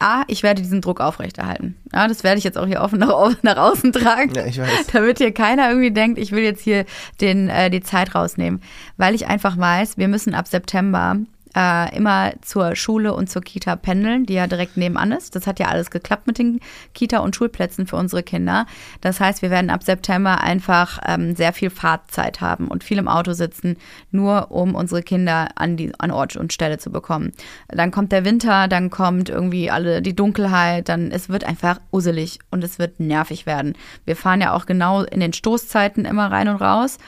A, 0.00 0.22
ich 0.28 0.42
werde 0.42 0.62
diesen 0.62 0.80
Druck 0.80 1.00
aufrechterhalten. 1.00 1.76
Ja, 1.92 2.06
das 2.06 2.22
werde 2.22 2.38
ich 2.38 2.44
jetzt 2.44 2.56
auch 2.56 2.66
hier 2.66 2.80
offen 2.80 2.98
nach, 2.98 3.32
nach 3.42 3.56
außen 3.56 3.92
tragen. 3.92 4.32
Ja, 4.34 4.46
ich 4.46 4.58
weiß. 4.58 4.86
Damit 4.92 5.18
hier 5.18 5.32
keiner 5.32 5.68
irgendwie 5.68 5.90
denkt, 5.90 6.18
ich 6.18 6.32
will 6.32 6.42
jetzt 6.42 6.62
hier 6.62 6.84
den, 7.20 7.48
äh, 7.48 7.70
die 7.70 7.80
Zeit 7.80 8.14
rausnehmen. 8.14 8.60
Weil 8.96 9.14
ich 9.14 9.26
einfach 9.26 9.58
weiß, 9.58 9.98
wir 9.98 10.08
müssen 10.08 10.34
ab 10.34 10.46
September 10.46 11.16
äh, 11.56 11.96
immer 11.96 12.32
zur 12.42 12.76
Schule 12.76 13.14
und 13.14 13.30
zur 13.30 13.42
Kita 13.42 13.76
pendeln, 13.76 14.26
die 14.26 14.34
ja 14.34 14.46
direkt 14.46 14.76
nebenan 14.76 15.12
ist. 15.12 15.34
Das 15.34 15.46
hat 15.46 15.58
ja 15.58 15.66
alles 15.68 15.90
geklappt 15.90 16.26
mit 16.26 16.38
den 16.38 16.60
Kita- 16.94 17.18
und 17.18 17.36
Schulplätzen 17.36 17.86
für 17.86 17.96
unsere 17.96 18.22
Kinder. 18.22 18.66
Das 19.00 19.20
heißt, 19.20 19.42
wir 19.42 19.50
werden 19.50 19.70
ab 19.70 19.82
September 19.82 20.40
einfach 20.40 20.98
ähm, 21.06 21.34
sehr 21.36 21.52
viel 21.52 21.70
Fahrtzeit 21.70 22.40
haben 22.40 22.68
und 22.68 22.84
viel 22.84 22.98
im 22.98 23.08
Auto 23.08 23.32
sitzen, 23.32 23.76
nur 24.10 24.50
um 24.50 24.74
unsere 24.74 25.02
Kinder 25.02 25.48
an, 25.54 25.76
die, 25.76 25.92
an 25.98 26.10
Ort 26.10 26.36
und 26.36 26.52
Stelle 26.52 26.78
zu 26.78 26.90
bekommen. 26.90 27.32
Dann 27.68 27.90
kommt 27.90 28.12
der 28.12 28.24
Winter, 28.24 28.68
dann 28.68 28.90
kommt 28.90 29.28
irgendwie 29.28 29.70
alle 29.70 30.02
die 30.02 30.16
Dunkelheit, 30.16 30.88
dann 30.88 31.10
es 31.10 31.28
wird 31.28 31.44
einfach 31.44 31.80
uselig 31.92 32.38
und 32.50 32.64
es 32.64 32.78
wird 32.78 33.00
nervig 33.00 33.46
werden. 33.46 33.74
Wir 34.04 34.16
fahren 34.16 34.40
ja 34.40 34.52
auch 34.52 34.66
genau 34.66 35.02
in 35.02 35.20
den 35.20 35.32
Stoßzeiten 35.32 36.04
immer 36.04 36.30
rein 36.30 36.48
und 36.48 36.56
raus. 36.56 36.98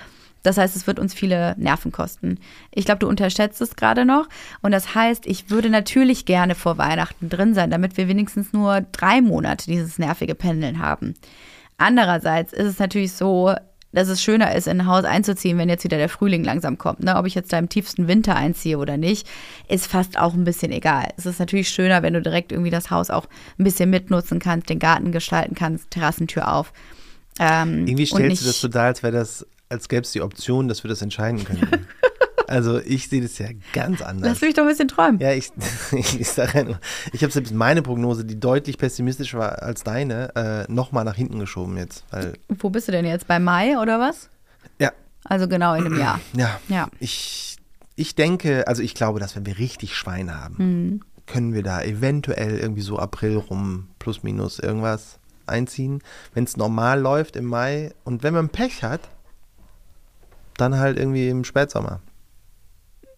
Das 0.43 0.59
heißt, 0.59 0.77
es 0.77 0.87
wird 0.87 0.99
uns 0.99 1.15
viele 1.15 1.55
Nerven 1.59 1.93
kosten. 1.93 2.39
Ich 2.73 2.85
glaube, 2.85 3.01
du 3.01 3.09
unterschätzt 3.09 3.61
es 3.61 3.77
gerade 3.77 4.05
noch. 4.05 4.29
Und 4.63 4.73
das 4.73 4.95
heißt, 4.95 5.27
ich 5.27 5.51
würde 5.51 5.71
natürlich 5.71 6.25
gerne 6.25 6.55
vor 6.55 6.79
Weihnachten 6.79 7.29
drin 7.29 7.55
sein, 7.55 7.71
damit 7.71 7.97
wir 7.97 8.09
wenigstens 8.09 8.53
nur 8.53 8.81
drei 8.93 9.21
Monate 9.21 9.67
dieses 9.67 9.99
nervige 9.99 10.35
Pendeln 10.35 10.79
haben. 10.79 11.15
Andererseits 11.79 12.53
ist 12.53 12.67
es 12.67 12.79
natürlich 12.79 13.13
so, 13.13 13.55
dass 13.93 14.09
es 14.09 14.23
schöner 14.23 14.55
ist, 14.55 14.69
in 14.69 14.81
ein 14.81 14.87
Haus 14.87 15.05
einzuziehen, 15.05 15.59
wenn 15.59 15.69
jetzt 15.69 15.85
wieder 15.85 15.97
der 15.97 16.09
Frühling 16.09 16.45
langsam 16.45 16.79
kommt. 16.79 17.03
Ne? 17.03 17.17
Ob 17.17 17.27
ich 17.27 17.35
jetzt 17.35 17.53
da 17.53 17.59
im 17.59 17.69
tiefsten 17.69 18.09
Winter 18.09 18.37
einziehe 18.37 18.79
oder 18.79 18.97
nicht, 18.97 19.27
ist 19.69 19.87
fast 19.87 20.19
auch 20.19 20.35
ein 20.35 20.45
bisschen 20.45 20.73
egal. 20.73 21.09
Es 21.17 21.27
ist 21.27 21.41
natürlich 21.41 21.71
schöner, 21.71 22.03
wenn 22.03 22.15
du 22.15 22.23
direkt 22.23 22.53
irgendwie 22.53 22.71
das 22.71 22.91
Haus 22.91 23.11
auch 23.11 23.27
ein 23.59 23.65
bisschen 23.65 23.91
mitnutzen 23.91 24.39
kannst, 24.39 24.69
den 24.69 24.79
Garten 24.79 25.13
gestalten 25.13 25.55
kannst, 25.55 25.91
Terrassentür 25.91 26.53
auf. 26.53 26.73
Ähm, 27.41 27.87
Irgendwie 27.89 28.07
stellst 28.07 28.43
du 28.43 28.47
das 28.47 28.61
so 28.61 28.69
dar, 28.69 28.85
als 28.85 29.03
wäre 29.03 29.15
das 29.15 29.45
als 29.71 29.89
gäbe 29.89 30.03
es 30.03 30.13
die 30.13 30.21
Option, 30.21 30.69
dass 30.69 30.85
wir 30.85 30.89
das 30.89 31.01
entscheiden 31.01 31.45
können. 31.45 31.87
Also 32.47 32.81
ich 32.81 33.09
sehe 33.09 33.23
das 33.23 33.39
ja 33.39 33.47
ganz 33.73 34.03
anders. 34.03 34.29
Lass 34.29 34.41
mich 34.41 34.55
doch 34.55 34.65
ein 34.65 34.69
bisschen 34.69 34.89
träumen. 34.89 35.21
Ja, 35.21 35.31
ich, 35.33 35.53
ich, 35.93 36.29
sage 36.29 36.59
ja 36.59 36.65
nur, 36.65 36.81
ich 37.13 37.23
habe 37.23 37.33
selbst 37.33 37.55
meine 37.55 37.81
Prognose, 37.81 38.25
die 38.25 38.41
deutlich 38.41 38.77
pessimistischer 38.77 39.39
war 39.39 39.63
als 39.63 39.85
deine, 39.85 40.35
äh, 40.35 40.73
nochmal 40.73 41.05
nach 41.05 41.15
hinten 41.15 41.39
geschoben 41.39 41.77
jetzt. 41.77 42.03
Wo 42.49 42.69
bist 42.69 42.89
du 42.89 42.93
denn 42.93 43.05
jetzt? 43.05 43.29
Bei 43.29 43.39
Mai 43.39 43.79
oder 43.79 44.01
was? 44.01 44.31
Ja. 44.81 44.91
Also 45.23 45.47
genau 45.47 45.75
in 45.75 45.87
einem 45.87 46.01
Jahr. 46.01 46.21
Ja. 46.37 46.59
ja. 46.67 46.89
Ich, 46.99 47.57
ich 47.95 48.17
denke, 48.17 48.67
also 48.67 48.83
ich 48.83 48.97
glaube, 48.97 49.21
dass 49.21 49.37
wenn 49.37 49.47
wir 49.47 49.59
richtig 49.59 49.95
Schwein 49.95 50.35
haben, 50.37 50.55
mhm. 50.59 51.01
können 51.27 51.55
wir 51.55 51.63
da 51.63 51.85
eventuell 51.85 52.59
irgendwie 52.59 52.83
so 52.83 52.99
April 52.99 53.37
rum, 53.37 53.91
plus 54.01 54.25
minus 54.25 54.59
irgendwas 54.59 55.20
einziehen. 55.51 56.03
Wenn 56.33 56.45
es 56.45 56.57
normal 56.57 57.01
läuft 57.01 57.37
im 57.37 57.47
Mai 57.47 57.93
und 58.05 58.23
wenn 58.23 58.35
man 58.35 58.49
Pech 58.49 58.83
hat, 58.83 59.09
dann 60.57 60.79
halt 60.79 60.99
irgendwie 60.99 61.29
im 61.29 61.45
Spätsommer. 61.45 62.01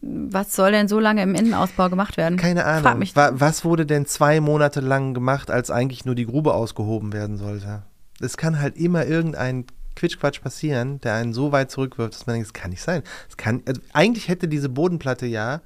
Was 0.01 0.57
soll 0.57 0.73
denn 0.73 0.89
so 0.89 0.99
lange 0.99 1.23
im 1.23 1.35
Innenausbau 1.37 1.89
gemacht 1.89 2.17
werden? 2.17 2.37
Keine 2.37 2.65
Ahnung. 2.65 2.83
Frag 2.83 2.99
mich. 2.99 3.15
Was 3.15 3.65
wurde 3.65 3.87
denn 3.87 4.05
zwei 4.05 4.41
Monate 4.41 4.81
lang 4.81 5.15
gemacht, 5.15 5.51
als 5.51 5.71
eigentlich 5.71 6.05
nur 6.05 6.17
die 6.17 6.27
Grube 6.27 6.55
ausgehoben 6.55 7.13
werden 7.13 7.37
sollte? 7.37 7.83
Es 8.21 8.37
kann 8.37 8.61
halt 8.61 8.77
immer 8.77 9.07
irgendein 9.07 9.67
Quitschquatsch 9.95 10.41
passieren, 10.41 11.01
der 11.03 11.15
einen 11.15 11.33
so 11.33 11.53
weit 11.53 11.71
zurückwirft, 11.71 12.15
dass 12.15 12.27
man 12.27 12.35
denkt, 12.35 12.49
das 12.49 12.53
kann 12.53 12.71
nicht 12.71 12.83
sein. 12.83 13.03
Das 13.29 13.37
kann, 13.37 13.63
also 13.67 13.81
eigentlich 13.93 14.27
hätte 14.27 14.49
diese 14.49 14.69
Bodenplatte 14.69 15.27
ja. 15.27 15.61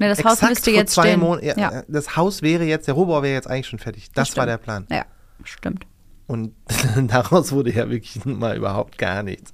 Ja, 0.00 0.08
das 0.08 0.24
Haus 0.24 0.42
müsste 0.42 0.70
jetzt 0.70 0.94
stehen. 0.94 1.20
Mon 1.20 1.40
ja, 1.42 1.56
ja. 1.56 1.82
Das 1.86 2.16
Haus 2.16 2.42
wäre 2.42 2.64
jetzt, 2.64 2.88
der 2.88 2.94
Rohbau 2.94 3.22
wäre 3.22 3.34
jetzt 3.34 3.48
eigentlich 3.48 3.68
schon 3.68 3.78
fertig. 3.78 4.10
Das, 4.12 4.30
das 4.30 4.36
war 4.38 4.46
der 4.46 4.56
Plan. 4.56 4.86
Ja, 4.90 5.04
stimmt. 5.44 5.86
Und 6.26 6.54
daraus 7.08 7.52
wurde 7.52 7.72
ja 7.72 7.90
wirklich 7.90 8.24
mal 8.24 8.56
überhaupt 8.56 8.98
gar 8.98 9.22
nichts. 9.22 9.52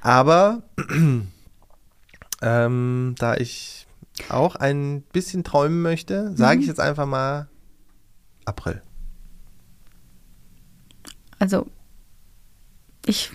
Aber 0.00 0.62
ähm, 2.42 3.14
da 3.18 3.34
ich 3.36 3.86
auch 4.28 4.56
ein 4.56 5.02
bisschen 5.12 5.44
träumen 5.44 5.82
möchte, 5.82 6.36
sage 6.36 6.60
ich 6.60 6.66
mhm. 6.66 6.70
jetzt 6.70 6.80
einfach 6.80 7.06
mal 7.06 7.48
April. 8.44 8.82
Also, 11.38 11.66
ich. 13.04 13.30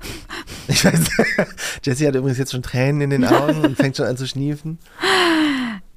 ich 0.68 0.84
weiß, 0.84 1.00
Jessie 1.84 2.06
hat 2.06 2.14
übrigens 2.14 2.38
jetzt 2.38 2.52
schon 2.52 2.62
Tränen 2.62 3.00
in 3.00 3.10
den 3.10 3.24
Augen 3.24 3.64
und 3.64 3.76
fängt 3.76 3.96
schon 3.96 4.06
an 4.06 4.16
zu 4.16 4.26
schniefen. 4.26 4.78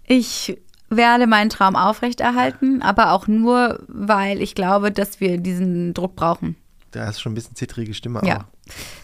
Ich 0.06 0.58
werde 0.98 1.28
meinen 1.28 1.50
Traum 1.50 1.76
aufrechterhalten, 1.76 2.82
aber 2.82 3.12
auch 3.12 3.28
nur, 3.28 3.80
weil 3.88 4.42
ich 4.42 4.56
glaube, 4.56 4.92
dass 4.92 5.20
wir 5.20 5.38
diesen 5.38 5.94
Druck 5.94 6.16
brauchen. 6.16 6.56
Da 6.94 7.08
hast 7.08 7.20
schon 7.20 7.32
ein 7.32 7.36
bisschen 7.36 7.56
zittrige 7.56 7.94
Stimme 7.96 8.22
ja. 8.24 8.38
auch. 8.38 8.44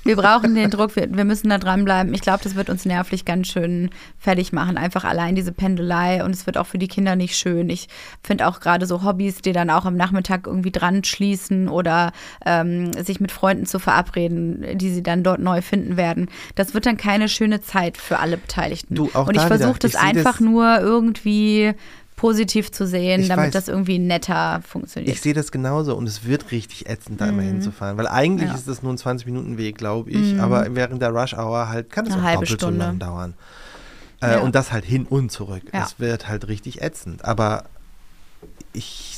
Wir 0.04 0.16
brauchen 0.16 0.54
den 0.54 0.70
Druck, 0.72 0.96
wir, 0.96 1.12
wir 1.12 1.26
müssen 1.26 1.50
da 1.50 1.58
dranbleiben. 1.58 2.14
Ich 2.14 2.22
glaube, 2.22 2.40
das 2.44 2.56
wird 2.56 2.70
uns 2.70 2.86
nervlich 2.86 3.26
ganz 3.26 3.48
schön 3.48 3.90
fertig 4.18 4.54
machen. 4.54 4.78
Einfach 4.78 5.04
allein 5.04 5.36
diese 5.36 5.52
Pendelei 5.52 6.24
und 6.24 6.32
es 6.32 6.46
wird 6.46 6.58
auch 6.58 6.68
für 6.68 6.78
die 6.78 6.88
Kinder 6.88 7.16
nicht 7.16 7.36
schön. 7.36 7.70
Ich 7.70 7.90
finde 8.24 8.48
auch 8.48 8.60
gerade 8.60 8.86
so 8.86 9.04
Hobbys, 9.04 9.42
die 9.42 9.52
dann 9.52 9.72
auch 9.72 9.86
am 9.86 9.96
Nachmittag 9.96 10.46
irgendwie 10.46 10.72
dran 10.72 11.04
schließen 11.04 11.68
oder 11.68 12.12
ähm, 12.46 12.94
sich 12.94 13.20
mit 13.20 13.32
Freunden 13.32 13.66
zu 13.66 13.80
verabreden, 13.80 14.78
die 14.78 14.92
sie 14.92 15.04
dann 15.04 15.24
dort 15.24 15.40
neu 15.40 15.62
finden 15.62 15.98
werden. 15.98 16.30
Das 16.54 16.76
wird 16.76 16.86
dann 16.86 16.98
keine 16.98 17.28
schöne 17.28 17.60
Zeit 17.62 17.98
für 17.98 18.20
alle 18.20 18.38
Beteiligten. 18.38 18.94
Du, 18.94 19.10
auch 19.14 19.28
und 19.28 19.36
ich 19.36 19.42
versuche 19.42 19.80
das 19.80 19.96
einfach 19.96 20.38
das 20.38 20.40
nur 20.42 20.80
irgendwie 20.80 21.74
positiv 22.20 22.70
zu 22.70 22.86
sehen, 22.86 23.22
ich 23.22 23.30
damit 23.30 23.46
weiß, 23.46 23.54
das 23.54 23.68
irgendwie 23.70 23.98
netter 23.98 24.62
funktioniert. 24.68 25.16
Ich 25.16 25.22
sehe 25.22 25.34
das 25.34 25.54
genauso 25.54 25.96
und 25.96 26.06
es 26.06 26.26
wird 26.26 26.52
richtig 26.52 26.90
ätzend, 26.90 27.22
da 27.22 27.26
mhm. 27.26 27.32
immer 27.32 27.42
hinzufahren, 27.44 27.98
weil 27.98 28.08
eigentlich 28.08 28.50
ja. 28.50 28.56
ist 28.56 28.68
das 28.68 28.84
nur 28.84 28.92
ein 28.92 28.98
20 28.98 29.26
Minuten 29.26 29.58
Weg, 29.58 29.78
glaube 29.78 30.12
ich, 30.12 30.34
mhm. 30.34 30.42
aber 30.42 30.76
während 30.76 31.02
der 31.02 31.12
Rush 31.12 31.34
Hour 31.34 31.70
halt 31.70 31.90
kann 31.90 32.08
es 32.08 32.14
auch 32.14 32.18
doppelt 32.18 32.50
Stunde. 32.50 32.78
so 32.78 32.86
lang 32.86 33.00
dauern. 33.00 33.36
Äh, 34.22 34.34
ja. 34.34 34.40
Und 34.40 34.54
das 34.54 34.74
halt 34.74 34.84
hin 34.84 35.06
und 35.06 35.32
zurück. 35.32 35.64
Es 35.72 35.98
wird 36.00 36.28
halt 36.28 36.50
richtig 36.50 36.82
ätzend, 36.82 37.24
aber 37.24 37.64
ich 38.74 39.16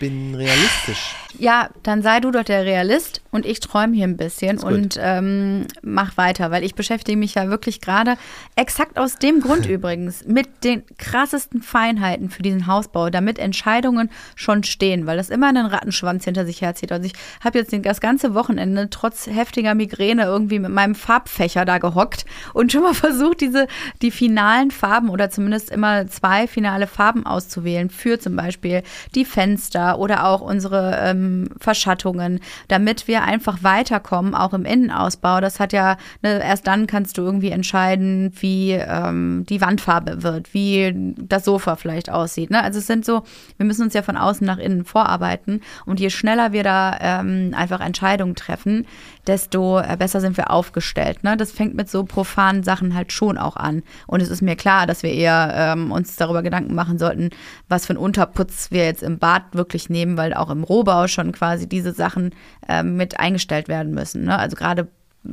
bin 0.00 0.34
realistisch. 0.34 1.16
Ja, 1.36 1.68
dann 1.82 2.02
sei 2.02 2.20
du 2.20 2.30
doch 2.30 2.42
der 2.42 2.64
Realist 2.64 3.20
und 3.30 3.44
ich 3.44 3.60
träume 3.60 3.94
hier 3.94 4.06
ein 4.06 4.16
bisschen 4.16 4.58
und 4.58 4.98
ähm, 5.00 5.66
mach 5.82 6.16
weiter, 6.16 6.50
weil 6.50 6.64
ich 6.64 6.74
beschäftige 6.74 7.18
mich 7.18 7.34
ja 7.34 7.50
wirklich 7.50 7.82
gerade 7.82 8.16
exakt 8.56 8.98
aus 8.98 9.16
dem 9.16 9.40
Grund 9.40 9.66
übrigens 9.68 10.24
mit 10.24 10.64
den 10.64 10.84
krassesten 10.96 11.60
Feinheiten 11.60 12.30
für 12.30 12.42
diesen 12.42 12.66
Hausbau, 12.66 13.10
damit 13.10 13.38
Entscheidungen 13.38 14.10
schon 14.36 14.64
stehen, 14.64 15.06
weil 15.06 15.18
das 15.18 15.28
immer 15.28 15.48
einen 15.48 15.66
Rattenschwanz 15.66 16.24
hinter 16.24 16.46
sich 16.46 16.62
herzieht. 16.62 16.92
Also 16.92 17.04
ich 17.04 17.12
habe 17.44 17.58
jetzt 17.58 17.74
das 17.82 18.00
ganze 18.00 18.34
Wochenende 18.34 18.88
trotz 18.88 19.26
heftiger 19.26 19.74
Migräne 19.74 20.24
irgendwie 20.24 20.58
mit 20.58 20.70
meinem 20.70 20.94
Farbfächer 20.94 21.66
da 21.66 21.76
gehockt 21.76 22.24
und 22.54 22.72
schon 22.72 22.82
mal 22.82 22.94
versucht, 22.94 23.42
diese 23.42 23.66
die 24.00 24.10
finalen 24.10 24.70
Farben 24.70 25.10
oder 25.10 25.28
zumindest 25.28 25.70
immer 25.70 26.06
zwei 26.06 26.46
finale 26.46 26.86
Farben 26.86 27.26
auszuwählen 27.26 27.90
für 27.90 28.18
zum 28.18 28.34
Beispiel 28.34 28.82
die 29.14 29.26
Fenster 29.26 29.98
oder 29.98 30.26
auch 30.26 30.40
unsere 30.40 30.98
ähm, 31.02 31.17
Verschattungen, 31.58 32.40
damit 32.68 33.08
wir 33.08 33.22
einfach 33.22 33.62
weiterkommen, 33.62 34.34
auch 34.34 34.52
im 34.52 34.64
Innenausbau. 34.64 35.40
Das 35.40 35.60
hat 35.60 35.72
ja, 35.72 35.96
ne, 36.22 36.42
erst 36.42 36.66
dann 36.66 36.86
kannst 36.86 37.18
du 37.18 37.22
irgendwie 37.22 37.50
entscheiden, 37.50 38.32
wie 38.40 38.72
ähm, 38.72 39.44
die 39.48 39.60
Wandfarbe 39.60 40.22
wird, 40.22 40.54
wie 40.54 41.14
das 41.16 41.44
Sofa 41.44 41.76
vielleicht 41.76 42.10
aussieht. 42.10 42.50
Ne? 42.50 42.62
Also 42.62 42.78
es 42.78 42.86
sind 42.86 43.04
so, 43.04 43.22
wir 43.56 43.66
müssen 43.66 43.82
uns 43.82 43.94
ja 43.94 44.02
von 44.02 44.16
außen 44.16 44.46
nach 44.46 44.58
innen 44.58 44.84
vorarbeiten 44.84 45.60
und 45.86 46.00
je 46.00 46.10
schneller 46.10 46.52
wir 46.52 46.62
da 46.62 46.96
ähm, 47.00 47.52
einfach 47.54 47.80
Entscheidungen 47.80 48.34
treffen, 48.34 48.86
desto 49.28 49.78
äh, 49.78 49.96
besser 49.98 50.20
sind 50.20 50.36
wir 50.36 50.50
aufgestellt. 50.50 51.22
Ne? 51.22 51.36
Das 51.36 51.52
fängt 51.52 51.74
mit 51.74 51.88
so 51.88 52.04
profanen 52.04 52.62
Sachen 52.62 52.94
halt 52.94 53.12
schon 53.12 53.38
auch 53.38 53.56
an. 53.56 53.82
Und 54.06 54.20
es 54.20 54.30
ist 54.30 54.42
mir 54.42 54.56
klar, 54.56 54.86
dass 54.86 55.02
wir 55.02 55.12
eher 55.12 55.52
ähm, 55.54 55.92
uns 55.92 56.16
darüber 56.16 56.42
Gedanken 56.42 56.74
machen 56.74 56.98
sollten, 56.98 57.30
was 57.68 57.86
für 57.86 57.90
einen 57.90 57.98
Unterputz 57.98 58.70
wir 58.70 58.84
jetzt 58.84 59.02
im 59.02 59.18
Bad 59.18 59.42
wirklich 59.52 59.90
nehmen, 59.90 60.16
weil 60.16 60.34
auch 60.34 60.50
im 60.50 60.64
Rohbau 60.64 61.06
schon 61.06 61.32
quasi 61.32 61.68
diese 61.68 61.92
Sachen 61.92 62.34
äh, 62.66 62.82
mit 62.82 63.20
eingestellt 63.20 63.68
werden 63.68 63.92
müssen. 63.92 64.24
Ne? 64.24 64.38
Also 64.38 64.56
gerade 64.56 64.88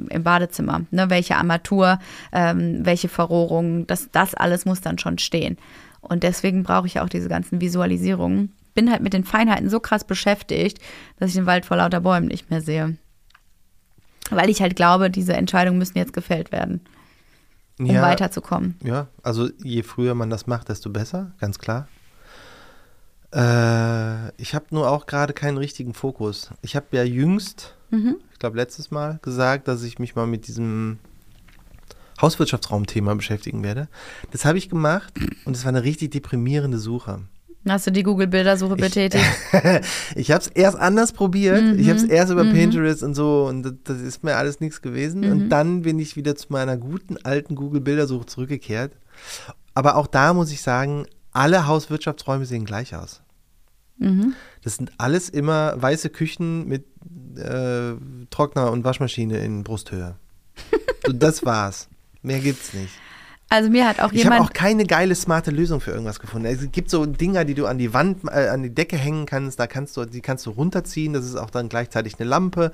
im 0.09 0.23
Badezimmer, 0.23 0.81
ne? 0.91 1.09
welche 1.09 1.37
Armatur, 1.37 1.99
ähm, 2.33 2.85
welche 2.85 3.07
Verrohrung, 3.07 3.87
das, 3.87 4.09
das 4.11 4.35
alles 4.35 4.65
muss 4.65 4.81
dann 4.81 4.97
schon 4.97 5.17
stehen. 5.17 5.57
Und 6.01 6.23
deswegen 6.23 6.63
brauche 6.63 6.87
ich 6.87 6.99
auch 6.99 7.09
diese 7.09 7.29
ganzen 7.29 7.61
Visualisierungen. 7.61 8.53
Bin 8.73 8.91
halt 8.91 9.01
mit 9.01 9.13
den 9.13 9.23
Feinheiten 9.23 9.69
so 9.69 9.79
krass 9.79 10.03
beschäftigt, 10.03 10.79
dass 11.17 11.29
ich 11.29 11.35
den 11.35 11.45
Wald 11.45 11.65
vor 11.65 11.77
lauter 11.77 12.01
Bäumen 12.01 12.27
nicht 12.27 12.49
mehr 12.49 12.61
sehe. 12.61 12.97
Weil 14.29 14.49
ich 14.49 14.61
halt 14.61 14.75
glaube, 14.75 15.09
diese 15.09 15.33
Entscheidungen 15.33 15.77
müssen 15.77 15.97
jetzt 15.97 16.13
gefällt 16.13 16.51
werden, 16.51 16.81
um 17.79 17.85
ja, 17.87 18.01
weiterzukommen. 18.01 18.75
Ja, 18.83 19.07
also 19.23 19.49
je 19.63 19.83
früher 19.83 20.15
man 20.15 20.29
das 20.29 20.47
macht, 20.47 20.69
desto 20.69 20.89
besser, 20.89 21.31
ganz 21.39 21.59
klar. 21.59 21.87
Äh, 23.33 24.31
ich 24.41 24.55
habe 24.55 24.65
nur 24.71 24.89
auch 24.89 25.05
gerade 25.05 25.33
keinen 25.33 25.57
richtigen 25.57 25.93
Fokus. 25.93 26.49
Ich 26.61 26.75
habe 26.75 26.87
ja 26.91 27.03
jüngst, 27.03 27.75
mhm. 27.91 28.17
ich 28.31 28.39
glaube 28.39 28.57
letztes 28.57 28.91
Mal, 28.91 29.19
gesagt, 29.21 29.67
dass 29.67 29.83
ich 29.83 29.99
mich 29.99 30.15
mal 30.15 30.25
mit 30.25 30.47
diesem 30.47 30.99
Hauswirtschaftsraum-Thema 32.21 33.15
beschäftigen 33.15 33.63
werde. 33.63 33.89
Das 34.31 34.45
habe 34.45 34.57
ich 34.57 34.69
gemacht 34.69 35.13
und 35.45 35.55
es 35.55 35.65
war 35.65 35.69
eine 35.69 35.83
richtig 35.83 36.11
deprimierende 36.11 36.77
Suche. 36.77 37.21
Hast 37.67 37.87
du 37.87 37.91
die 37.91 38.03
Google-Bildersuche 38.03 38.75
betätigt? 38.75 39.25
Ich, 40.15 40.31
habe 40.31 40.41
es 40.41 40.47
erst 40.47 40.77
anders 40.77 41.13
probiert. 41.13 41.61
Mhm. 41.61 41.79
Ich 41.79 41.89
habe 41.89 41.97
es 41.97 42.03
erst 42.03 42.31
über 42.31 42.43
mhm. 42.43 42.53
Pinterest 42.53 43.01
und 43.03 43.15
so 43.15 43.47
und 43.47 43.63
das, 43.63 43.73
das, 43.83 44.01
ist 44.01 44.23
mir 44.23 44.35
alles 44.35 44.59
nichts 44.59 44.81
gewesen. 44.81 45.21
Mhm. 45.21 45.31
Und 45.31 45.49
dann 45.49 45.81
bin 45.81 45.97
ich 45.97 46.15
wieder 46.15 46.35
zu 46.35 46.47
meiner 46.49 46.77
guten 46.77 47.17
alten 47.23 47.55
Google-Bildersuche 47.55 48.27
zurückgekehrt. 48.27 48.93
Aber 49.73 49.95
auch 49.95 50.07
da 50.07 50.33
muss 50.33 50.51
ich 50.51 50.61
sagen, 50.61 51.05
alle 51.31 51.67
Hauswirtschaftsräume 51.67 52.45
sehen 52.45 52.65
gleich 52.65 52.95
aus. 52.95 53.21
Mhm. 53.97 54.35
Das 54.63 54.75
sind 54.75 54.91
alles 54.97 55.29
immer 55.29 55.73
weiße 55.81 56.09
Küchen 56.09 56.67
mit 56.67 56.85
äh, 57.37 57.93
Trockner 58.29 58.71
und 58.71 58.83
Waschmaschine 58.83 59.39
in 59.39 59.63
Brusthöhe. 59.63 60.15
so, 61.05 61.13
das 61.13 61.45
war's. 61.45 61.89
Mehr 62.21 62.39
gibt's 62.39 62.73
nicht. 62.73 62.93
Also 63.55 63.69
mir 63.69 63.87
hat 63.87 63.99
auch 63.99 64.11
Ich 64.11 64.25
habe 64.25 64.35
jemand. 64.35 64.41
auch 64.51 64.53
keine 64.53 64.85
geile, 64.85 65.15
smarte 65.15 65.51
Lösung 65.51 65.79
für 65.81 65.91
irgendwas 65.91 66.19
gefunden. 66.19 66.45
Es 66.47 66.71
gibt 66.71 66.89
so 66.89 67.05
Dinger, 67.05 67.45
die 67.45 67.53
du 67.53 67.65
an 67.65 67.77
die 67.77 67.93
Wand, 67.93 68.19
äh, 68.29 68.49
an 68.49 68.63
die 68.63 68.69
Decke 68.73 68.97
hängen 68.97 69.25
kannst, 69.25 69.59
da 69.59 69.67
kannst 69.67 69.95
du, 69.97 70.05
die 70.05 70.21
kannst 70.21 70.45
du 70.45 70.51
runterziehen, 70.51 71.13
das 71.13 71.25
ist 71.25 71.35
auch 71.35 71.49
dann 71.49 71.69
gleichzeitig 71.69 72.19
eine 72.19 72.27
Lampe 72.29 72.71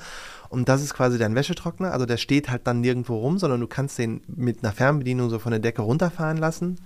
und 0.50 0.68
das 0.70 0.82
ist 0.82 0.94
quasi 0.94 1.18
dein 1.18 1.36
Wäschetrockner. 1.36 1.94
Also 1.94 2.06
der 2.06 2.18
steht 2.18 2.50
halt 2.50 2.68
dann 2.68 2.82
nirgendwo 2.82 3.18
rum, 3.18 3.38
sondern 3.38 3.60
du 3.62 3.68
kannst 3.68 3.98
den 3.98 4.22
mit 4.28 4.64
einer 4.64 4.74
Fernbedienung 4.74 5.30
so 5.30 5.40
von 5.40 5.52
der 5.52 5.60
Decke 5.60 5.82
runterfahren 5.84 6.38
lassen. 6.38 6.80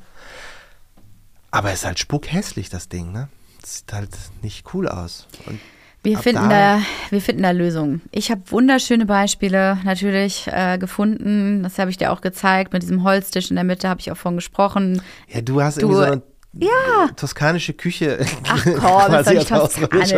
Aber 1.52 1.70
es 1.72 1.80
ist 1.80 1.86
halt 1.86 2.00
spuckhässlich, 2.00 2.70
das 2.70 2.90
Ding, 2.90 3.12
ne? 3.12 3.30
Das 3.62 3.78
sieht 3.80 3.94
halt 3.94 4.10
nicht 4.42 4.66
cool 4.74 4.88
aus. 4.88 5.28
Und 5.48 5.60
Wir 6.06 6.18
ab 6.18 6.24
finden, 6.24 6.50
da- 6.50 6.78
da, 6.78 6.82
wir 7.10 7.22
finden 7.22 7.44
da 7.44 7.52
Lösungen. 7.52 8.02
Ich 8.12 8.32
habe 8.32 8.42
wunderschöne 8.50 9.06
Beispiele 9.06 9.78
natürlich 9.84 10.48
äh, 10.52 10.78
gefunden. 10.78 11.64
Das 11.64 11.78
habe 11.80 11.90
ich 11.92 11.98
dir 11.98 12.12
auch 12.12 12.22
gezeigt. 12.22 12.74
Mit 12.74 12.84
diesem 12.84 13.04
Holztisch 13.04 13.50
in 13.50 13.56
der 13.56 13.66
Mitte 13.66 13.90
habe 13.90 14.00
ich 14.00 14.12
auch 14.12 14.18
von 14.18 14.36
gesprochen. 14.36 15.02
Ja, 15.28 15.42
du 15.42 15.62
hast 15.62 15.78
Du- 15.82 15.82
irgendwie 15.88 15.98
so 15.98 16.02
eine 16.04 16.22
Ja. 16.58 17.08
toskanische 17.18 17.74
Küche 17.74 18.20
Ach 18.48 18.64
komm, 18.80 19.14
ist 19.16 19.30
nicht 19.30 19.52
als 19.52 19.74
toskanisch. 19.74 20.12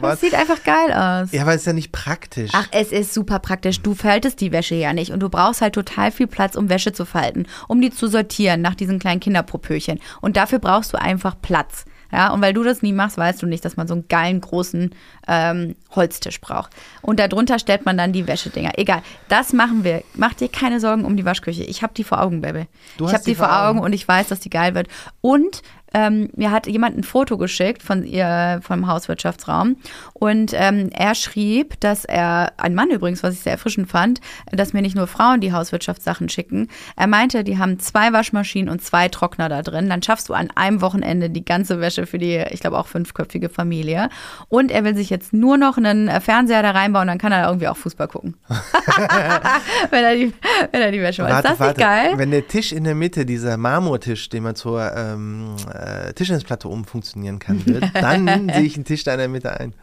Das 0.00 0.20
sieht 0.20 0.34
einfach 0.34 0.62
geil 0.64 0.90
aus. 0.92 1.32
Ja, 1.32 1.42
aber 1.42 1.50
es 1.54 1.60
ist 1.62 1.66
ja 1.66 1.72
nicht 1.74 1.92
praktisch. 1.92 2.50
Ach, 2.54 2.66
es 2.70 2.92
ist 2.92 3.12
super 3.12 3.38
praktisch. 3.40 3.80
Du 3.82 3.94
faltest 3.94 4.40
die 4.40 4.52
Wäsche 4.52 4.74
ja 4.74 4.92
nicht 4.94 5.10
und 5.12 5.20
du 5.20 5.28
brauchst 5.28 5.60
halt 5.60 5.74
total 5.74 6.12
viel 6.12 6.26
Platz, 6.28 6.56
um 6.56 6.68
Wäsche 6.70 6.92
zu 6.92 7.04
falten, 7.04 7.46
um 7.68 7.80
die 7.82 7.90
zu 7.90 8.06
sortieren 8.06 8.62
nach 8.62 8.74
diesen 8.74 8.98
kleinen 8.98 9.20
Kinderpopöchen. 9.20 10.00
Und 10.22 10.36
dafür 10.38 10.60
brauchst 10.60 10.92
du 10.94 10.98
einfach 11.00 11.34
Platz. 11.42 11.84
Ja, 12.12 12.32
und 12.32 12.40
weil 12.40 12.52
du 12.52 12.62
das 12.62 12.82
nie 12.82 12.92
machst, 12.92 13.18
weißt 13.18 13.42
du 13.42 13.46
nicht, 13.46 13.64
dass 13.64 13.76
man 13.76 13.86
so 13.86 13.94
einen 13.94 14.08
geilen 14.08 14.40
großen 14.40 14.94
ähm, 15.28 15.76
Holztisch 15.94 16.40
braucht. 16.40 16.72
Und 17.02 17.20
darunter 17.20 17.58
stellt 17.58 17.84
man 17.86 17.96
dann 17.96 18.12
die 18.12 18.26
Wäschedinger. 18.26 18.72
Egal, 18.76 19.02
das 19.28 19.52
machen 19.52 19.84
wir. 19.84 20.02
Mach 20.14 20.34
dir 20.34 20.48
keine 20.48 20.80
Sorgen 20.80 21.04
um 21.04 21.16
die 21.16 21.24
Waschküche. 21.24 21.64
Ich 21.64 21.82
habe 21.82 21.94
die 21.94 22.04
vor 22.04 22.20
Augen, 22.20 22.40
Baby. 22.40 22.66
Du 22.96 23.06
ich 23.06 23.12
habe 23.12 23.24
die 23.24 23.34
vor 23.34 23.50
Augen 23.50 23.80
und 23.80 23.92
ich 23.92 24.06
weiß, 24.06 24.28
dass 24.28 24.40
die 24.40 24.50
geil 24.50 24.74
wird. 24.74 24.88
Und 25.20 25.62
ähm, 25.94 26.28
mir 26.36 26.50
hat 26.50 26.66
jemand 26.66 26.96
ein 26.96 27.04
Foto 27.04 27.36
geschickt 27.36 27.82
von 27.82 28.04
ihr 28.04 28.60
vom 28.62 28.86
Hauswirtschaftsraum 28.86 29.76
und 30.14 30.52
ähm, 30.54 30.90
er 30.92 31.14
schrieb, 31.14 31.80
dass 31.80 32.04
er 32.04 32.52
ein 32.58 32.74
Mann 32.74 32.90
übrigens, 32.90 33.22
was 33.22 33.34
ich 33.34 33.40
sehr 33.40 33.52
erfrischend 33.52 33.90
fand, 33.90 34.20
dass 34.50 34.72
mir 34.72 34.82
nicht 34.82 34.96
nur 34.96 35.06
Frauen 35.06 35.40
die 35.40 35.52
Hauswirtschaftssachen 35.52 36.28
schicken. 36.28 36.68
Er 36.96 37.06
meinte, 37.06 37.44
die 37.44 37.58
haben 37.58 37.78
zwei 37.78 38.12
Waschmaschinen 38.12 38.70
und 38.70 38.82
zwei 38.82 39.08
Trockner 39.08 39.48
da 39.48 39.62
drin. 39.62 39.88
Dann 39.88 40.02
schaffst 40.02 40.28
du 40.28 40.34
an 40.34 40.50
einem 40.54 40.80
Wochenende 40.80 41.30
die 41.30 41.44
ganze 41.44 41.80
Wäsche 41.80 42.06
für 42.06 42.18
die, 42.18 42.44
ich 42.50 42.60
glaube 42.60 42.78
auch 42.78 42.86
fünfköpfige 42.86 43.48
Familie. 43.48 44.08
Und 44.48 44.70
er 44.70 44.84
will 44.84 44.96
sich 44.96 45.10
jetzt 45.10 45.32
nur 45.32 45.56
noch 45.56 45.76
einen 45.76 46.08
Fernseher 46.20 46.62
da 46.62 46.70
reinbauen, 46.72 47.08
dann 47.08 47.18
kann 47.18 47.32
er 47.32 47.46
irgendwie 47.46 47.68
auch 47.68 47.76
Fußball 47.76 48.08
gucken. 48.08 48.36
wenn, 49.90 50.04
er 50.04 50.14
die, 50.14 50.32
wenn 50.70 50.82
er 50.82 50.92
die 50.92 51.00
Wäsche 51.00 51.22
macht. 51.22 51.44
Ist 51.44 51.50
das 51.52 51.58
nicht 51.58 51.78
geil? 51.78 52.12
Wenn 52.16 52.30
der 52.30 52.46
Tisch 52.46 52.72
in 52.72 52.84
der 52.84 52.94
Mitte, 52.94 53.26
dieser 53.26 53.56
Marmortisch, 53.56 54.28
den 54.28 54.42
man 54.42 54.54
zur 54.54 54.94
ähm, 54.96 55.56
äh, 55.80 56.12
Tischtennisplatte 56.12 56.68
umfunktionieren 56.68 57.38
kann, 57.38 57.64
wird, 57.66 57.84
dann 57.94 58.48
sehe 58.48 58.62
ich 58.62 58.76
einen 58.76 58.84
Tisch 58.84 59.04
da 59.04 59.12
in 59.12 59.18
der 59.18 59.28
Mitte 59.28 59.58
ein. 59.58 59.74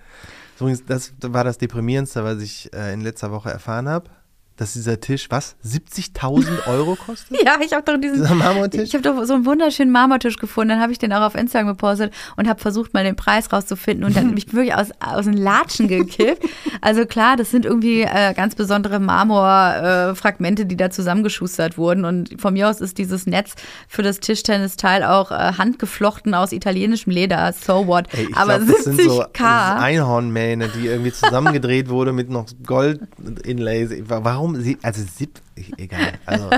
Übrigens, 0.60 0.86
das 0.86 1.14
war 1.22 1.44
das 1.44 1.58
Deprimierendste, 1.58 2.24
was 2.24 2.42
ich 2.42 2.74
äh, 2.74 2.94
in 2.94 3.02
letzter 3.02 3.32
Woche 3.32 3.50
erfahren 3.52 3.88
habe, 3.88 4.10
dass 4.58 4.74
dieser 4.74 5.00
Tisch, 5.00 5.28
was, 5.30 5.56
70.000 5.66 6.68
Euro 6.68 6.96
kostet? 6.96 7.38
Ja, 7.46 7.58
ich 7.64 7.72
habe 7.72 7.84
doch 7.84 8.00
diesen. 8.00 8.18
Dieser 8.24 8.36
Marmortisch? 8.36 8.82
Ich 8.82 8.94
habe 8.94 9.04
doch 9.04 9.24
so 9.24 9.36
einen 9.36 9.46
wunderschönen 9.46 9.92
Marmortisch 9.92 10.38
gefunden. 10.38 10.70
Dann 10.70 10.82
habe 10.82 10.92
ich 10.92 10.98
den 10.98 11.14
auch 11.14 11.22
auf 11.22 11.36
Instagram 11.36 11.68
gepostet 11.68 12.14
und 12.36 12.48
habe 12.50 12.60
versucht, 12.60 12.94
mal 12.94 13.04
den 13.04 13.16
Preis 13.16 13.54
rauszufinden. 13.54 14.04
Und 14.04 14.18
dann 14.18 14.30
bin 14.30 14.38
ich 14.38 14.52
wirklich 14.54 14.74
aus, 14.74 14.90
aus 15.00 15.26
den 15.26 15.38
Latschen 15.38 15.88
gekippt. 15.88 16.44
Also 16.82 17.06
klar, 17.06 17.38
das 17.38 17.52
sind 17.52 17.66
irgendwie 17.66 18.02
äh, 18.02 18.34
ganz 18.34 18.56
besondere 18.56 19.00
Marmorfragmente, 19.00 20.64
äh, 20.64 20.66
die 20.66 20.76
da 20.76 20.90
zusammengeschustert 20.90 21.78
wurden. 21.78 22.06
Und 22.06 22.42
von 22.42 22.54
mir 22.54 22.70
aus 22.70 22.82
ist 22.82 22.98
dieses 22.98 23.28
Netz 23.28 23.54
für 23.88 24.02
das 24.02 24.20
Tischtennisteil 24.20 25.04
auch 25.04 25.32
äh, 25.32 25.54
handgeflochten 25.58 26.34
aus 26.34 26.52
italienischem 26.52 27.12
Leder. 27.12 27.54
So 27.54 27.88
what? 27.88 28.08
Ey, 28.14 28.28
Aber 28.34 28.60
glaub, 28.60 28.76
das 28.76 28.86
sind 28.86 29.02
so 29.02 29.22
70k. 29.24 29.78
Einhornmähne, 29.78 30.70
die 30.70 30.88
irgendwie 30.88 31.12
zusammengedreht 31.12 31.90
wurde 31.90 32.14
mit 32.14 32.30
noch 32.30 32.48
Gold-Inlays. 32.66 33.92
Warum? 34.08 34.47
Sie, 34.56 34.78
also, 34.82 35.04
sieb, 35.04 35.42
egal. 35.78 36.14
Also, 36.26 36.50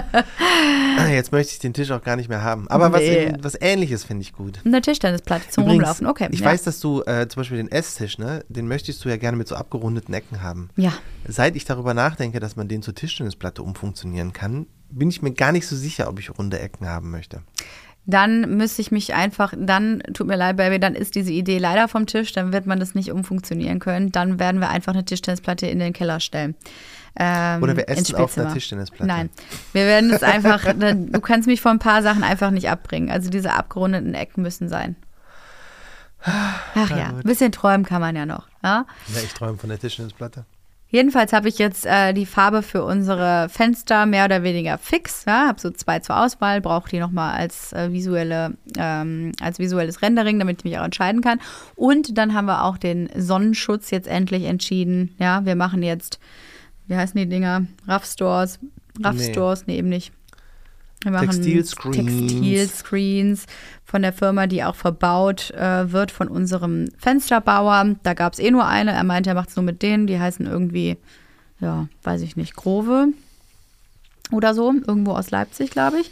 jetzt 1.10 1.32
möchte 1.32 1.54
ich 1.54 1.60
den 1.60 1.74
Tisch 1.74 1.92
auch 1.92 2.02
gar 2.02 2.16
nicht 2.16 2.30
mehr 2.30 2.44
haben. 2.44 2.68
Aber 2.70 2.92
was, 2.92 3.02
Nee. 3.02 3.34
was 3.42 3.56
Ähnliches 3.60 4.04
finde 4.04 4.22
ich 4.24 4.34
gut. 4.34 4.60
Eine 4.66 4.82
Tischtennisplatte 4.82 5.50
zum 5.50 5.64
Übrigens, 5.64 5.84
Rumlaufen. 5.84 6.08
Okay. 6.08 6.28
Ich 6.32 6.40
ja. 6.40 6.46
weiß, 6.48 6.64
dass 6.64 6.80
du 6.80 7.02
äh, 7.04 7.28
zum 7.28 7.42
Beispiel 7.42 7.58
den 7.58 7.72
Esstisch, 7.72 8.18
ne, 8.18 8.44
den 8.50 8.68
möchtest 8.68 9.04
du 9.04 9.10
ja 9.10 9.18
gerne 9.18 9.38
mit 9.38 9.48
so 9.48 9.56
abgerundeten 9.56 10.14
Ecken 10.14 10.42
haben. 10.42 10.70
Ja. 10.76 10.94
Seit 11.28 11.56
ich 11.56 11.66
darüber 11.66 11.94
nachdenke, 11.94 12.40
dass 12.40 12.56
man 12.56 12.68
den 12.68 12.82
zur 12.82 12.96
Tischtennisplatte 12.96 13.64
umfunktionieren 13.64 14.34
kann, 14.34 14.68
bin 14.90 15.10
ich 15.10 15.22
mir 15.22 15.32
gar 15.32 15.52
nicht 15.52 15.68
so 15.68 15.76
sicher, 15.76 16.10
ob 16.10 16.20
ich 16.20 16.38
runde 16.38 16.60
Ecken 16.60 16.88
haben 16.88 17.12
möchte. 17.12 17.42
Dann 18.06 18.58
müsste 18.58 18.82
ich 18.82 18.90
mich 18.90 19.14
einfach, 19.14 19.54
dann, 19.56 20.02
tut 20.14 20.26
mir 20.26 20.36
leid, 20.36 20.58
Baby, 20.58 20.80
dann 20.80 20.96
ist 20.96 21.14
diese 21.14 21.32
Idee 21.32 21.60
leider 21.60 21.88
vom 21.88 22.08
Tisch, 22.08 22.32
dann 22.32 22.52
wird 22.52 22.66
man 22.66 22.80
das 22.80 22.96
nicht 22.96 23.12
umfunktionieren 23.12 23.78
können. 23.80 24.12
Dann 24.12 24.40
werden 24.40 24.62
wir 24.62 24.70
einfach 24.70 24.94
eine 24.94 25.06
Tischtennisplatte 25.06 25.68
in 25.68 25.78
den 25.78 25.94
Keller 25.94 26.20
stellen. 26.20 26.56
Ähm, 27.16 27.64
Oder 27.64 27.76
wir 27.76 27.90
essen 27.90 28.16
auf 28.16 28.20
einer 28.20 28.28
Spielzimmer. 28.28 28.54
Tischtennisplatte. 28.54 29.08
Nein, 29.08 29.30
wir 29.74 29.86
werden 29.86 30.12
es 30.12 30.24
einfach, 30.24 30.66
du 30.74 31.22
kannst 31.22 31.48
mich 31.48 31.62
von 31.62 31.74
ein 31.74 31.80
paar 31.80 32.04
Sachen 32.04 32.24
einfach 32.24 32.52
nicht 32.52 32.70
abbringen. 32.70 33.10
Also 33.10 33.30
diese 33.30 33.54
abgerundeten 33.54 34.14
Ecken 34.14 34.42
müssen 34.42 34.70
sein. 34.70 34.96
Ach 36.22 36.90
ja, 36.90 37.08
ein 37.08 37.24
bisschen 37.24 37.52
träumen 37.52 37.86
kann 37.86 38.02
man 38.02 38.16
ja 38.16 38.26
noch. 38.26 38.48
Ja? 38.64 38.86
Ja, 39.08 39.22
ich 39.24 39.34
träume 39.34 39.58
von 39.58 39.70
der 39.70 39.80
Tischtennisplatte. 39.80 40.46
Jedenfalls 40.92 41.34
habe 41.34 41.48
ich 41.50 41.60
jetzt 41.60 41.86
äh, 41.86 42.14
die 42.14 42.26
Farbe 42.26 42.64
für 42.64 42.84
unsere 42.84 43.48
Fenster 43.50 44.08
mehr 44.08 44.26
oder 44.26 44.42
weniger 44.42 44.80
fix. 44.80 45.24
Ja, 45.26 45.48
habe 45.48 45.60
so 45.60 45.70
zwei 45.70 46.00
zur 46.00 46.20
Auswahl, 46.20 46.62
brauche 46.62 46.90
die 46.90 47.00
nochmal 47.00 47.36
als 47.36 47.74
äh, 47.74 47.94
visuelle, 47.94 48.58
ähm, 48.76 49.32
als 49.40 49.60
visuelles 49.60 50.02
Rendering, 50.02 50.40
damit 50.40 50.60
ich 50.60 50.64
mich 50.64 50.80
auch 50.80 50.84
entscheiden 50.84 51.22
kann. 51.22 51.40
Und 51.76 52.18
dann 52.18 52.34
haben 52.34 52.46
wir 52.46 52.64
auch 52.64 52.80
den 52.80 53.08
Sonnenschutz 53.16 53.92
jetzt 53.92 54.08
endlich 54.08 54.46
entschieden. 54.46 55.16
Ja, 55.20 55.46
wir 55.46 55.56
machen 55.56 55.84
jetzt, 55.84 56.20
wie 56.90 56.96
heißen 56.98 57.18
die 57.18 57.30
Dinger? 57.30 57.66
Rough 57.88 58.06
Stores, 58.06 58.60
Rough 59.04 59.16
Nee. 59.16 59.32
Stores, 59.32 59.68
nee, 59.68 59.78
eben 59.78 59.90
nicht. 59.90 60.12
Wir 61.04 61.12
machen 61.12 61.30
Textilscreens. 61.30 61.96
Textilscreens 61.96 63.46
von 63.86 64.02
der 64.02 64.12
Firma, 64.12 64.48
die 64.48 64.64
auch 64.64 64.76
verbaut 64.76 65.52
äh, 65.52 65.92
wird 65.94 66.12
von 66.12 66.28
unserem 66.28 66.90
Fensterbauer. 66.98 67.96
Da 68.04 68.14
gab 68.14 68.34
es 68.34 68.40
eh 68.40 68.52
nur 68.52 68.66
eine. 68.66 68.92
Er 68.92 69.06
meinte, 69.06 69.30
er 69.30 69.36
macht 69.36 69.50
es 69.50 69.56
nur 69.56 69.64
mit 69.64 69.82
denen. 69.82 70.08
Die 70.08 70.20
heißen 70.20 70.46
irgendwie, 70.46 70.98
ja, 71.62 71.88
weiß 72.04 72.22
ich 72.22 72.36
nicht, 72.36 72.56
Grove 72.56 73.08
oder 74.32 74.54
so. 74.54 74.74
Irgendwo 74.86 75.14
aus 75.14 75.32
Leipzig, 75.32 75.72
glaube 75.72 76.00
ich. 76.02 76.12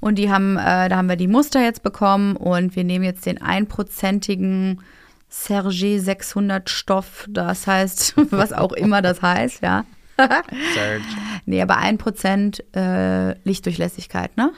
Und 0.00 0.16
die 0.16 0.30
haben, 0.30 0.56
äh, 0.56 0.88
da 0.88 0.96
haben 0.96 1.08
wir 1.08 1.16
die 1.16 1.28
Muster 1.28 1.62
jetzt 1.62 1.84
bekommen 1.84 2.34
und 2.34 2.74
wir 2.74 2.82
nehmen 2.82 3.04
jetzt 3.04 3.26
den 3.26 3.40
einprozentigen 3.40 4.80
Serge 5.28 6.00
600 6.00 6.68
Stoff. 6.68 7.26
Das 7.28 7.68
heißt, 7.68 8.14
was 8.30 8.52
auch 8.52 8.72
immer 8.72 9.00
das 9.00 9.22
heißt, 9.22 9.62
ja. 9.62 9.84
Nee, 11.46 11.60
aber 11.60 11.78
1% 11.78 12.62
äh, 12.74 13.36
Lichtdurchlässigkeit, 13.44 14.36
ne? 14.36 14.52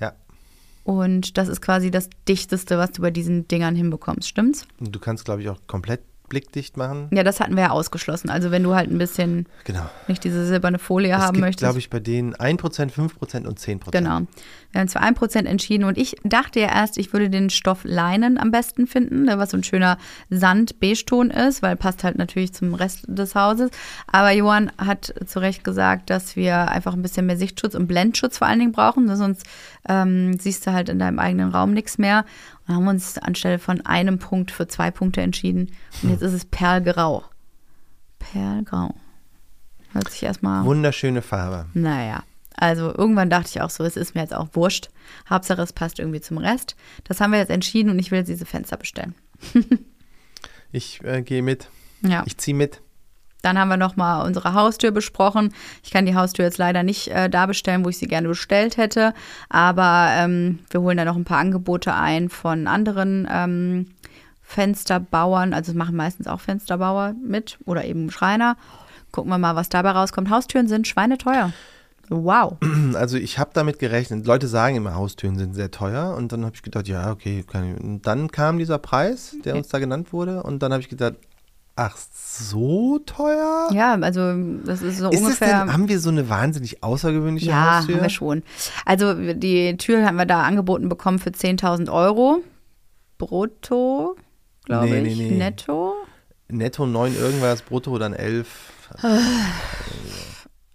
Ja. 0.00 0.12
Und 0.84 1.38
das 1.38 1.48
ist 1.48 1.62
quasi 1.62 1.90
das 1.90 2.10
Dichteste, 2.28 2.78
was 2.78 2.92
du 2.92 3.02
bei 3.02 3.10
diesen 3.10 3.48
Dingern 3.48 3.74
hinbekommst, 3.74 4.28
stimmt's? 4.28 4.66
Und 4.80 4.94
du 4.94 4.98
kannst, 4.98 5.24
glaube 5.24 5.42
ich, 5.42 5.48
auch 5.48 5.58
komplett 5.66 6.02
blickdicht 6.32 6.78
machen. 6.78 7.08
Ja, 7.12 7.24
das 7.24 7.40
hatten 7.40 7.56
wir 7.56 7.64
ja 7.64 7.70
ausgeschlossen. 7.70 8.30
Also 8.30 8.50
wenn 8.50 8.62
du 8.62 8.74
halt 8.74 8.90
ein 8.90 8.96
bisschen 8.96 9.44
Genau. 9.64 9.84
nicht 10.08 10.24
diese 10.24 10.46
silberne 10.46 10.78
Folie 10.78 11.10
es 11.12 11.18
haben 11.18 11.34
gibt, 11.34 11.40
möchtest. 11.44 11.58
glaube 11.60 11.78
ich, 11.78 11.90
bei 11.90 12.00
denen 12.00 12.34
1%, 12.34 12.90
5% 12.90 13.46
und 13.46 13.58
10%. 13.60 13.90
Genau. 13.92 14.20
Wir 14.70 14.78
haben 14.80 14.86
uns 14.86 14.94
für 14.94 15.02
1% 15.02 15.44
entschieden 15.44 15.84
und 15.84 15.98
ich 15.98 16.16
dachte 16.24 16.58
ja 16.58 16.68
erst, 16.68 16.96
ich 16.96 17.12
würde 17.12 17.28
den 17.28 17.50
Stoff 17.50 17.80
Leinen 17.84 18.38
am 18.38 18.50
besten 18.50 18.86
finden, 18.86 19.26
was 19.26 19.50
so 19.50 19.58
ein 19.58 19.62
schöner 19.64 19.98
Sand-Beige-Ton 20.30 21.30
ist, 21.30 21.60
weil 21.60 21.76
passt 21.76 22.04
halt 22.04 22.16
natürlich 22.16 22.54
zum 22.54 22.72
Rest 22.74 23.04
des 23.06 23.34
Hauses. 23.34 23.70
Aber 24.10 24.30
Johann 24.32 24.72
hat 24.78 25.12
zu 25.26 25.40
Recht 25.40 25.64
gesagt, 25.64 26.08
dass 26.08 26.34
wir 26.36 26.70
einfach 26.70 26.94
ein 26.94 27.02
bisschen 27.02 27.26
mehr 27.26 27.36
Sichtschutz 27.36 27.74
und 27.74 27.86
Blendschutz 27.86 28.38
vor 28.38 28.46
allen 28.48 28.58
Dingen 28.60 28.72
brauchen, 28.72 29.14
sonst 29.14 29.44
ähm, 29.88 30.38
siehst 30.38 30.66
du 30.66 30.72
halt 30.72 30.88
in 30.88 30.98
deinem 30.98 31.18
eigenen 31.18 31.50
Raum 31.50 31.72
nichts 31.72 31.98
mehr. 31.98 32.24
Und 32.66 32.74
haben 32.74 32.88
uns 32.88 33.18
anstelle 33.18 33.58
von 33.58 33.84
einem 33.86 34.18
Punkt 34.18 34.50
für 34.50 34.68
zwei 34.68 34.90
Punkte 34.90 35.20
entschieden. 35.20 35.72
Und 36.02 36.10
jetzt 36.10 36.22
ist 36.22 36.32
es 36.32 36.44
Perlgrau. 36.44 37.24
Perlgrau. 38.18 38.94
Hört 39.92 40.10
sich 40.10 40.22
erstmal. 40.22 40.64
Wunderschöne 40.64 41.22
Farbe. 41.22 41.66
Naja, 41.74 42.22
also 42.56 42.94
irgendwann 42.94 43.30
dachte 43.30 43.48
ich 43.50 43.60
auch 43.60 43.70
so, 43.70 43.84
es 43.84 43.96
ist 43.96 44.14
mir 44.14 44.20
jetzt 44.22 44.34
auch 44.34 44.48
wurscht. 44.52 44.90
Hauptsache, 45.28 45.60
es 45.60 45.72
passt 45.72 45.98
irgendwie 45.98 46.20
zum 46.20 46.38
Rest. 46.38 46.76
Das 47.04 47.20
haben 47.20 47.32
wir 47.32 47.38
jetzt 47.38 47.50
entschieden 47.50 47.90
und 47.90 47.98
ich 47.98 48.10
will 48.10 48.20
jetzt 48.20 48.28
diese 48.28 48.46
Fenster 48.46 48.76
bestellen. 48.76 49.14
Ich 50.74 51.04
äh, 51.04 51.20
gehe 51.20 51.42
mit. 51.42 51.68
Ja, 52.00 52.22
Ich 52.26 52.38
ziehe 52.38 52.56
mit. 52.56 52.80
Dann 53.42 53.58
haben 53.58 53.68
wir 53.68 53.76
nochmal 53.76 54.24
unsere 54.24 54.54
Haustür 54.54 54.92
besprochen. 54.92 55.52
Ich 55.82 55.90
kann 55.90 56.06
die 56.06 56.14
Haustür 56.14 56.44
jetzt 56.44 56.58
leider 56.58 56.82
nicht 56.82 57.08
äh, 57.08 57.28
da 57.28 57.46
bestellen, 57.46 57.84
wo 57.84 57.88
ich 57.88 57.98
sie 57.98 58.06
gerne 58.06 58.28
bestellt 58.28 58.76
hätte. 58.76 59.12
Aber 59.48 60.08
ähm, 60.12 60.60
wir 60.70 60.80
holen 60.80 60.96
da 60.96 61.04
noch 61.04 61.16
ein 61.16 61.24
paar 61.24 61.38
Angebote 61.38 61.92
ein 61.92 62.28
von 62.28 62.66
anderen 62.68 63.28
ähm, 63.30 63.88
Fensterbauern. 64.42 65.54
Also 65.54 65.74
machen 65.74 65.96
meistens 65.96 66.28
auch 66.28 66.40
Fensterbauer 66.40 67.14
mit 67.22 67.58
oder 67.66 67.84
eben 67.84 68.10
Schreiner. 68.10 68.56
Gucken 69.10 69.30
wir 69.30 69.38
mal, 69.38 69.56
was 69.56 69.68
dabei 69.68 69.90
rauskommt. 69.90 70.30
Haustüren 70.30 70.68
sind 70.68 70.86
schweineteuer. 70.86 71.52
Wow. 72.08 72.58
Also 72.94 73.16
ich 73.16 73.38
habe 73.38 73.50
damit 73.54 73.78
gerechnet. 73.78 74.26
Leute 74.26 74.46
sagen 74.46 74.76
immer, 74.76 74.94
Haustüren 74.94 75.38
sind 75.38 75.54
sehr 75.54 75.70
teuer. 75.70 76.14
Und 76.14 76.30
dann 76.30 76.44
habe 76.44 76.54
ich 76.54 76.62
gedacht, 76.62 76.86
ja, 76.86 77.10
okay. 77.10 77.44
Kann 77.50 77.74
ich. 77.74 77.82
Und 77.82 78.06
dann 78.06 78.30
kam 78.30 78.58
dieser 78.58 78.78
Preis, 78.78 79.34
der 79.44 79.56
uns 79.56 79.68
da 79.68 79.78
genannt 79.78 80.12
wurde. 80.12 80.42
Und 80.42 80.62
dann 80.62 80.72
habe 80.72 80.82
ich 80.82 80.88
gedacht, 80.88 81.14
ach, 81.76 81.96
so 81.96 82.98
teuer? 83.06 83.68
Ja, 83.72 83.94
also 83.94 84.32
das 84.64 84.82
ist 84.82 84.98
so 84.98 85.10
Ist 85.10 85.20
ungefähr. 85.22 85.60
denn, 85.64 85.72
haben 85.72 85.88
wir 85.88 85.98
so 86.00 86.10
eine 86.10 86.28
wahnsinnig 86.28 86.82
außergewöhnliche 86.82 87.50
ja, 87.50 87.78
Haustür? 87.78 87.96
haben 87.96 88.02
wir 88.02 88.10
schon. 88.10 88.42
Also 88.84 89.14
die 89.34 89.76
Tür 89.76 90.04
haben 90.06 90.16
wir 90.16 90.26
da 90.26 90.42
angeboten 90.42 90.88
bekommen 90.88 91.18
für 91.18 91.30
10.000 91.30 91.90
Euro. 91.92 92.42
Brutto, 93.18 94.16
glaube 94.64 94.86
Nee, 94.90 95.02
ich. 95.08 95.18
nee, 95.18 95.30
nee. 95.30 95.36
Netto. 95.36 95.94
Netto 96.48 96.86
9 96.86 97.14
irgendwas, 97.16 97.62
brutto 97.62 97.98
dann 97.98 98.12
11. 98.14 98.48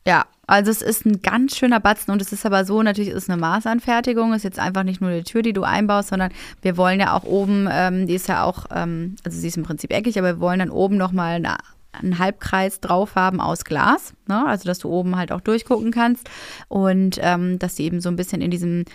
Ja, 0.07 0.25
also 0.47 0.71
es 0.71 0.81
ist 0.81 1.05
ein 1.05 1.21
ganz 1.21 1.57
schöner 1.57 1.81
Batzen 1.81 2.11
und 2.11 2.21
es 2.21 2.31
ist 2.31 2.45
aber 2.45 2.63
so, 2.63 2.81
natürlich 2.81 3.09
ist 3.09 3.23
es 3.23 3.29
eine 3.29 3.39
Maßanfertigung, 3.39 4.33
ist 4.33 4.43
jetzt 4.43 4.59
einfach 4.59 4.83
nicht 4.83 5.01
nur 5.01 5.11
die 5.11 5.23
Tür, 5.23 5.41
die 5.41 5.53
du 5.53 5.63
einbaust, 5.63 6.09
sondern 6.09 6.31
wir 6.61 6.77
wollen 6.77 7.01
ja 7.01 7.13
auch 7.13 7.23
oben, 7.23 7.67
ähm, 7.69 8.07
die 8.07 8.15
ist 8.15 8.29
ja 8.29 8.43
auch, 8.43 8.65
ähm, 8.73 9.17
also 9.25 9.37
sie 9.37 9.47
ist 9.47 9.57
im 9.57 9.63
Prinzip 9.63 9.91
eckig, 9.91 10.17
aber 10.17 10.35
wir 10.35 10.39
wollen 10.39 10.59
dann 10.59 10.69
oben 10.69 10.97
nochmal 10.97 11.35
eine 11.35 11.57
einen 11.93 12.19
Halbkreis 12.19 12.79
drauf 12.79 13.15
haben 13.15 13.41
aus 13.41 13.65
Glas, 13.65 14.13
ne? 14.27 14.45
also 14.45 14.65
dass 14.65 14.79
du 14.79 14.89
oben 14.89 15.15
halt 15.15 15.31
auch 15.31 15.41
durchgucken 15.41 15.91
kannst 15.91 16.29
und 16.67 17.17
ähm, 17.21 17.57
dass 17.59 17.75
die 17.75 17.83
eben 17.83 18.01
so 18.01 18.09
ein 18.09 18.15
bisschen 18.15 18.41
in 18.41 18.51
diesem 18.51 18.85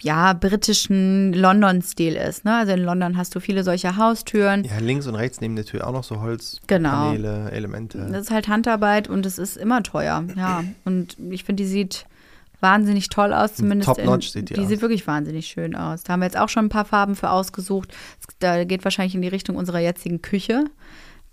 ja, 0.00 0.32
britischen 0.34 1.32
London-Stil 1.32 2.14
ist. 2.14 2.44
Ne? 2.44 2.54
Also 2.56 2.72
in 2.72 2.80
London 2.84 3.16
hast 3.16 3.34
du 3.34 3.40
viele 3.40 3.64
solcher 3.64 3.96
Haustüren. 3.96 4.64
Ja, 4.64 4.78
links 4.78 5.06
und 5.06 5.14
rechts 5.16 5.40
neben 5.40 5.56
der 5.56 5.64
Tür 5.64 5.86
auch 5.86 5.92
noch 5.92 6.04
so 6.04 6.14
Genau. 6.14 6.22
Holzpaneele, 6.22 7.50
Elemente. 7.50 8.06
Das 8.10 8.22
ist 8.22 8.30
halt 8.30 8.46
Handarbeit 8.48 9.08
und 9.08 9.26
es 9.26 9.38
ist 9.38 9.56
immer 9.56 9.82
teuer, 9.82 10.24
ja. 10.36 10.62
Und 10.84 11.16
ich 11.30 11.42
finde, 11.44 11.62
die 11.64 11.68
sieht 11.68 12.06
wahnsinnig 12.60 13.08
toll 13.08 13.32
aus, 13.34 13.54
zumindest. 13.54 13.88
Top-notch 13.88 14.26
in, 14.28 14.32
sieht 14.32 14.50
die 14.50 14.54
die 14.54 14.60
aus. 14.60 14.68
sieht 14.68 14.80
wirklich 14.80 15.06
wahnsinnig 15.06 15.46
schön 15.48 15.74
aus. 15.74 16.02
Da 16.04 16.12
haben 16.12 16.20
wir 16.20 16.26
jetzt 16.26 16.38
auch 16.38 16.48
schon 16.48 16.66
ein 16.66 16.70
paar 16.70 16.84
Farben 16.86 17.14
für 17.16 17.30
ausgesucht. 17.30 17.92
Es- 18.20 18.36
Da 18.38 18.64
geht 18.64 18.84
wahrscheinlich 18.84 19.14
in 19.14 19.22
die 19.22 19.28
Richtung 19.28 19.56
unserer 19.56 19.80
jetzigen 19.80 20.22
Küche, 20.22 20.64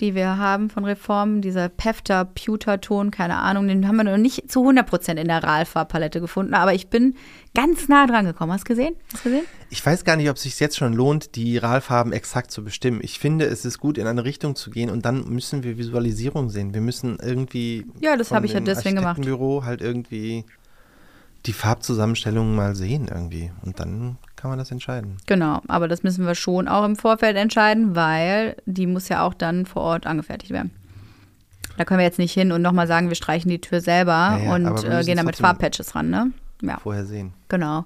die 0.01 0.15
wir 0.15 0.37
haben 0.37 0.69
von 0.69 0.83
Reformen. 0.83 1.41
Dieser 1.41 1.69
Pefter 1.69 2.25
Pewter-Ton, 2.25 3.11
keine 3.11 3.37
Ahnung, 3.37 3.67
den 3.67 3.87
haben 3.87 3.95
wir 3.97 4.03
noch 4.03 4.17
nicht 4.17 4.51
zu 4.51 4.67
100% 4.67 5.15
in 5.15 5.27
der 5.27 5.43
RAL-Farbpalette 5.43 6.19
gefunden, 6.19 6.53
aber 6.53 6.73
ich 6.73 6.89
bin 6.89 7.15
ganz 7.53 7.87
nah 7.87 8.07
dran 8.07 8.25
gekommen. 8.25 8.51
Hast 8.51 8.67
du 8.67 8.73
gesehen? 8.73 8.95
Hast 9.13 9.23
gesehen? 9.23 9.45
Ich 9.69 9.85
weiß 9.85 10.03
gar 10.03 10.17
nicht, 10.17 10.29
ob 10.29 10.35
es 10.35 10.43
sich 10.43 10.59
jetzt 10.59 10.75
schon 10.75 10.93
lohnt, 10.93 11.35
die 11.35 11.57
RAL-Farben 11.57 12.11
exakt 12.11 12.51
zu 12.51 12.63
bestimmen. 12.63 12.99
Ich 13.01 13.19
finde, 13.19 13.45
es 13.45 13.63
ist 13.63 13.79
gut, 13.79 13.97
in 13.97 14.07
eine 14.07 14.25
Richtung 14.25 14.55
zu 14.55 14.71
gehen 14.71 14.89
und 14.89 15.05
dann 15.05 15.29
müssen 15.29 15.63
wir 15.63 15.77
Visualisierung 15.77 16.49
sehen. 16.49 16.73
Wir 16.73 16.81
müssen 16.81 17.17
irgendwie. 17.21 17.85
Ja, 18.01 18.17
das 18.17 18.31
habe 18.31 18.45
ich 18.45 18.53
ja 18.53 18.59
deswegen 18.59 18.95
gemacht. 18.95 19.17
Architektenbüro 19.17 19.63
halt 19.63 19.81
irgendwie 19.81 20.45
die 21.45 21.53
Farbzusammenstellung 21.53 22.55
mal 22.55 22.75
sehen 22.75 23.07
irgendwie. 23.07 23.51
Und 23.63 23.79
dann 23.79 24.17
kann 24.41 24.49
man 24.49 24.57
das 24.59 24.71
entscheiden. 24.71 25.17
Genau, 25.27 25.61
aber 25.67 25.87
das 25.87 26.01
müssen 26.03 26.25
wir 26.25 26.33
schon 26.35 26.67
auch 26.67 26.83
im 26.83 26.95
Vorfeld 26.95 27.37
entscheiden, 27.37 27.95
weil 27.95 28.55
die 28.65 28.87
muss 28.87 29.07
ja 29.09 29.23
auch 29.23 29.33
dann 29.35 29.65
vor 29.67 29.83
Ort 29.83 30.07
angefertigt 30.07 30.51
werden. 30.51 30.71
Da 31.77 31.85
können 31.85 31.99
wir 31.99 32.05
jetzt 32.05 32.19
nicht 32.19 32.33
hin 32.33 32.51
und 32.51 32.61
nochmal 32.61 32.87
sagen, 32.87 33.07
wir 33.09 33.15
streichen 33.15 33.49
die 33.49 33.61
Tür 33.61 33.81
selber 33.81 34.11
Ja, 34.11 34.37
ja, 34.37 34.55
und 34.55 34.65
äh, 34.83 35.03
gehen 35.03 35.17
da 35.17 35.23
mit 35.23 35.35
trotzdem- 35.35 35.45
Farbpatches 35.45 35.95
ran, 35.95 36.09
ne? 36.09 36.31
Ja, 36.63 36.77
Vorher 36.79 37.05
sehen. 37.05 37.33
genau. 37.49 37.85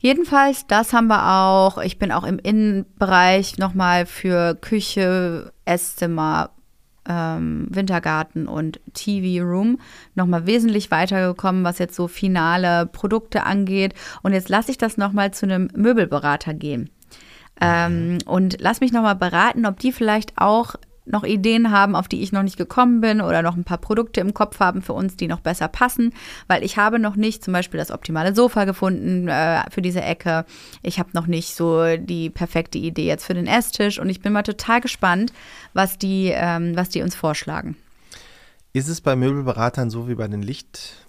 Jedenfalls, 0.00 0.66
das 0.66 0.92
haben 0.94 1.08
wir 1.08 1.30
auch. 1.30 1.76
Ich 1.78 1.98
bin 1.98 2.10
auch 2.10 2.24
im 2.24 2.38
Innenbereich 2.38 3.58
nochmal 3.58 4.06
für 4.06 4.54
Küche, 4.54 5.52
Esszimmer, 5.66 6.50
ähm, 7.10 7.66
Wintergarten 7.70 8.46
und 8.46 8.78
TV-Room 8.94 9.78
nochmal 10.14 10.46
wesentlich 10.46 10.92
weitergekommen, 10.92 11.64
was 11.64 11.78
jetzt 11.78 11.96
so 11.96 12.06
finale 12.06 12.86
Produkte 12.86 13.44
angeht. 13.44 13.94
Und 14.22 14.32
jetzt 14.32 14.48
lasse 14.48 14.70
ich 14.70 14.78
das 14.78 14.96
nochmal 14.96 15.32
zu 15.32 15.46
einem 15.46 15.68
Möbelberater 15.74 16.54
gehen. 16.54 16.90
Ähm, 17.60 18.18
und 18.26 18.58
lass 18.60 18.80
mich 18.80 18.92
nochmal 18.92 19.16
beraten, 19.16 19.66
ob 19.66 19.80
die 19.80 19.92
vielleicht 19.92 20.38
auch 20.38 20.76
noch 21.10 21.24
Ideen 21.24 21.70
haben, 21.70 21.94
auf 21.94 22.08
die 22.08 22.22
ich 22.22 22.32
noch 22.32 22.42
nicht 22.42 22.56
gekommen 22.56 23.00
bin 23.00 23.20
oder 23.20 23.42
noch 23.42 23.56
ein 23.56 23.64
paar 23.64 23.78
Produkte 23.78 24.20
im 24.20 24.34
Kopf 24.34 24.60
haben 24.60 24.82
für 24.82 24.92
uns, 24.92 25.16
die 25.16 25.28
noch 25.28 25.40
besser 25.40 25.68
passen, 25.68 26.12
weil 26.48 26.64
ich 26.64 26.76
habe 26.76 26.98
noch 26.98 27.16
nicht 27.16 27.44
zum 27.44 27.52
Beispiel 27.52 27.78
das 27.78 27.90
optimale 27.90 28.34
Sofa 28.34 28.64
gefunden 28.64 29.28
äh, 29.28 29.62
für 29.70 29.82
diese 29.82 30.02
Ecke. 30.02 30.44
Ich 30.82 30.98
habe 30.98 31.10
noch 31.12 31.26
nicht 31.26 31.54
so 31.54 31.96
die 31.96 32.30
perfekte 32.30 32.78
Idee 32.78 33.06
jetzt 33.06 33.24
für 33.24 33.34
den 33.34 33.46
Esstisch 33.46 33.98
und 33.98 34.08
ich 34.08 34.20
bin 34.20 34.32
mal 34.32 34.42
total 34.42 34.80
gespannt, 34.80 35.32
was 35.74 35.98
die, 35.98 36.32
ähm, 36.34 36.76
was 36.76 36.88
die 36.88 37.02
uns 37.02 37.14
vorschlagen. 37.14 37.76
Ist 38.72 38.88
es 38.88 39.00
bei 39.00 39.16
Möbelberatern 39.16 39.90
so 39.90 40.08
wie 40.08 40.14
bei 40.14 40.28
den 40.28 40.42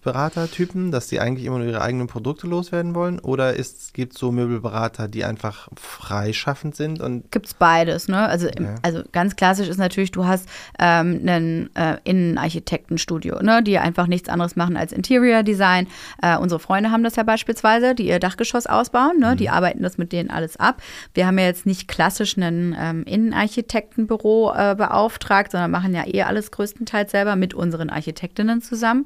Lichtberatertypen, 0.01 0.91
dass 0.91 1.07
die 1.07 1.19
eigentlich 1.19 1.45
immer 1.45 1.59
nur 1.59 1.67
ihre 1.67 1.81
eigenen 1.81 2.07
Produkte 2.07 2.47
loswerden 2.47 2.95
wollen? 2.95 3.19
Oder 3.19 3.53
gibt 3.93 4.13
es 4.13 4.19
so 4.19 4.31
Möbelberater, 4.31 5.07
die 5.07 5.23
einfach 5.23 5.69
freischaffend 5.75 6.75
sind 6.75 7.01
und 7.01 7.31
Gibt's 7.31 7.53
beides, 7.53 8.07
ne? 8.07 8.17
Also, 8.27 8.47
Ja. 8.47 8.75
also 8.81 9.03
ganz 9.11 9.35
klassisch 9.35 9.67
ist 9.67 9.77
natürlich, 9.77 10.11
du 10.11 10.25
hast 10.25 10.49
ähm, 10.79 11.19
einen 11.21 11.75
äh, 11.75 11.97
Innenarchitektenstudio, 12.03 13.41
ne, 13.41 13.61
die 13.61 13.77
einfach 13.77 14.07
nichts 14.07 14.27
anderes 14.29 14.55
machen 14.55 14.75
als 14.75 14.91
Interior 14.91 15.43
Design. 15.43 15.87
Äh, 16.21 16.37
unsere 16.37 16.59
Freunde 16.59 16.91
haben 16.91 17.03
das 17.03 17.15
ja 17.15 17.23
beispielsweise, 17.23 17.93
die 17.95 18.07
ihr 18.07 18.19
Dachgeschoss 18.19 18.65
ausbauen, 18.65 19.19
ne? 19.19 19.35
Die 19.35 19.49
arbeiten 19.49 19.83
das 19.83 19.97
mit 19.97 20.11
denen 20.11 20.29
alles 20.29 20.57
ab. 20.57 20.81
Wir 21.13 21.27
haben 21.27 21.37
ja 21.37 21.45
jetzt 21.45 21.65
nicht 21.65 21.87
klassisch 21.87 22.37
einen 22.37 22.75
ähm, 22.77 23.03
Innenarchitektenbüro 23.03 24.53
äh, 24.53 24.75
beauftragt, 24.75 25.51
sondern 25.51 25.71
machen 25.71 25.93
ja 25.93 26.03
eh 26.07 26.23
alles 26.23 26.51
größtenteils 26.51 27.11
selber 27.11 27.35
mit 27.35 27.53
unseren 27.53 27.89
Architektinnen 27.89 28.61
zusammen. 28.61 29.05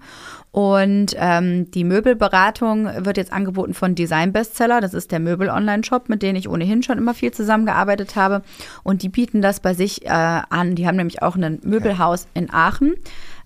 Und 0.56 1.18
ähm, 1.18 1.70
die 1.72 1.84
Möbelberatung 1.84 2.88
wird 3.04 3.18
jetzt 3.18 3.34
angeboten 3.34 3.74
von 3.74 3.94
Design 3.94 4.32
Bestseller. 4.32 4.80
Das 4.80 4.94
ist 4.94 5.12
der 5.12 5.20
Möbel-Online-Shop, 5.20 6.08
mit 6.08 6.22
dem 6.22 6.38
ich 6.38 6.48
ohnehin 6.48 6.82
schon 6.82 6.98
immer 6.98 7.14
viel 7.14 7.34
zusammengearbeitet 7.34 8.16
habe. 8.16 8.42
Und 8.82 9.04
die 9.04 9.10
bieten 9.10 9.42
das 9.42 9.60
bei 9.60 9.74
sich 9.74 10.06
äh, 10.06 10.08
an. 10.08 10.76
Die 10.76 10.88
haben 10.88 10.96
nämlich 10.96 11.22
auch 11.22 11.36
ein 11.36 11.60
Möbelhaus 11.66 12.28
in 12.36 12.50
Aachen. 12.54 12.96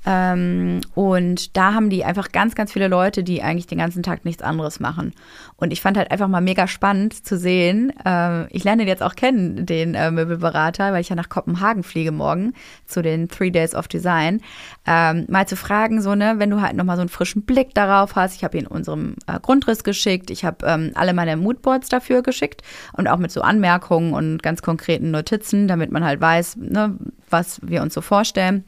Ähm, 0.06 0.82
und 0.96 1.58
da 1.58 1.74
haben 1.74 1.90
die 1.90 2.06
einfach 2.06 2.32
ganz, 2.32 2.56
ganz 2.56 2.72
viele 2.72 2.88
Leute, 2.88 3.24
die 3.24 3.42
eigentlich 3.42 3.68
den 3.68 3.80
ganzen 3.80 4.02
Tag 4.02 4.24
nichts 4.26 4.42
anderes 4.42 4.80
machen. 4.80 5.14
Und 5.58 5.72
ich 5.74 5.82
fand 5.82 5.98
halt 5.98 6.12
einfach 6.12 6.28
mal 6.28 6.42
mega 6.42 6.68
spannend 6.68 7.26
zu 7.26 7.38
sehen. 7.38 7.94
Äh, 8.06 8.48
ich 8.48 8.64
lerne 8.64 8.84
den 8.84 8.88
jetzt 8.88 9.04
auch 9.04 9.16
kennen, 9.16 9.66
den 9.66 9.96
äh, 9.96 10.12
Möbelberater, 10.12 10.94
weil 10.94 11.02
ich 11.02 11.10
ja 11.10 11.16
nach 11.16 11.30
Kopenhagen 11.30 11.84
fliege 11.84 12.12
morgen 12.12 12.54
zu 12.86 13.02
den 13.02 13.28
Three 13.28 13.52
Days 13.52 13.76
of 13.76 13.88
Design. 13.88 14.42
Ähm, 14.88 15.26
mal 15.30 15.48
zu 15.48 15.56
fragen, 15.56 16.02
so, 16.02 16.16
ne, 16.16 16.36
wenn 16.38 16.50
du 16.50 16.62
halt 16.62 16.76
nochmal 16.76 16.96
so 16.96 17.02
einen 17.02 17.10
frischen 17.10 17.44
Blick 17.44 17.76
darauf 17.76 18.16
hast. 18.16 18.36
Ich 18.36 18.44
habe 18.44 18.58
ihn 18.58 18.68
unserem 18.68 19.16
äh, 19.28 19.40
Grundriss 19.40 19.84
geschickt. 19.84 20.30
Ich 20.30 20.46
habe 20.46 20.66
ähm, 20.66 20.92
alle 20.96 21.14
meine 21.14 21.36
Moodboards 21.36 21.90
dafür 21.90 22.22
geschickt 22.24 22.62
und 22.94 23.08
auch 23.08 23.18
mit 23.18 23.32
so 23.32 23.42
Anmerkungen 23.42 24.14
und 24.14 24.42
ganz 24.44 24.62
konkreten 24.62 25.12
Notizen, 25.12 25.68
damit 25.68 25.92
man 25.92 26.06
halt 26.06 26.22
weiß, 26.22 26.58
ne, 26.58 26.98
was 27.30 27.60
wir 27.62 27.82
uns 27.82 27.94
so 27.94 28.02
vorstellen 28.02 28.64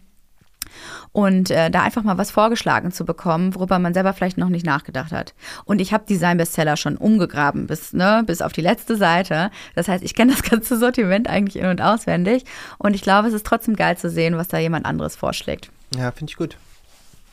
und 1.11 1.51
äh, 1.51 1.69
da 1.69 1.81
einfach 1.81 2.03
mal 2.03 2.17
was 2.17 2.31
vorgeschlagen 2.31 2.91
zu 2.91 3.05
bekommen, 3.05 3.55
worüber 3.55 3.79
man 3.79 3.93
selber 3.93 4.13
vielleicht 4.13 4.37
noch 4.37 4.49
nicht 4.49 4.65
nachgedacht 4.65 5.11
hat. 5.11 5.33
Und 5.65 5.79
ich 5.79 5.93
habe 5.93 6.05
Design 6.07 6.37
Bestseller 6.37 6.77
schon 6.77 6.97
umgegraben 6.97 7.67
bis 7.67 7.93
ne 7.93 8.23
bis 8.25 8.41
auf 8.41 8.53
die 8.53 8.61
letzte 8.61 8.95
Seite. 8.95 9.51
Das 9.75 9.87
heißt, 9.87 10.03
ich 10.03 10.15
kenne 10.15 10.33
das 10.33 10.43
ganze 10.43 10.77
Sortiment 10.77 11.29
eigentlich 11.29 11.61
in 11.61 11.69
und 11.69 11.81
auswendig 11.81 12.45
und 12.77 12.95
ich 12.95 13.01
glaube, 13.01 13.27
es 13.27 13.33
ist 13.33 13.45
trotzdem 13.45 13.75
geil 13.75 13.97
zu 13.97 14.09
sehen, 14.09 14.37
was 14.37 14.47
da 14.47 14.57
jemand 14.57 14.85
anderes 14.85 15.15
vorschlägt. 15.15 15.69
ja, 15.95 16.11
finde 16.11 16.31
ich 16.31 16.37
gut. 16.37 16.57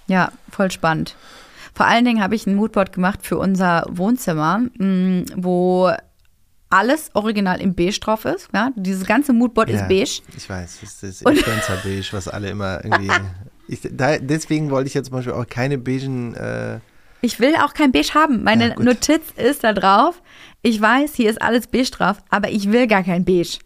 Ja, 0.07 0.33
voll 0.51 0.71
spannend. 0.71 1.15
Vor 1.75 1.87
allen 1.87 2.05
Dingen 2.05 2.23
habe 2.23 2.35
ich 2.35 2.47
ein 2.47 2.57
Moodboard 2.57 2.93
gemacht 2.93 3.21
für 3.23 3.39
unser 3.39 3.85
Wohnzimmer, 3.89 4.63
mh, 4.79 5.27
wo 5.37 5.93
alles 6.71 7.11
original 7.15 7.61
im 7.61 7.75
Beige 7.75 7.99
drauf 8.01 8.25
ist. 8.25 8.49
Ja? 8.53 8.71
Dieses 8.77 9.07
ganze 9.07 9.33
Moodboard 9.33 9.71
Ja, 9.71 9.77
ist 9.83 9.89
beige. 9.89 10.21
Ich 10.37 10.49
weiß, 10.49 10.79
das 10.83 11.03
ist 11.03 11.23
Influencer-Beige, 11.23 12.09
was 12.13 12.29
alle 12.29 12.51
immer 12.51 12.85
irgendwie. 12.85 13.11
Ich, 13.71 13.81
da, 13.93 14.17
deswegen 14.19 14.71
wollte 14.71 14.89
ich 14.89 14.95
jetzt 14.95 15.09
zum 15.09 15.17
Beispiel 15.17 15.35
auch 15.35 15.47
keine 15.47 15.77
beigen. 15.77 16.33
Äh, 16.35 16.79
Ich 17.21 17.39
will 17.39 17.55
auch 17.57 17.75
kein 17.75 17.93
Beige 17.93 18.15
haben. 18.15 18.43
Meine 18.43 18.69
Ja. 18.71 18.79
Notiz 18.79 19.21
ist 19.37 19.63
da 19.63 19.75
drauf. 19.75 20.23
Ich 20.63 20.81
weiß, 20.81 21.15
hier 21.15 21.29
ist 21.29 21.43
alles 21.43 21.67
beige 21.67 21.91
drauf, 21.91 22.17
aber 22.31 22.49
ich 22.51 22.73
will 22.73 22.87
gar 22.87 23.03
kein 23.03 23.27
Beige. 23.27 23.59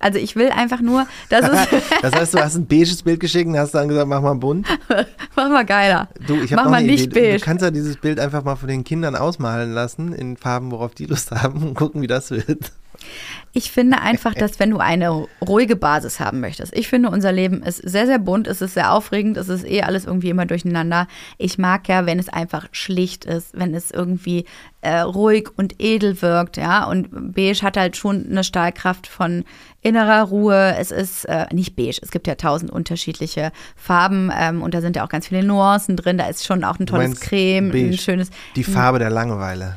Also 0.00 0.18
ich 0.18 0.36
will 0.36 0.50
einfach 0.50 0.80
nur, 0.80 1.06
dass 1.30 1.48
es 1.48 1.82
das 2.02 2.14
heißt, 2.14 2.34
du 2.34 2.38
hast 2.38 2.56
ein 2.56 2.66
beiges 2.66 3.02
Bild 3.02 3.20
geschickt 3.20 3.46
und 3.46 3.56
hast 3.56 3.74
dann 3.74 3.88
gesagt, 3.88 4.08
mach 4.08 4.20
mal 4.20 4.34
bunt. 4.34 4.66
mach 5.36 5.48
mal 5.48 5.64
geiler. 5.64 6.08
Du, 6.26 6.42
ich 6.42 6.50
mach 6.50 6.68
mal 6.68 6.82
nicht 6.82 7.06
Idee. 7.06 7.20
beige. 7.20 7.38
Du 7.38 7.44
kannst 7.44 7.62
ja 7.62 7.70
dieses 7.70 7.96
Bild 7.96 8.20
einfach 8.20 8.44
mal 8.44 8.56
von 8.56 8.68
den 8.68 8.84
Kindern 8.84 9.16
ausmalen 9.16 9.72
lassen 9.72 10.12
in 10.12 10.36
Farben, 10.36 10.70
worauf 10.70 10.94
die 10.94 11.06
Lust 11.06 11.30
haben 11.30 11.62
und 11.62 11.74
gucken, 11.74 12.02
wie 12.02 12.06
das 12.06 12.30
wird. 12.30 12.72
Ich 13.56 13.70
finde 13.70 14.00
einfach, 14.00 14.34
dass 14.34 14.58
wenn 14.58 14.70
du 14.70 14.78
eine 14.78 15.26
ruhige 15.40 15.76
Basis 15.76 16.18
haben 16.18 16.40
möchtest, 16.40 16.76
ich 16.76 16.88
finde, 16.88 17.08
unser 17.10 17.30
Leben 17.30 17.62
ist 17.62 17.78
sehr, 17.78 18.06
sehr 18.06 18.18
bunt, 18.18 18.48
es 18.48 18.60
ist 18.60 18.74
sehr 18.74 18.92
aufregend, 18.92 19.36
es 19.36 19.48
ist 19.48 19.64
eh 19.64 19.82
alles 19.82 20.06
irgendwie 20.06 20.30
immer 20.30 20.44
durcheinander. 20.44 21.06
Ich 21.38 21.56
mag 21.56 21.86
ja, 21.88 22.04
wenn 22.04 22.18
es 22.18 22.28
einfach 22.28 22.66
schlicht 22.72 23.24
ist, 23.24 23.56
wenn 23.56 23.72
es 23.72 23.92
irgendwie 23.92 24.44
äh, 24.80 24.98
ruhig 24.98 25.50
und 25.56 25.80
edel 25.80 26.20
wirkt, 26.20 26.56
ja. 26.56 26.84
Und 26.84 27.32
beige 27.32 27.62
hat 27.62 27.76
halt 27.76 27.96
schon 27.96 28.26
eine 28.28 28.42
Stahlkraft 28.42 29.06
von 29.06 29.44
innerer 29.82 30.22
Ruhe. 30.24 30.74
Es 30.76 30.90
ist 30.90 31.24
äh, 31.26 31.46
nicht 31.52 31.76
beige, 31.76 32.00
es 32.02 32.10
gibt 32.10 32.26
ja 32.26 32.34
tausend 32.34 32.72
unterschiedliche 32.72 33.52
Farben 33.76 34.32
ähm, 34.36 34.62
und 34.62 34.74
da 34.74 34.80
sind 34.80 34.96
ja 34.96 35.04
auch 35.04 35.08
ganz 35.08 35.28
viele 35.28 35.44
Nuancen 35.44 35.96
drin. 35.96 36.18
Da 36.18 36.26
ist 36.26 36.44
schon 36.44 36.64
auch 36.64 36.80
ein 36.80 36.86
tolles 36.86 37.20
Creme, 37.20 37.70
beige, 37.70 37.86
ein 37.86 37.98
schönes. 37.98 38.30
Die 38.56 38.64
Farbe 38.64 38.98
der 38.98 39.10
Langeweile. 39.10 39.76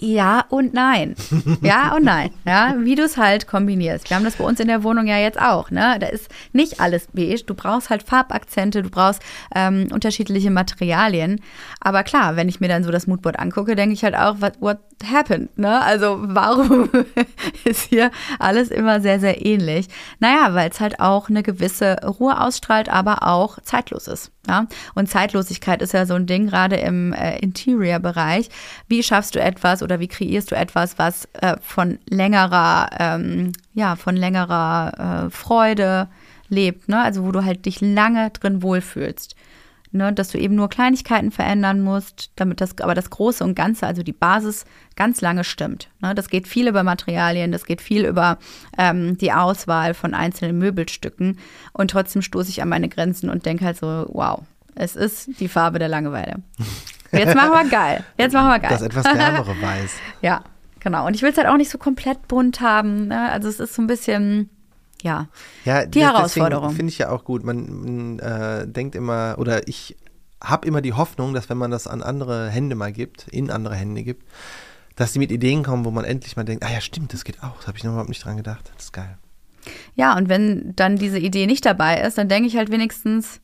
Ja 0.00 0.44
und 0.48 0.74
nein. 0.74 1.16
Ja 1.60 1.94
und 1.96 2.04
nein. 2.04 2.30
Ja, 2.46 2.74
wie 2.78 2.94
du 2.94 3.02
es 3.02 3.16
halt 3.16 3.48
kombinierst. 3.48 4.08
Wir 4.08 4.16
haben 4.16 4.24
das 4.24 4.36
bei 4.36 4.44
uns 4.44 4.60
in 4.60 4.68
der 4.68 4.84
Wohnung 4.84 5.06
ja 5.06 5.18
jetzt 5.18 5.40
auch. 5.40 5.72
Ne? 5.72 5.96
Da 5.98 6.06
ist 6.06 6.28
nicht 6.52 6.80
alles 6.80 7.08
beige. 7.12 7.42
Du 7.44 7.54
brauchst 7.54 7.90
halt 7.90 8.04
Farbakzente, 8.04 8.82
du 8.82 8.90
brauchst 8.90 9.20
ähm, 9.54 9.88
unterschiedliche 9.92 10.52
Materialien. 10.52 11.40
Aber 11.80 12.04
klar, 12.04 12.36
wenn 12.36 12.48
ich 12.48 12.60
mir 12.60 12.68
dann 12.68 12.84
so 12.84 12.92
das 12.92 13.08
Moodboard 13.08 13.40
angucke, 13.40 13.74
denke 13.74 13.92
ich 13.92 14.04
halt 14.04 14.14
auch, 14.14 14.40
what, 14.40 14.54
what 14.60 14.78
happened? 15.04 15.58
Ne? 15.58 15.80
Also 15.82 16.18
warum 16.20 16.90
ist 17.64 17.88
hier 17.88 18.12
alles 18.38 18.70
immer 18.70 19.00
sehr, 19.00 19.18
sehr 19.18 19.44
ähnlich? 19.44 19.88
Naja, 20.20 20.54
weil 20.54 20.70
es 20.70 20.78
halt 20.78 21.00
auch 21.00 21.28
eine 21.28 21.42
gewisse 21.42 21.96
Ruhe 22.04 22.40
ausstrahlt, 22.40 22.88
aber 22.88 23.26
auch 23.26 23.58
zeitlos 23.62 24.06
ist. 24.06 24.30
Ja? 24.48 24.66
Und 24.94 25.08
Zeitlosigkeit 25.08 25.82
ist 25.82 25.92
ja 25.92 26.06
so 26.06 26.14
ein 26.14 26.26
Ding, 26.26 26.48
gerade 26.48 26.76
im 26.76 27.12
äh, 27.12 27.38
Interior-Bereich. 27.38 28.48
Wie 28.88 29.02
schaffst 29.02 29.34
du 29.34 29.40
etwas 29.40 29.82
oder 29.82 30.00
wie 30.00 30.08
kreierst 30.08 30.50
du 30.50 30.56
etwas, 30.56 30.98
was 30.98 31.28
äh, 31.34 31.56
von 31.60 31.98
längerer, 32.08 32.90
ähm, 32.98 33.52
ja, 33.74 33.94
von 33.94 34.16
längerer 34.16 35.26
äh, 35.26 35.30
Freude 35.30 36.08
lebt, 36.48 36.88
ne? 36.88 37.02
Also 37.02 37.24
wo 37.24 37.32
du 37.32 37.44
halt 37.44 37.66
dich 37.66 37.80
lange 37.80 38.30
drin 38.30 38.62
wohlfühlst. 38.62 39.36
Ne, 39.90 40.12
dass 40.12 40.28
du 40.28 40.38
eben 40.38 40.54
nur 40.54 40.68
Kleinigkeiten 40.68 41.30
verändern 41.30 41.80
musst, 41.80 42.30
damit 42.36 42.60
das, 42.60 42.78
aber 42.80 42.94
das 42.94 43.08
Große 43.08 43.42
und 43.42 43.54
Ganze, 43.54 43.86
also 43.86 44.02
die 44.02 44.12
Basis, 44.12 44.66
ganz 44.96 45.22
lange 45.22 45.44
stimmt. 45.44 45.88
Ne, 46.00 46.14
das 46.14 46.28
geht 46.28 46.46
viel 46.46 46.68
über 46.68 46.82
Materialien, 46.82 47.52
das 47.52 47.64
geht 47.64 47.80
viel 47.80 48.04
über 48.04 48.36
ähm, 48.76 49.16
die 49.16 49.32
Auswahl 49.32 49.94
von 49.94 50.12
einzelnen 50.12 50.58
Möbelstücken. 50.58 51.38
Und 51.72 51.90
trotzdem 51.90 52.20
stoße 52.20 52.50
ich 52.50 52.60
an 52.60 52.68
meine 52.68 52.90
Grenzen 52.90 53.30
und 53.30 53.46
denke 53.46 53.64
halt 53.64 53.78
so, 53.78 54.06
wow, 54.12 54.42
es 54.74 54.94
ist 54.94 55.40
die 55.40 55.48
Farbe 55.48 55.78
der 55.78 55.88
Langeweile. 55.88 56.36
Jetzt 57.10 57.34
machen 57.34 57.52
wir 57.52 57.70
geil. 57.70 58.04
Jetzt 58.18 58.34
machen 58.34 58.48
wir 58.48 58.58
geil. 58.58 58.70
Das 58.70 58.82
etwas 58.82 59.04
wärmere 59.04 59.56
Weiß. 59.62 59.92
ja, 60.20 60.44
genau. 60.80 61.06
Und 61.06 61.14
ich 61.14 61.22
will 61.22 61.30
es 61.30 61.38
halt 61.38 61.48
auch 61.48 61.56
nicht 61.56 61.70
so 61.70 61.78
komplett 61.78 62.28
bunt 62.28 62.60
haben. 62.60 63.08
Ne? 63.08 63.30
Also 63.30 63.48
es 63.48 63.58
ist 63.58 63.74
so 63.74 63.82
ein 63.82 63.86
bisschen 63.86 64.50
ja, 65.02 65.28
ja 65.64 65.86
die 65.86 66.02
Herausforderung. 66.02 66.70
Finde 66.70 66.90
ich 66.90 66.98
ja 66.98 67.10
auch 67.10 67.24
gut. 67.24 67.44
Man, 67.44 68.18
äh, 68.18 68.66
denkt 68.66 68.94
immer, 68.94 69.36
oder 69.38 69.66
ich 69.68 69.96
habe 70.42 70.66
immer 70.66 70.80
die 70.80 70.92
Hoffnung, 70.92 71.34
dass 71.34 71.48
wenn 71.48 71.58
man 71.58 71.70
das 71.70 71.86
an 71.86 72.02
andere 72.02 72.48
Hände 72.48 72.74
mal 72.76 72.92
gibt, 72.92 73.28
in 73.28 73.50
andere 73.50 73.74
Hände 73.74 74.02
gibt, 74.02 74.26
dass 74.96 75.12
die 75.12 75.18
mit 75.18 75.30
Ideen 75.30 75.62
kommen, 75.62 75.84
wo 75.84 75.90
man 75.90 76.04
endlich 76.04 76.36
mal 76.36 76.44
denkt, 76.44 76.64
ah 76.64 76.70
ja, 76.70 76.80
stimmt, 76.80 77.12
das 77.12 77.24
geht 77.24 77.42
auch. 77.42 77.60
Da 77.60 77.68
habe 77.68 77.78
ich 77.78 77.84
noch 77.84 77.92
überhaupt 77.92 78.08
nicht 78.08 78.24
dran 78.24 78.36
gedacht. 78.36 78.70
Das 78.74 78.86
ist 78.86 78.92
geil. 78.92 79.18
Ja, 79.94 80.16
und 80.16 80.28
wenn 80.28 80.74
dann 80.76 80.96
diese 80.96 81.18
Idee 81.18 81.46
nicht 81.46 81.64
dabei 81.64 82.00
ist, 82.00 82.18
dann 82.18 82.28
denke 82.28 82.48
ich 82.48 82.56
halt 82.56 82.70
wenigstens, 82.70 83.40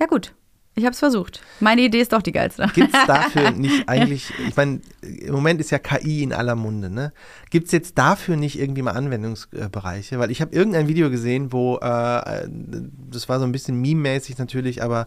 ja 0.00 0.06
gut, 0.06 0.34
ich 0.78 0.84
habe 0.84 0.92
es 0.92 0.98
versucht. 0.98 1.40
Meine 1.60 1.82
Idee 1.82 2.00
ist 2.00 2.12
doch 2.12 2.22
die 2.22 2.32
geilste. 2.32 2.70
Gibt 2.74 2.94
es 2.94 3.00
dafür 3.06 3.50
nicht 3.50 3.88
eigentlich, 3.88 4.32
ich 4.46 4.56
meine, 4.56 4.80
im 5.02 5.32
Moment 5.32 5.60
ist 5.60 5.70
ja 5.70 5.78
KI 5.78 6.22
in 6.22 6.32
aller 6.32 6.54
Munde, 6.54 6.90
ne? 6.90 7.12
Gibt 7.50 7.66
es 7.66 7.72
jetzt 7.72 7.98
dafür 7.98 8.36
nicht 8.36 8.58
irgendwie 8.58 8.82
mal 8.82 8.92
Anwendungsbereiche? 8.92 10.18
Weil 10.18 10.30
ich 10.30 10.40
habe 10.40 10.54
irgendein 10.54 10.88
Video 10.88 11.10
gesehen, 11.10 11.52
wo, 11.52 11.76
äh, 11.76 12.48
das 12.48 13.28
war 13.28 13.38
so 13.38 13.44
ein 13.44 13.52
bisschen 13.52 13.80
meme-mäßig 13.80 14.38
natürlich, 14.38 14.82
aber 14.82 15.06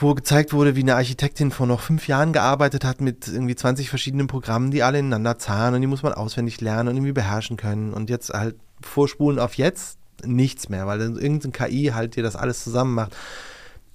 wo 0.00 0.14
gezeigt 0.14 0.52
wurde, 0.52 0.76
wie 0.76 0.82
eine 0.82 0.94
Architektin 0.94 1.50
vor 1.50 1.66
noch 1.66 1.80
fünf 1.80 2.06
Jahren 2.06 2.32
gearbeitet 2.32 2.84
hat 2.84 3.00
mit 3.00 3.26
irgendwie 3.26 3.56
20 3.56 3.90
verschiedenen 3.90 4.28
Programmen, 4.28 4.70
die 4.70 4.82
alle 4.82 5.00
ineinander 5.00 5.38
zahlen 5.38 5.74
und 5.74 5.80
die 5.80 5.88
muss 5.88 6.02
man 6.04 6.12
auswendig 6.12 6.60
lernen 6.60 6.88
und 6.88 6.96
irgendwie 6.96 7.12
beherrschen 7.12 7.56
können. 7.56 7.92
Und 7.92 8.08
jetzt 8.08 8.30
halt 8.30 8.56
vorspulen 8.80 9.40
auf 9.40 9.54
jetzt 9.54 9.98
nichts 10.24 10.68
mehr, 10.68 10.86
weil 10.86 11.00
irgendein 11.00 11.52
KI 11.52 11.92
halt 11.94 12.16
dir 12.16 12.22
das 12.22 12.36
alles 12.36 12.62
zusammen 12.62 12.94
macht 12.94 13.16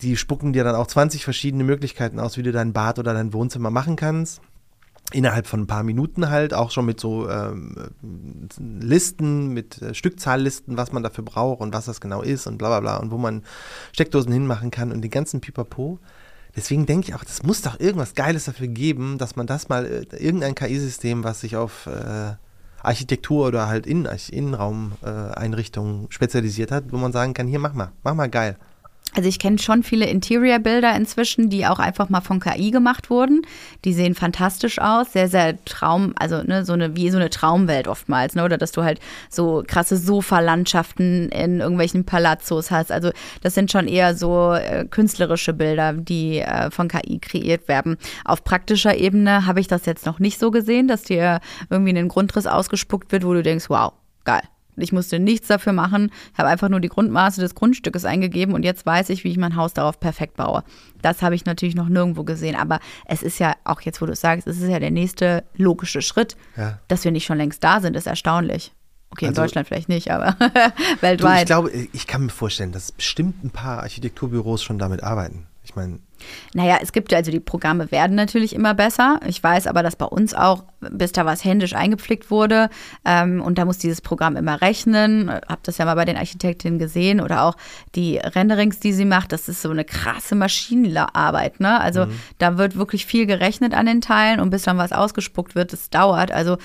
die 0.03 0.17
spucken 0.17 0.53
dir 0.53 0.63
dann 0.63 0.75
auch 0.75 0.87
20 0.87 1.23
verschiedene 1.23 1.63
Möglichkeiten 1.63 2.19
aus, 2.19 2.37
wie 2.37 2.43
du 2.43 2.51
dein 2.51 2.73
Bad 2.73 2.99
oder 2.99 3.13
dein 3.13 3.33
Wohnzimmer 3.33 3.71
machen 3.71 3.95
kannst. 3.95 4.41
Innerhalb 5.11 5.47
von 5.47 5.61
ein 5.61 5.67
paar 5.67 5.83
Minuten 5.83 6.29
halt, 6.29 6.53
auch 6.53 6.71
schon 6.71 6.85
mit 6.85 6.99
so 6.99 7.29
ähm, 7.29 7.75
Listen, 8.57 9.49
mit 9.49 9.81
äh, 9.81 9.93
Stückzahllisten, 9.93 10.77
was 10.77 10.91
man 10.91 11.03
dafür 11.03 11.23
braucht 11.23 11.61
und 11.61 11.73
was 11.73 11.85
das 11.85 12.01
genau 12.01 12.21
ist 12.21 12.47
und 12.47 12.57
bla 12.57 12.69
bla 12.69 12.79
bla 12.79 12.97
und 12.97 13.11
wo 13.11 13.17
man 13.17 13.43
Steckdosen 13.91 14.31
hinmachen 14.31 14.71
kann 14.71 14.91
und 14.91 15.01
den 15.01 15.11
ganzen 15.11 15.41
Pipapo. 15.41 15.99
Deswegen 16.55 16.85
denke 16.85 17.07
ich 17.07 17.15
auch, 17.15 17.23
das 17.23 17.43
muss 17.43 17.61
doch 17.61 17.79
irgendwas 17.79 18.13
Geiles 18.13 18.45
dafür 18.45 18.67
geben, 18.67 19.17
dass 19.17 19.35
man 19.35 19.47
das 19.47 19.69
mal, 19.69 19.85
äh, 19.85 20.15
irgendein 20.17 20.55
KI-System, 20.55 21.23
was 21.23 21.41
sich 21.41 21.55
auf 21.57 21.87
äh, 21.87 22.33
Architektur 22.83 23.47
oder 23.47 23.67
halt 23.67 23.87
Innen 23.87 24.07
Innenraumeinrichtungen 24.29 26.05
äh, 26.05 26.07
spezialisiert 26.11 26.71
hat, 26.71 26.91
wo 26.91 26.97
man 26.97 27.11
sagen 27.11 27.33
kann, 27.33 27.47
hier 27.47 27.59
mach 27.59 27.73
mal, 27.73 27.91
mach 28.03 28.13
mal 28.13 28.29
geil. 28.29 28.57
Also 29.15 29.29
ich 29.29 29.39
kenne 29.39 29.59
schon 29.59 29.83
viele 29.83 30.05
Interior-Bilder 30.07 30.95
inzwischen, 30.95 31.49
die 31.49 31.67
auch 31.67 31.79
einfach 31.79 32.09
mal 32.09 32.21
von 32.21 32.39
KI 32.39 32.71
gemacht 32.71 33.09
wurden. 33.09 33.41
Die 33.85 33.93
sehen 33.93 34.15
fantastisch 34.15 34.79
aus, 34.79 35.13
sehr, 35.13 35.27
sehr 35.27 35.63
Traum, 35.65 36.13
also 36.17 36.41
ne, 36.43 36.65
so 36.65 36.73
eine, 36.73 36.95
wie 36.95 37.09
so 37.09 37.17
eine 37.17 37.29
Traumwelt 37.29 37.87
oftmals, 37.87 38.35
ne? 38.35 38.43
Oder 38.43 38.57
dass 38.57 38.71
du 38.71 38.83
halt 38.83 38.99
so 39.29 39.63
krasse 39.65 39.97
Sofalandschaften 39.97 41.29
in 41.29 41.59
irgendwelchen 41.59 42.05
Palazzos 42.05 42.71
hast. 42.71 42.91
Also 42.91 43.11
das 43.41 43.53
sind 43.53 43.71
schon 43.71 43.87
eher 43.87 44.15
so 44.15 44.53
äh, 44.53 44.85
künstlerische 44.89 45.53
Bilder, 45.53 45.93
die 45.93 46.39
äh, 46.39 46.71
von 46.71 46.87
KI 46.87 47.19
kreiert 47.19 47.67
werden. 47.67 47.97
Auf 48.25 48.43
praktischer 48.43 48.95
Ebene 48.97 49.45
habe 49.45 49.59
ich 49.59 49.67
das 49.67 49.85
jetzt 49.85 50.05
noch 50.05 50.19
nicht 50.19 50.39
so 50.39 50.49
gesehen, 50.51 50.87
dass 50.87 51.03
dir 51.03 51.39
irgendwie 51.69 51.97
ein 51.97 52.07
Grundriss 52.07 52.47
ausgespuckt 52.47 53.11
wird, 53.11 53.25
wo 53.25 53.33
du 53.33 53.43
denkst, 53.43 53.69
wow, 53.69 53.93
geil. 54.25 54.41
Ich 54.77 54.91
musste 54.91 55.19
nichts 55.19 55.47
dafür 55.47 55.73
machen, 55.73 56.11
habe 56.37 56.49
einfach 56.49 56.69
nur 56.69 56.79
die 56.79 56.89
Grundmaße 56.89 57.41
des 57.41 57.55
Grundstückes 57.55 58.05
eingegeben 58.05 58.53
und 58.53 58.63
jetzt 58.63 58.85
weiß 58.85 59.09
ich, 59.09 59.23
wie 59.23 59.29
ich 59.29 59.37
mein 59.37 59.55
Haus 59.55 59.73
darauf 59.73 59.99
perfekt 59.99 60.37
baue. 60.37 60.63
Das 61.01 61.21
habe 61.21 61.35
ich 61.35 61.45
natürlich 61.45 61.75
noch 61.75 61.89
nirgendwo 61.89 62.23
gesehen, 62.23 62.55
aber 62.55 62.79
es 63.05 63.23
ist 63.23 63.39
ja, 63.39 63.55
auch 63.63 63.81
jetzt, 63.81 64.01
wo 64.01 64.05
du 64.05 64.13
es 64.13 64.21
sagst, 64.21 64.47
es 64.47 64.59
ist 64.59 64.69
ja 64.69 64.79
der 64.79 64.91
nächste 64.91 65.43
logische 65.55 66.01
Schritt. 66.01 66.35
Ja. 66.57 66.79
Dass 66.87 67.03
wir 67.03 67.11
nicht 67.11 67.25
schon 67.25 67.37
längst 67.37 67.63
da 67.63 67.81
sind, 67.81 67.95
ist 67.95 68.07
erstaunlich. 68.07 68.73
Okay, 69.09 69.27
also, 69.27 69.41
in 69.41 69.45
Deutschland 69.45 69.67
vielleicht 69.67 69.89
nicht, 69.89 70.09
aber 70.09 70.35
weltweit. 71.01 71.21
Du, 71.21 71.27
ich 71.41 71.45
glaube, 71.45 71.71
ich 71.71 72.07
kann 72.07 72.23
mir 72.23 72.31
vorstellen, 72.31 72.71
dass 72.71 72.91
bestimmt 72.91 73.43
ein 73.43 73.51
paar 73.51 73.83
Architekturbüros 73.83 74.63
schon 74.63 74.79
damit 74.79 75.03
arbeiten. 75.03 75.47
Ich 75.63 75.75
meine, 75.75 75.99
naja, 76.53 76.77
es 76.81 76.91
gibt 76.91 77.13
also 77.13 77.31
die 77.31 77.39
Programme 77.39 77.91
werden 77.91 78.15
natürlich 78.15 78.53
immer 78.53 78.73
besser. 78.73 79.19
Ich 79.27 79.41
weiß 79.41 79.67
aber, 79.67 79.83
dass 79.83 79.95
bei 79.95 80.05
uns 80.05 80.33
auch, 80.33 80.63
bis 80.79 81.11
da 81.11 81.25
was 81.25 81.43
händisch 81.43 81.73
eingepflegt 81.73 82.29
wurde 82.29 82.69
ähm, 83.05 83.41
und 83.41 83.57
da 83.57 83.65
muss 83.65 83.77
dieses 83.77 84.01
Programm 84.01 84.35
immer 84.35 84.61
rechnen. 84.61 85.29
Hab 85.29 85.63
das 85.63 85.77
ja 85.77 85.85
mal 85.85 85.95
bei 85.95 86.05
den 86.05 86.17
Architektinnen 86.17 86.79
gesehen 86.79 87.21
oder 87.21 87.43
auch 87.43 87.55
die 87.95 88.17
Renderings, 88.17 88.79
die 88.79 88.93
sie 88.93 89.05
macht. 89.05 89.31
Das 89.31 89.49
ist 89.49 89.61
so 89.61 89.69
eine 89.69 89.85
krasse 89.85 90.35
Maschinenarbeit. 90.35 91.59
Ne? 91.59 91.79
Also 91.79 92.05
mhm. 92.05 92.19
da 92.37 92.57
wird 92.57 92.75
wirklich 92.75 93.05
viel 93.05 93.25
gerechnet 93.25 93.73
an 93.73 93.85
den 93.85 94.01
Teilen 94.01 94.39
und 94.39 94.49
bis 94.49 94.63
dann 94.63 94.77
was 94.77 94.91
ausgespuckt 94.91 95.55
wird, 95.55 95.73
das 95.73 95.89
dauert. 95.89 96.31
Also 96.31 96.57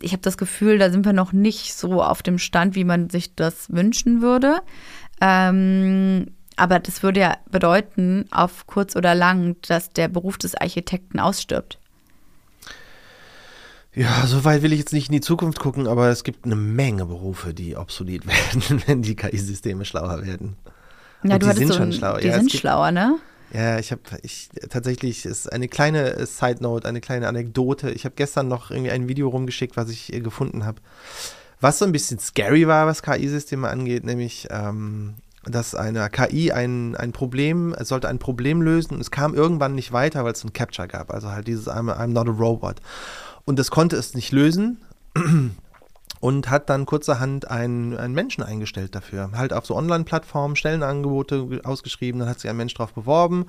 ich 0.00 0.12
habe 0.12 0.22
das 0.22 0.36
Gefühl, 0.36 0.78
da 0.78 0.90
sind 0.90 1.04
wir 1.04 1.12
noch 1.12 1.32
nicht 1.32 1.74
so 1.74 2.02
auf 2.02 2.22
dem 2.22 2.38
Stand, 2.38 2.74
wie 2.74 2.84
man 2.84 3.10
sich 3.10 3.34
das 3.34 3.72
wünschen 3.72 4.22
würde. 4.22 4.60
Ähm, 5.20 6.26
aber 6.58 6.78
das 6.78 7.02
würde 7.02 7.20
ja 7.20 7.36
bedeuten, 7.50 8.26
auf 8.30 8.66
kurz 8.66 8.96
oder 8.96 9.14
lang, 9.14 9.56
dass 9.66 9.92
der 9.92 10.08
Beruf 10.08 10.38
des 10.38 10.54
Architekten 10.54 11.20
ausstirbt. 11.20 11.78
Ja, 13.94 14.26
so 14.26 14.44
weit 14.44 14.62
will 14.62 14.72
ich 14.72 14.78
jetzt 14.78 14.92
nicht 14.92 15.08
in 15.08 15.14
die 15.14 15.20
Zukunft 15.20 15.58
gucken, 15.58 15.88
aber 15.88 16.08
es 16.08 16.22
gibt 16.22 16.44
eine 16.44 16.56
Menge 16.56 17.06
Berufe, 17.06 17.54
die 17.54 17.76
obsolet 17.76 18.26
werden, 18.26 18.82
wenn 18.86 19.02
die 19.02 19.16
KI-Systeme 19.16 19.84
schlauer 19.84 20.24
werden. 20.24 20.56
Ja, 21.24 21.34
Und 21.34 21.42
du 21.42 21.48
die 21.48 21.58
sind 21.58 21.68
so 21.68 21.74
schon 21.74 21.92
schlauer. 21.92 22.20
Die 22.20 22.28
ja, 22.28 22.38
sind 22.38 22.52
schlauer, 22.52 22.92
ne? 22.92 23.18
Ja, 23.52 23.78
ich 23.78 23.90
habe 23.90 24.02
ich 24.22 24.50
tatsächlich 24.68 25.24
ist 25.24 25.50
eine 25.50 25.68
kleine 25.68 26.26
Side 26.26 26.62
Note, 26.62 26.86
eine 26.86 27.00
kleine 27.00 27.28
Anekdote. 27.28 27.90
Ich 27.90 28.04
habe 28.04 28.14
gestern 28.14 28.46
noch 28.46 28.70
irgendwie 28.70 28.90
ein 28.90 29.08
Video 29.08 29.28
rumgeschickt, 29.28 29.76
was 29.76 29.88
ich 29.88 30.12
äh, 30.12 30.20
gefunden 30.20 30.66
habe, 30.66 30.80
was 31.60 31.78
so 31.78 31.86
ein 31.86 31.92
bisschen 31.92 32.18
scary 32.18 32.68
war, 32.68 32.86
was 32.86 33.02
KI-Systeme 33.02 33.68
angeht, 33.68 34.04
nämlich 34.04 34.48
ähm, 34.50 35.14
dass 35.44 35.74
eine 35.74 36.08
KI 36.10 36.52
ein, 36.52 36.96
ein 36.96 37.12
Problem, 37.12 37.74
es 37.78 37.88
sollte 37.88 38.08
ein 38.08 38.18
Problem 38.18 38.62
lösen 38.62 38.94
und 38.94 39.00
es 39.00 39.10
kam 39.10 39.34
irgendwann 39.34 39.74
nicht 39.74 39.92
weiter, 39.92 40.24
weil 40.24 40.32
es 40.32 40.44
ein 40.44 40.52
Capture 40.52 40.88
gab. 40.88 41.12
Also 41.12 41.30
halt 41.30 41.46
dieses 41.46 41.68
I'm, 41.68 41.92
I'm 41.92 42.08
not 42.08 42.28
a 42.28 42.32
robot. 42.32 42.76
Und 43.44 43.58
das 43.58 43.70
konnte 43.70 43.96
es 43.96 44.14
nicht 44.14 44.32
lösen 44.32 44.78
und 46.20 46.50
hat 46.50 46.68
dann 46.68 46.86
kurzerhand 46.86 47.50
einen, 47.50 47.96
einen 47.96 48.14
Menschen 48.14 48.42
eingestellt 48.42 48.94
dafür. 48.94 49.30
Halt 49.34 49.52
auf 49.52 49.64
so 49.64 49.76
Online-Plattformen 49.76 50.56
Stellenangebote 50.56 51.60
ausgeschrieben, 51.64 52.20
dann 52.20 52.28
hat 52.28 52.40
sich 52.40 52.50
ein 52.50 52.56
Mensch 52.56 52.74
drauf 52.74 52.92
beworben 52.92 53.46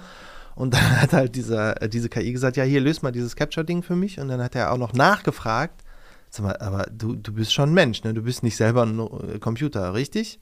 und 0.55 0.73
dann 0.75 1.01
hat 1.01 1.13
halt 1.13 1.35
dieser, 1.35 1.75
diese 1.75 2.09
KI 2.09 2.31
gesagt, 2.31 2.55
ja 2.55 2.63
hier 2.63 2.81
löst 2.81 3.03
mal 3.03 3.11
dieses 3.11 3.35
Capture-Ding 3.35 3.83
für 3.83 3.95
mich 3.95 4.19
und 4.19 4.27
dann 4.27 4.41
hat 4.41 4.55
er 4.55 4.71
auch 4.71 4.77
noch 4.77 4.93
nachgefragt, 4.93 5.83
Sag 6.29 6.45
mal, 6.45 6.57
aber 6.57 6.85
du, 6.91 7.15
du 7.15 7.33
bist 7.33 7.53
schon 7.53 7.73
Mensch, 7.73 8.03
ne? 8.03 8.13
Du 8.13 8.21
bist 8.21 8.43
nicht 8.43 8.55
selber 8.55 8.83
ein 8.83 8.99
äh, 8.99 9.39
Computer, 9.39 9.93
richtig? 9.93 10.39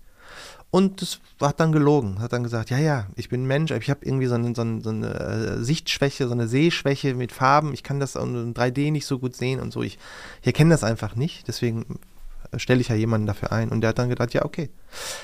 Und 0.70 1.02
das 1.02 1.20
hat 1.42 1.60
dann 1.60 1.72
gelogen, 1.72 2.20
hat 2.20 2.34
dann 2.34 2.44
gesagt, 2.44 2.70
ja, 2.70 2.78
ja, 2.78 3.08
ich 3.16 3.30
bin 3.30 3.44
ein 3.44 3.48
Mensch, 3.48 3.72
aber 3.72 3.82
ich 3.82 3.90
habe 3.90 4.06
irgendwie 4.06 4.28
so 4.28 4.36
eine, 4.36 4.54
so, 4.54 4.62
eine, 4.62 4.82
so 4.82 4.90
eine 4.90 5.14
äh, 5.14 5.64
Sichtschwäche, 5.64 6.28
so 6.28 6.34
eine 6.34 6.48
Sehschwäche 6.48 7.14
mit 7.14 7.32
Farben. 7.32 7.74
Ich 7.74 7.84
kann 7.84 8.00
das 8.00 8.16
in 8.16 8.54
3D 8.54 8.92
nicht 8.92 9.06
so 9.06 9.18
gut 9.18 9.36
sehen 9.36 9.62
und 9.62 9.72
so. 9.72 9.82
Ich, 9.82 9.98
ich 10.42 10.48
erkenne 10.48 10.72
das 10.72 10.84
einfach 10.84 11.16
nicht, 11.16 11.48
deswegen 11.48 12.00
stelle 12.56 12.82
ich 12.82 12.90
ja 12.90 12.96
jemanden 12.96 13.28
dafür 13.28 13.52
ein. 13.52 13.70
Und 13.70 13.82
der 13.82 13.90
hat 13.90 14.00
dann 14.00 14.10
gedacht, 14.10 14.34
ja, 14.34 14.46
okay. 14.46 14.70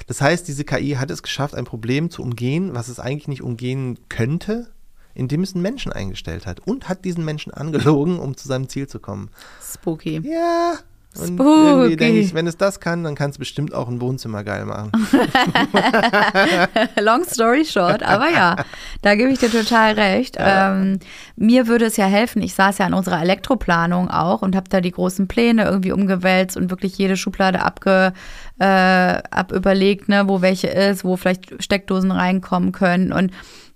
Das 0.07 0.21
heißt, 0.21 0.47
diese 0.47 0.63
KI 0.63 0.95
hat 0.95 1.11
es 1.11 1.23
geschafft, 1.23 1.55
ein 1.55 1.65
Problem 1.65 2.09
zu 2.09 2.21
umgehen, 2.21 2.73
was 2.73 2.87
es 2.87 2.99
eigentlich 2.99 3.27
nicht 3.27 3.41
umgehen 3.41 3.99
könnte, 4.09 4.71
indem 5.13 5.43
es 5.43 5.53
einen 5.53 5.61
Menschen 5.61 5.91
eingestellt 5.91 6.45
hat 6.45 6.61
und 6.61 6.89
hat 6.89 7.05
diesen 7.05 7.23
Menschen 7.23 7.53
angelogen, 7.53 8.19
um 8.19 8.35
zu 8.35 8.47
seinem 8.47 8.69
Ziel 8.69 8.87
zu 8.87 8.99
kommen. 8.99 9.29
Spooky. 9.61 10.21
Ja. 10.23 10.79
Und 11.19 11.39
irgendwie 11.39 11.95
denke 11.95 12.19
ich, 12.19 12.33
wenn 12.33 12.47
es 12.47 12.57
das 12.57 12.79
kann, 12.79 13.03
dann 13.03 13.13
kann 13.15 13.29
es 13.29 13.37
bestimmt 13.37 13.73
auch 13.73 13.87
ein 13.87 14.01
Wohnzimmer 14.01 14.43
geil 14.43 14.65
machen. 14.65 14.91
Long 16.99 17.23
story 17.23 17.65
short, 17.65 18.01
aber 18.01 18.29
ja, 18.29 18.55
da 19.01 19.15
gebe 19.15 19.29
ich 19.31 19.39
dir 19.39 19.51
total 19.51 19.93
recht. 19.93 20.37
Ja. 20.37 20.73
Ähm, 20.73 20.99
mir 21.35 21.67
würde 21.67 21.85
es 21.85 21.97
ja 21.97 22.05
helfen, 22.05 22.41
ich 22.41 22.55
saß 22.55 22.79
ja 22.79 22.87
an 22.87 22.93
unserer 22.93 23.21
Elektroplanung 23.21 24.09
auch 24.09 24.41
und 24.41 24.55
habe 24.55 24.69
da 24.69 24.81
die 24.81 24.91
großen 24.91 25.27
Pläne 25.27 25.65
irgendwie 25.65 25.91
umgewälzt 25.91 26.57
und 26.57 26.71
wirklich 26.71 26.97
jede 26.97 27.15
Schublade 27.15 27.61
abge, 27.61 28.13
äh, 28.59 28.65
abüberlegt, 28.65 30.09
ne, 30.09 30.27
wo 30.27 30.41
welche 30.41 30.67
ist, 30.67 31.03
wo 31.03 31.15
vielleicht 31.15 31.61
Steckdosen 31.63 32.11
reinkommen 32.11 32.71
können. 32.71 33.13
Und 33.13 33.31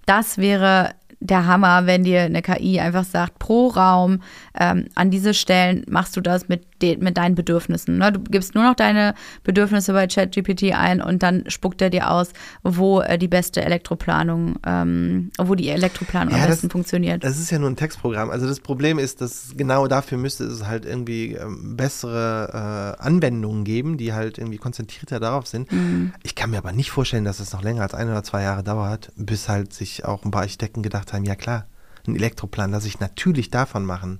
das 0.05 0.37
wäre 0.37 0.91
der 1.19 1.47
Hammer, 1.47 1.87
wenn 1.87 2.03
dir 2.03 2.21
eine 2.21 2.41
KI 2.41 2.79
einfach 2.79 3.03
sagt, 3.03 3.39
pro 3.39 3.67
Raum 3.67 4.21
ähm, 4.57 4.87
an 4.95 5.09
diese 5.09 5.33
Stellen 5.33 5.83
machst 5.89 6.15
du 6.15 6.21
das 6.21 6.47
mit, 6.47 6.76
de 6.81 6.97
mit 6.97 7.17
deinen 7.17 7.35
Bedürfnissen. 7.35 7.97
Ne? 7.97 8.11
Du 8.11 8.19
gibst 8.19 8.55
nur 8.55 8.63
noch 8.63 8.75
deine 8.75 9.13
Bedürfnisse 9.43 9.93
bei 9.93 10.07
ChatGPT 10.07 10.73
ein 10.73 11.01
und 11.01 11.23
dann 11.23 11.49
spuckt 11.49 11.81
er 11.81 11.89
dir 11.89 12.11
aus, 12.11 12.31
wo 12.63 13.01
äh, 13.01 13.17
die 13.17 13.27
beste 13.27 13.63
Elektroplanung, 13.63 14.59
ähm, 14.65 15.31
wo 15.37 15.55
die 15.55 15.69
Elektroplanung 15.69 16.33
ja, 16.33 16.43
am 16.43 16.47
besten 16.47 16.67
das, 16.67 16.71
funktioniert. 16.71 17.23
Das 17.23 17.37
ist 17.37 17.51
ja 17.51 17.59
nur 17.59 17.69
ein 17.69 17.75
Textprogramm. 17.75 18.29
Also 18.29 18.47
das 18.47 18.59
Problem 18.59 18.99
ist, 18.99 19.21
dass 19.21 19.53
genau 19.55 19.87
dafür 19.87 20.17
müsste 20.17 20.45
es 20.45 20.65
halt 20.65 20.85
irgendwie 20.85 21.33
ähm, 21.33 21.75
bessere 21.77 22.97
äh, 22.99 23.03
Anwendungen 23.03 23.63
geben, 23.63 23.97
die 23.97 24.13
halt 24.13 24.37
irgendwie 24.37 24.57
konzentrierter 24.57 25.19
darauf 25.19 25.47
sind. 25.47 25.71
Mhm. 25.71 26.13
Ich 26.23 26.35
kann 26.35 26.51
mir 26.51 26.57
aber 26.57 26.71
nicht 26.71 26.91
vorstellen, 26.91 27.25
dass 27.25 27.39
es 27.39 27.53
noch 27.53 27.63
länger 27.63 27.81
als 27.83 27.93
ein 27.93 28.09
oder 28.09 28.23
zwei 28.23 28.43
Jahre 28.43 28.63
dauert, 28.63 29.11
bis 29.15 29.49
halt 29.49 29.73
sich 29.73 30.05
auch 30.05 30.25
ein 30.25 30.31
paar 30.31 30.41
Architekten 30.41 30.83
gedacht 30.83 31.13
haben, 31.13 31.25
ja 31.25 31.35
klar, 31.35 31.65
ein 32.07 32.15
Elektroplan 32.15 32.71
lasse 32.71 32.87
ich 32.87 32.99
natürlich 32.99 33.49
davon 33.49 33.85
machen. 33.85 34.19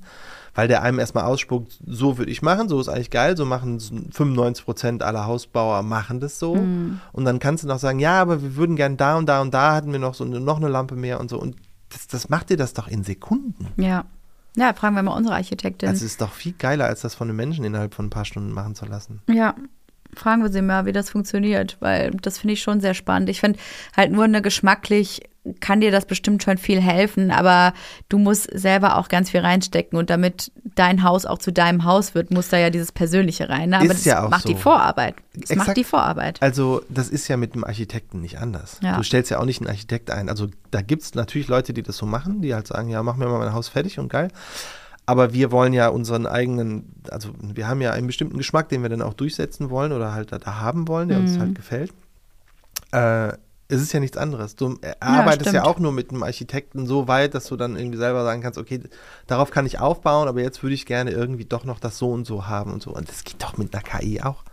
Weil 0.58 0.68
der 0.68 0.82
einem 0.82 0.97
erstmal 0.97 1.26
ausspuckt, 1.26 1.78
so 1.86 2.18
würde 2.18 2.32
ich 2.32 2.41
machen, 2.41 2.68
so 2.68 2.82
ist 2.82 2.89
eigentlich 2.89 3.12
geil, 3.12 3.38
so 3.38 3.45
machen 3.45 3.80
95 3.80 4.66
Prozent 4.66 5.03
aller 5.03 5.28
Hausbauer 5.28 5.84
machen 5.84 6.20
das 6.20 6.39
so. 6.39 6.55
Mhm. 6.55 6.99
Und 7.12 7.26
dann 7.26 7.38
kannst 7.38 7.64
du 7.64 7.68
noch 7.68 7.78
sagen, 7.78 7.99
ja, 7.99 8.20
aber 8.20 8.41
wir 8.41 8.55
würden 8.55 8.76
gern 8.76 8.97
da 8.97 9.18
und 9.18 9.30
da 9.30 9.39
und 9.39 9.53
da 9.53 9.76
hatten 9.76 9.91
wir 9.91 9.99
noch 9.99 10.16
so 10.16 10.26
noch 10.26 10.58
eine 10.58 10.68
Lampe 10.68 10.95
mehr 10.95 11.20
und 11.20 11.30
so. 11.30 11.39
Und 11.39 11.58
das, 11.89 12.08
das 12.08 12.30
macht 12.30 12.49
dir 12.49 12.58
das 12.58 12.74
doch 12.74 12.88
in 12.88 13.03
Sekunden. 13.03 13.68
Ja. 13.80 14.05
Ja, 14.55 14.74
fragen 14.74 14.95
wir 14.95 15.03
mal 15.03 15.16
unsere 15.16 15.36
Architektin. 15.36 15.89
Also 15.89 16.03
es 16.03 16.14
ist 16.14 16.22
doch 16.22 16.34
viel 16.34 16.53
geiler, 16.53 16.86
als 16.86 17.01
das 17.01 17.14
von 17.14 17.30
einem 17.30 17.38
Menschen 17.38 17.64
innerhalb 17.64 17.93
von 17.93 18.08
ein 18.08 18.10
paar 18.10 18.26
Stunden 18.26 18.51
machen 18.51 18.74
zu 18.74 18.88
lassen. 18.88 19.22
Ja, 19.30 19.53
fragen 20.16 20.41
wir 20.41 20.51
sie 20.51 20.64
mal, 20.64 20.88
wie 20.88 20.91
das 20.91 21.12
funktioniert, 21.12 21.78
weil 21.82 22.10
das 22.24 22.39
finde 22.39 22.53
ich 22.53 22.64
schon 22.64 22.82
sehr 22.82 22.95
spannend. 22.95 23.30
Ich 23.30 23.41
finde 23.41 23.60
halt 23.95 24.12
nur 24.12 24.24
eine 24.24 24.41
geschmacklich 24.41 25.22
kann 25.60 25.82
dir 25.82 25.91
das 25.91 26.06
bestimmt 26.06 26.43
schon 26.43 26.58
viel 26.58 26.82
helfen, 26.82 27.32
aber 27.32 27.74
du 28.10 28.18
musst 28.18 28.50
selber 28.54 28.98
auch 28.98 29.10
ganz 29.10 29.30
viel 29.30 29.41
reinstecken 29.41 29.98
und 29.98 30.10
damit 30.10 30.52
dein 30.76 31.04
Haus 31.04 31.26
auch 31.26 31.39
zu 31.39 31.52
deinem 31.52 31.84
Haus 31.84 32.16
wird, 32.16 32.32
muss 32.32 32.50
da 32.50 32.58
ja 32.58 32.70
dieses 32.70 32.91
Persönliche 32.91 33.50
rein. 33.50 33.70
Ne? 33.70 33.78
Aber 33.78 33.86
ist 33.86 33.93
das 33.93 34.06
ja 34.06 34.26
auch 34.26 34.30
macht 34.30 34.43
so. 34.43 34.50
die 34.50 34.56
Vorarbeit. 34.56 35.16
Das 35.34 35.50
Exakt. 35.52 35.68
macht 35.68 35.78
die 35.78 35.84
Vorarbeit. 35.84 36.41
Also 36.41 36.82
das 36.89 37.10
ist 37.10 37.28
ja 37.28 37.38
mit 37.38 37.56
dem 37.56 37.64
Architekten 37.64 38.22
nicht 38.22 38.39
anders. 38.39 38.80
Ja. 38.82 38.98
Du 38.98 39.04
stellst 39.04 39.32
ja 39.32 39.39
auch 39.39 39.45
nicht 39.45 39.62
einen 39.62 39.70
Architekt 39.70 40.12
ein. 40.12 40.30
Also 40.30 40.48
da 40.72 40.82
gibt 40.82 41.04
es 41.04 41.16
natürlich 41.16 41.48
Leute, 41.48 41.74
die 41.74 41.84
das 41.84 41.98
so 41.98 42.06
machen, 42.06 42.41
die 42.41 42.54
halt 42.54 42.68
sagen, 42.68 42.89
ja, 42.89 43.02
mach 43.04 43.16
mir 43.16 43.28
mal 43.28 43.39
mein 43.39 43.54
Haus 43.54 43.70
fertig 43.70 44.00
und 44.00 44.10
geil. 44.10 44.30
Aber 45.06 45.34
wir 45.34 45.52
wollen 45.52 45.72
ja 45.72 45.88
unseren 45.88 46.28
eigenen, 46.28 46.93
also 47.10 47.30
wir 47.41 47.68
haben 47.68 47.82
ja 47.82 47.91
einen 47.91 48.08
bestimmten 48.08 48.38
Geschmack, 48.38 48.68
den 48.68 48.82
wir 48.82 48.89
dann 48.89 49.02
auch 49.02 49.14
durchsetzen 49.14 49.70
wollen 49.70 49.93
oder 49.93 50.14
halt 50.14 50.34
da 50.34 50.60
haben 50.60 50.89
wollen, 50.89 51.08
der 51.08 51.20
mhm. 51.20 51.26
uns 51.26 51.39
halt 51.39 51.56
gefällt. 51.56 51.93
Äh, 52.91 53.34
es 53.70 53.82
ist 53.82 53.91
ja 53.93 53.99
nichts 53.99 54.18
anderes. 54.18 54.55
Du 54.55 54.78
arbeitest 54.99 55.53
ja, 55.53 55.63
ja, 55.63 55.63
auch 55.65 55.80
nur 55.80 55.91
mit 55.91 56.11
einem 56.11 56.24
Architekten 56.24 56.88
so 56.88 57.07
weit, 57.07 57.34
dass 57.34 57.47
du 57.47 57.57
dann 57.57 57.76
irgendwie 57.76 57.97
selber 57.97 58.24
sagen 58.24 58.41
kannst, 58.41 58.57
okay, 58.57 58.82
darauf 59.28 59.51
kann 59.51 59.65
ich 59.65 59.80
aufbauen, 59.80 60.28
aber 60.28 60.41
jetzt 60.41 60.63
würde 60.63 60.74
ich 60.74 60.86
gerne 60.86 61.11
irgendwie 61.11 61.45
doch 61.45 61.65
noch 61.65 61.80
das 61.80 61.97
so 61.97 62.11
und 62.11 62.26
so 62.26 62.47
haben 62.47 62.72
und 62.72 62.82
so. 62.82 62.91
Und 62.91 63.09
das 63.09 63.24
geht 63.24 63.43
doch 63.43 63.57
mit 63.57 63.74
einer 63.74 63.84
KI 63.84 64.22
auch. 64.22 64.43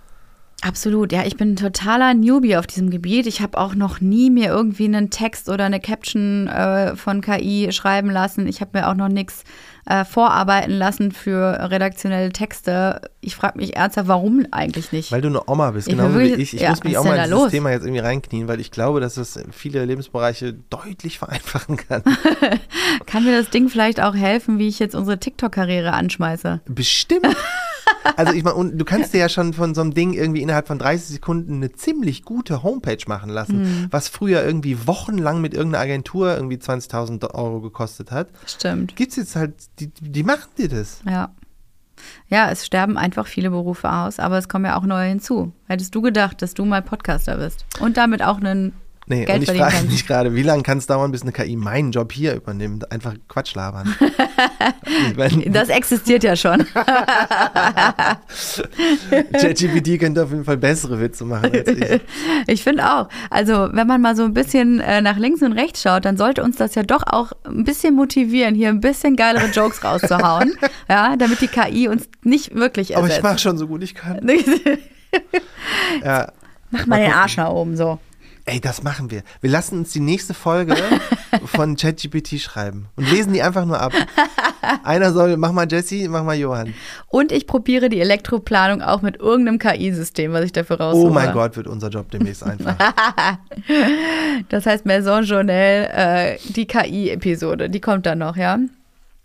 Absolut, 0.65 1.13
ja, 1.13 1.27
ich 1.27 1.37
bin 1.37 1.53
ein 1.53 1.57
totaler 1.57 2.15
Newbie 2.15 2.57
auf 2.57 2.67
diesem 2.67 2.89
Gebiet. 2.89 3.27
Ich 3.27 3.43
habe 3.43 3.59
auch 3.59 3.75
noch 3.75 4.01
nie 4.01 4.31
mir 4.31 4.47
irgendwie 4.47 4.87
einen 4.87 5.11
Text 5.11 5.51
oder 5.51 5.65
eine 5.65 5.79
Caption 5.79 6.49
äh, 6.49 6.97
von 6.97 7.21
KI 7.21 7.71
schreiben 7.71 8.09
lassen. 8.09 8.47
Ich 8.47 8.63
habe 8.63 8.71
mir 8.79 8.89
auch 8.89 8.95
noch 8.95 9.09
nichts 9.09 9.45
äh, 9.85 10.07
vorarbeiten 10.07 10.73
lassen 10.73 11.13
für 11.13 11.71
redaktionelle 11.71 12.33
Texte. 12.33 13.11
Ich 13.21 13.37
frage 13.37 13.59
mich 13.59 13.77
ernsthaft, 13.77 14.09
warum 14.09 14.47
eigentlich 14.53 14.91
nicht? 14.91 15.13
Weil 15.13 15.21
du 15.21 15.29
eine 15.29 15.47
Oma 15.47 15.73
bist, 15.73 15.87
genau 15.87 16.19
wie 16.19 16.33
ich. 16.33 16.55
Ich 16.55 16.63
ja, 16.63 16.71
muss 16.71 16.83
mich 16.83 16.97
auch 16.97 17.05
mal 17.05 17.17
in 17.17 17.25
dieses 17.25 17.39
los? 17.39 17.51
Thema 17.51 17.71
jetzt 17.71 17.83
irgendwie 17.83 18.01
reinknien, 18.01 18.49
weil 18.49 18.59
ich 18.59 18.71
glaube, 18.71 19.01
dass 19.01 19.17
das 19.17 19.39
viele 19.51 19.85
Lebensbereiche 19.85 20.55
deutlich 20.71 21.19
vereinfachen 21.19 21.77
kann. 21.77 22.03
kann 23.07 23.25
mir 23.25 23.39
das 23.39 23.51
Ding 23.51 23.69
vielleicht 23.69 24.03
auch 24.03 24.15
helfen, 24.15 24.59
wie 24.59 24.69
ich 24.69 24.79
jetzt 24.79 24.95
unsere 24.95 25.21
TikTok-Karriere 25.21 25.93
anschmeiße? 25.93 26.63
Bestimmt. 26.65 27.27
Also 28.17 28.33
ich 28.33 28.45
meine, 28.45 28.73
du 28.73 28.85
kannst 28.85 29.15
dir 29.15 29.19
ja 29.19 29.29
schon 29.29 29.53
von 29.55 29.75
so 29.75 29.81
einem 29.81 29.95
Ding 29.95 30.13
irgendwie 30.13 30.43
innerhalb 30.43 30.67
von 30.67 30.79
30 30.79 31.15
Sekunden 31.15 31.55
eine 31.55 31.73
ziemlich 31.73 32.23
gute 32.25 32.63
Homepage 32.63 32.99
machen 33.07 33.31
lassen, 33.31 33.63
mhm. 33.63 33.87
was 33.91 34.09
früher 34.09 34.45
irgendwie 34.45 34.87
wochenlang 34.87 35.41
mit 35.41 35.55
irgendeiner 35.55 35.83
Agentur 35.83 36.35
irgendwie 36.35 36.57
20.000 36.57 37.35
Euro 37.35 37.61
gekostet 37.61 38.11
hat. 38.11 38.29
Stimmt. 38.47 38.97
Gibt 38.97 39.13
es 39.13 39.17
jetzt 39.17 39.37
halt, 39.37 39.55
die, 39.79 39.89
die 39.89 40.23
machen 40.23 40.51
dir 40.59 40.69
das. 40.69 41.01
Ja. 41.09 41.33
Ja, 42.29 42.51
es 42.51 42.67
sterben 42.67 42.99
einfach 42.99 43.27
viele 43.27 43.51
Berufe 43.51 43.91
aus, 43.91 44.19
aber 44.19 44.37
es 44.37 44.49
kommen 44.49 44.65
ja 44.65 44.77
auch 44.77 44.83
neue 44.83 45.09
hinzu. 45.09 45.53
Hättest 45.67 45.95
du 45.95 46.03
gedacht, 46.03 46.43
dass 46.43 46.53
du 46.53 46.65
mal 46.65 46.83
Podcaster 46.83 47.37
bist 47.37 47.65
und 47.81 47.97
damit 47.97 48.23
auch 48.23 48.39
einen 48.39 48.73
Nee, 49.07 49.27
Geld 49.27 49.41
und 49.49 49.55
ich 49.55 49.61
frage 49.61 49.83
mich 49.87 50.07
gerade, 50.07 50.35
wie 50.35 50.43
lange 50.43 50.63
kann 50.63 50.79
es 50.79 50.87
dauern, 50.87 51.13
bis 51.13 51.21
eine 51.23 51.33
KI 51.33 51.57
meinen 51.57 51.93
Job 51.93 52.11
hier 52.11 52.35
übernimmt? 52.35 52.91
Einfach 52.91 53.13
Quatsch 53.29 53.55
labern. 53.55 53.95
das 55.51 55.69
existiert 55.69 56.25
ja 56.25 56.35
schon. 56.37 56.65
ChatGPT 59.33 60.01
könnte 60.01 60.25
auf 60.25 60.31
jeden 60.31 60.47
Fall 60.47 60.57
bessere 60.57 60.99
Witze 61.01 61.27
machen 61.27 61.53
als 61.53 61.69
ich. 61.69 62.01
Ich 62.47 62.63
finde 62.63 62.91
auch. 62.91 63.09
Also, 63.31 63.69
wenn 63.73 63.87
man 63.87 64.01
mal 64.01 64.17
so 64.17 64.25
ein 64.25 64.33
bisschen 64.33 64.81
äh, 64.81 65.03
nach 65.03 65.19
links 65.19 65.43
und 65.43 65.53
rechts 65.53 65.83
schaut, 65.83 66.05
dann 66.05 66.17
sollte 66.17 66.43
uns 66.43 66.57
das 66.57 66.75
ja 66.75 66.83
doch 66.83 67.03
auch 67.07 67.33
ein 67.45 67.65
bisschen 67.65 67.95
motivieren, 67.95 68.55
hier 68.55 68.71
ein 68.71 68.81
bisschen 68.81 69.17
geilere 69.17 69.49
Jokes 69.49 69.85
rauszuhauen. 69.85 70.55
ja, 70.89 71.17
damit 71.17 71.41
die 71.41 71.49
KI 71.49 71.89
uns 71.89 72.09
nicht 72.23 72.55
wirklich 72.55 72.93
ersetzt. 72.93 73.11
Aber 73.11 73.17
ich 73.17 73.23
mache 73.23 73.39
schon 73.39 73.59
so 73.59 73.67
gut 73.67 73.83
ich 73.83 73.95
kann. 73.95 74.27
ja. 76.03 76.33
Mach 76.71 76.87
mal, 76.87 76.99
mal 76.99 77.05
den 77.05 77.13
Arsch 77.13 77.37
nach 77.37 77.51
oben 77.51 77.77
so. 77.77 77.99
Ey, 78.47 78.61
das 78.61 78.83
machen 78.83 79.11
wir. 79.11 79.23
Wir 79.41 79.49
lassen 79.49 79.79
uns 79.79 79.93
die 79.93 80.01
nächste 80.01 80.35
Folge 80.35 80.77
von 81.47 81.77
ChatGPT 81.77 82.39
schreiben 82.41 82.89
und 82.95 83.11
lesen 83.11 83.33
die 83.33 83.43
einfach 83.43 83.65
nur 83.65 83.81
ab. 83.81 83.93
Einer 84.83 85.13
soll, 85.13 85.39
mach 85.39 85.53
mal 85.53 85.67
Jesse, 85.71 86.09
mach 86.11 86.25
mal 86.25 86.37
Johann. 86.37 86.75
Und 87.09 87.33
ich 87.33 87.47
probiere 87.47 87.89
die 87.89 88.01
Elektroplanung 88.01 88.83
auch 88.83 89.01
mit 89.01 89.17
irgendeinem 89.17 89.59
KI-System, 89.59 90.33
was 90.35 90.45
ich 90.45 90.53
dafür 90.53 90.79
raussuche. 90.79 91.07
Oh 91.07 91.11
mein 91.11 91.33
Gott, 91.33 91.57
wird 91.57 91.67
unser 91.67 91.89
Job 91.89 92.11
demnächst 92.11 92.43
einfach. 92.43 92.77
das 94.51 94.67
heißt 94.67 94.85
Maison 94.85 95.23
Journal, 95.23 95.91
äh, 95.95 96.39
die 96.53 96.67
KI-Episode, 96.67 97.71
die 97.71 97.81
kommt 97.81 98.05
dann 98.05 98.19
noch, 98.19 98.37
ja? 98.37 98.59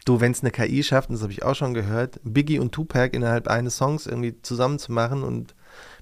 Du, 0.06 0.22
wenn 0.22 0.32
es 0.32 0.42
eine 0.42 0.52
KI 0.52 0.82
schafft, 0.82 1.10
und 1.10 1.16
das 1.16 1.24
habe 1.24 1.34
ich 1.34 1.44
auch 1.44 1.56
schon 1.56 1.74
gehört, 1.74 2.22
Biggie 2.24 2.60
und 2.60 2.72
Tupac 2.72 3.16
innerhalb 3.16 3.50
eines 3.50 3.76
Songs 3.76 4.08
irgendwie 4.08 4.42
zusammen 4.42 4.80
zu 4.80 4.94
machen 4.94 5.24
und 5.24 5.56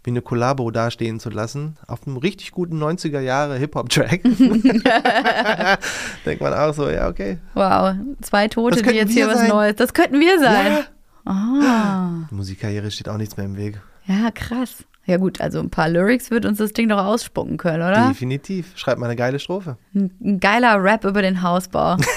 wie 0.03 0.11
eine 0.11 0.21
Kollabo 0.21 0.71
dastehen 0.71 1.19
zu 1.19 1.29
lassen, 1.29 1.77
auf 1.87 2.07
einem 2.07 2.17
richtig 2.17 2.51
guten 2.51 2.81
90er 2.81 3.19
Jahre 3.19 3.57
Hip-Hop-Track. 3.57 4.23
Denkt 6.25 6.41
man 6.41 6.53
auch 6.53 6.73
so, 6.73 6.89
ja, 6.89 7.07
okay. 7.07 7.37
Wow, 7.53 7.95
zwei 8.21 8.47
Tote, 8.47 8.81
die 8.81 8.89
jetzt 8.91 9.11
hier 9.11 9.27
sein. 9.27 9.35
was 9.35 9.47
Neues. 9.47 9.75
Das 9.75 9.93
könnten 9.93 10.19
wir 10.19 10.39
sein. 10.39 10.73
Ja. 10.73 10.83
Ah. 11.25 12.27
Musikkarriere 12.31 12.89
steht 12.89 13.09
auch 13.09 13.17
nichts 13.17 13.35
mehr 13.35 13.45
im 13.45 13.57
Weg. 13.57 13.81
Ja, 14.05 14.31
krass. 14.31 14.85
Ja 15.05 15.17
gut, 15.17 15.39
also 15.39 15.59
ein 15.59 15.69
paar 15.69 15.89
Lyrics 15.89 16.31
wird 16.31 16.45
uns 16.45 16.57
das 16.57 16.73
Ding 16.73 16.89
doch 16.89 16.97
ausspucken 16.97 17.57
können, 17.57 17.81
oder? 17.81 18.09
Definitiv. 18.09 18.73
Schreibt 18.75 18.99
mal 18.99 19.05
eine 19.05 19.15
geile 19.15 19.39
Strophe. 19.39 19.77
Ein, 19.95 20.39
geiler 20.39 20.83
Rap 20.83 21.05
über 21.05 21.21
den 21.21 21.41
Hausbau. 21.41 21.95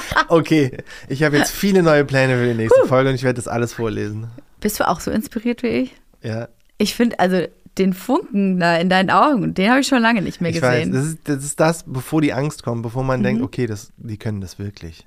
okay, 0.28 0.78
ich 1.08 1.22
habe 1.22 1.36
jetzt 1.36 1.50
viele 1.50 1.82
neue 1.82 2.04
Pläne 2.04 2.36
für 2.36 2.46
die 2.46 2.54
nächste 2.54 2.82
uh. 2.82 2.86
Folge 2.86 3.10
und 3.10 3.14
ich 3.14 3.22
werde 3.22 3.36
das 3.36 3.48
alles 3.48 3.72
vorlesen. 3.72 4.28
Bist 4.60 4.80
du 4.80 4.88
auch 4.88 5.00
so 5.00 5.10
inspiriert 5.10 5.62
wie 5.62 5.68
ich? 5.68 5.96
Ja, 6.22 6.48
ich 6.82 6.94
finde, 6.94 7.18
also 7.18 7.46
den 7.78 7.94
Funken 7.94 8.60
da 8.60 8.76
in 8.76 8.90
deinen 8.90 9.10
Augen, 9.10 9.54
den 9.54 9.70
habe 9.70 9.80
ich 9.80 9.86
schon 9.86 10.02
lange 10.02 10.20
nicht 10.20 10.40
mehr 10.40 10.50
ich 10.50 10.60
gesehen. 10.60 10.92
Weiß, 10.92 11.00
das 11.00 11.06
ist, 11.06 11.18
das 11.24 11.44
ist 11.44 11.60
das, 11.60 11.84
bevor 11.84 12.20
die 12.20 12.32
Angst 12.32 12.62
kommt, 12.62 12.82
bevor 12.82 13.02
man 13.02 13.20
mhm. 13.20 13.24
denkt, 13.24 13.42
okay, 13.42 13.66
das, 13.66 13.92
die 13.96 14.18
können 14.18 14.40
das 14.40 14.58
wirklich. 14.58 15.06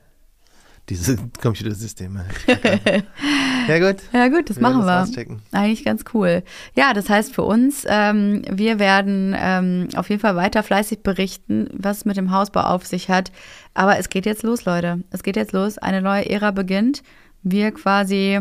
diese 0.89 1.17
Computersysteme. 1.41 2.25
ja 3.67 3.79
gut. 3.79 4.01
Ja 4.13 4.29
gut, 4.29 4.49
das 4.49 4.57
Wir 4.57 4.61
machen 4.63 4.81
wir. 4.81 4.85
das 4.85 5.09
auschecken. 5.09 5.41
Eigentlich 5.51 5.83
ganz 5.85 6.05
cool. 6.13 6.43
Ja, 6.75 6.93
das 6.93 7.09
heißt 7.09 7.35
für 7.35 7.43
uns, 7.43 7.85
ähm, 7.87 8.41
wir 8.49 8.79
werden 8.79 9.35
ähm, 9.37 9.89
auf 9.95 10.09
jeden 10.09 10.21
Fall 10.21 10.35
weiter 10.35 10.63
fleißig 10.63 11.03
berichten, 11.03 11.69
was 11.73 11.97
es 11.97 12.05
mit 12.05 12.17
dem 12.17 12.31
Hausbau 12.31 12.61
auf 12.61 12.85
sich 12.85 13.09
hat. 13.09 13.31
Aber 13.75 13.99
es 13.99 14.09
geht 14.09 14.25
jetzt 14.25 14.41
los, 14.41 14.65
Leute. 14.65 15.03
Es 15.11 15.21
geht 15.21 15.35
jetzt 15.35 15.51
los. 15.51 15.77
Eine 15.77 16.01
neue 16.01 16.27
Ära 16.27 16.49
beginnt. 16.49 17.03
Wir 17.43 17.71
quasi 17.71 18.39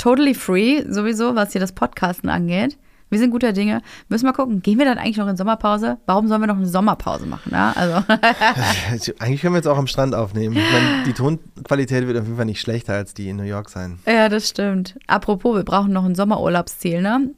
totally 0.00 0.34
free, 0.34 0.82
sowieso, 0.88 1.34
was 1.34 1.52
hier 1.52 1.60
das 1.60 1.72
Podcasten 1.72 2.28
angeht. 2.28 2.78
Wir 3.10 3.18
sind 3.18 3.32
guter 3.32 3.52
Dinge. 3.52 3.82
Müssen 4.08 4.24
wir 4.26 4.32
gucken, 4.32 4.62
gehen 4.62 4.78
wir 4.78 4.84
dann 4.84 4.96
eigentlich 4.96 5.16
noch 5.16 5.26
in 5.26 5.36
Sommerpause? 5.36 5.98
Warum 6.06 6.28
sollen 6.28 6.40
wir 6.42 6.46
noch 6.46 6.56
eine 6.56 6.66
Sommerpause 6.66 7.26
machen? 7.26 7.50
Ja? 7.52 7.72
Also, 7.74 7.94
Eigentlich 9.18 9.40
können 9.40 9.54
wir 9.54 9.58
jetzt 9.58 9.66
auch 9.66 9.78
am 9.78 9.88
Strand 9.88 10.14
aufnehmen. 10.14 10.54
Meine, 10.54 11.02
die 11.04 11.12
Tonqualität 11.12 12.06
wird 12.06 12.16
auf 12.18 12.24
jeden 12.24 12.36
Fall 12.36 12.44
nicht 12.46 12.60
schlechter 12.60 12.94
als 12.94 13.12
die 13.12 13.28
in 13.28 13.36
New 13.36 13.42
York 13.42 13.68
sein. 13.68 13.98
ja, 14.06 14.28
das 14.28 14.48
stimmt. 14.48 14.96
Apropos, 15.08 15.56
wir 15.56 15.64
brauchen 15.64 15.92
noch 15.92 16.04
ein 16.04 16.14
Sommerurlaubsziel, 16.14 17.02
ne? 17.02 17.30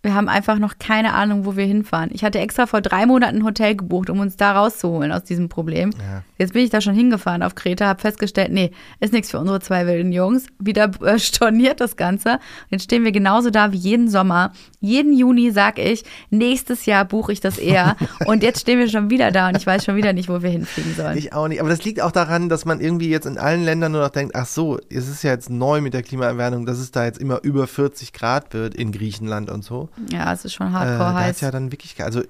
Wir 0.00 0.14
haben 0.14 0.28
einfach 0.28 0.60
noch 0.60 0.78
keine 0.78 1.12
Ahnung, 1.12 1.44
wo 1.44 1.56
wir 1.56 1.64
hinfahren. 1.64 2.10
Ich 2.12 2.22
hatte 2.22 2.38
extra 2.38 2.66
vor 2.66 2.80
drei 2.80 3.04
Monaten 3.04 3.38
ein 3.38 3.44
Hotel 3.44 3.74
gebucht, 3.74 4.10
um 4.10 4.20
uns 4.20 4.36
da 4.36 4.52
rauszuholen 4.52 5.10
aus 5.10 5.24
diesem 5.24 5.48
Problem. 5.48 5.90
Ja. 5.98 6.22
Jetzt 6.38 6.52
bin 6.52 6.62
ich 6.62 6.70
da 6.70 6.80
schon 6.80 6.94
hingefahren 6.94 7.42
auf 7.42 7.56
Kreta, 7.56 7.86
habe 7.86 8.00
festgestellt, 8.00 8.52
nee, 8.52 8.70
ist 9.00 9.12
nichts 9.12 9.32
für 9.32 9.40
unsere 9.40 9.58
zwei 9.58 9.88
wilden 9.88 10.12
Jungs. 10.12 10.46
Wieder 10.60 10.92
äh, 11.02 11.18
storniert 11.18 11.80
das 11.80 11.96
Ganze. 11.96 12.34
Und 12.34 12.70
jetzt 12.70 12.84
stehen 12.84 13.02
wir 13.02 13.10
genauso 13.10 13.50
da 13.50 13.72
wie 13.72 13.76
jeden 13.76 14.08
Sommer. 14.08 14.52
Jeden 14.78 15.12
Juni 15.12 15.50
sag 15.50 15.80
ich, 15.80 16.04
nächstes 16.30 16.86
Jahr 16.86 17.04
buche 17.04 17.32
ich 17.32 17.40
das 17.40 17.58
eher. 17.58 17.96
und 18.26 18.44
jetzt 18.44 18.60
stehen 18.60 18.78
wir 18.78 18.88
schon 18.88 19.10
wieder 19.10 19.32
da 19.32 19.48
und 19.48 19.56
ich 19.56 19.66
weiß 19.66 19.84
schon 19.84 19.96
wieder 19.96 20.12
nicht, 20.12 20.28
wo 20.28 20.42
wir 20.42 20.50
hinfliegen 20.50 20.94
sollen. 20.94 21.18
Ich 21.18 21.32
auch 21.32 21.48
nicht. 21.48 21.60
Aber 21.60 21.70
das 21.70 21.84
liegt 21.84 22.00
auch 22.00 22.12
daran, 22.12 22.48
dass 22.48 22.64
man 22.64 22.80
irgendwie 22.80 23.08
jetzt 23.08 23.26
in 23.26 23.36
allen 23.36 23.64
Ländern 23.64 23.90
nur 23.90 24.02
noch 24.02 24.10
denkt, 24.10 24.36
ach 24.36 24.46
so, 24.46 24.78
es 24.88 25.08
ist 25.08 25.24
ja 25.24 25.32
jetzt 25.32 25.50
neu 25.50 25.80
mit 25.80 25.92
der 25.92 26.04
Klimaerwärmung, 26.04 26.66
dass 26.66 26.78
es 26.78 26.92
da 26.92 27.04
jetzt 27.04 27.18
immer 27.18 27.42
über 27.42 27.66
40 27.66 28.12
Grad 28.12 28.54
wird 28.54 28.76
in 28.76 28.92
Griechenland 28.92 29.50
und 29.50 29.64
so. 29.64 29.87
Ja, 30.10 30.32
es 30.32 30.44
ist 30.44 30.54
schon 30.54 30.68
Äh, 30.68 30.70
hardcore 30.70 30.98
da 30.98 31.14
heiß. 31.14 31.36
ist 31.36 31.40
ja 31.42 31.50
dann 31.50 31.72
wirklich, 31.72 32.02
also 32.02 32.22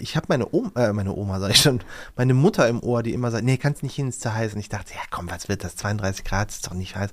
ich 0.00 0.16
habe 0.16 0.26
meine 0.28 0.52
Oma, 0.52 0.70
äh, 0.74 0.92
meine 0.92 1.14
Oma 1.14 1.38
sag 1.38 1.50
ich 1.50 1.60
schon, 1.60 1.80
meine 2.16 2.34
Mutter 2.34 2.66
im 2.68 2.82
Ohr, 2.82 3.02
die 3.04 3.12
immer 3.14 3.30
sagt, 3.30 3.44
nee, 3.44 3.56
kannst 3.56 3.82
nicht 3.84 3.94
hin, 3.94 4.08
ist 4.08 4.20
zu 4.20 4.34
heiß. 4.34 4.54
Und 4.54 4.60
ich 4.60 4.68
dachte, 4.68 4.94
ja 4.94 5.00
komm, 5.10 5.30
was 5.30 5.48
wird 5.48 5.62
das, 5.64 5.76
32 5.76 6.24
Grad, 6.24 6.50
ist 6.50 6.66
doch 6.66 6.74
nicht 6.74 6.96
heiß. 6.96 7.10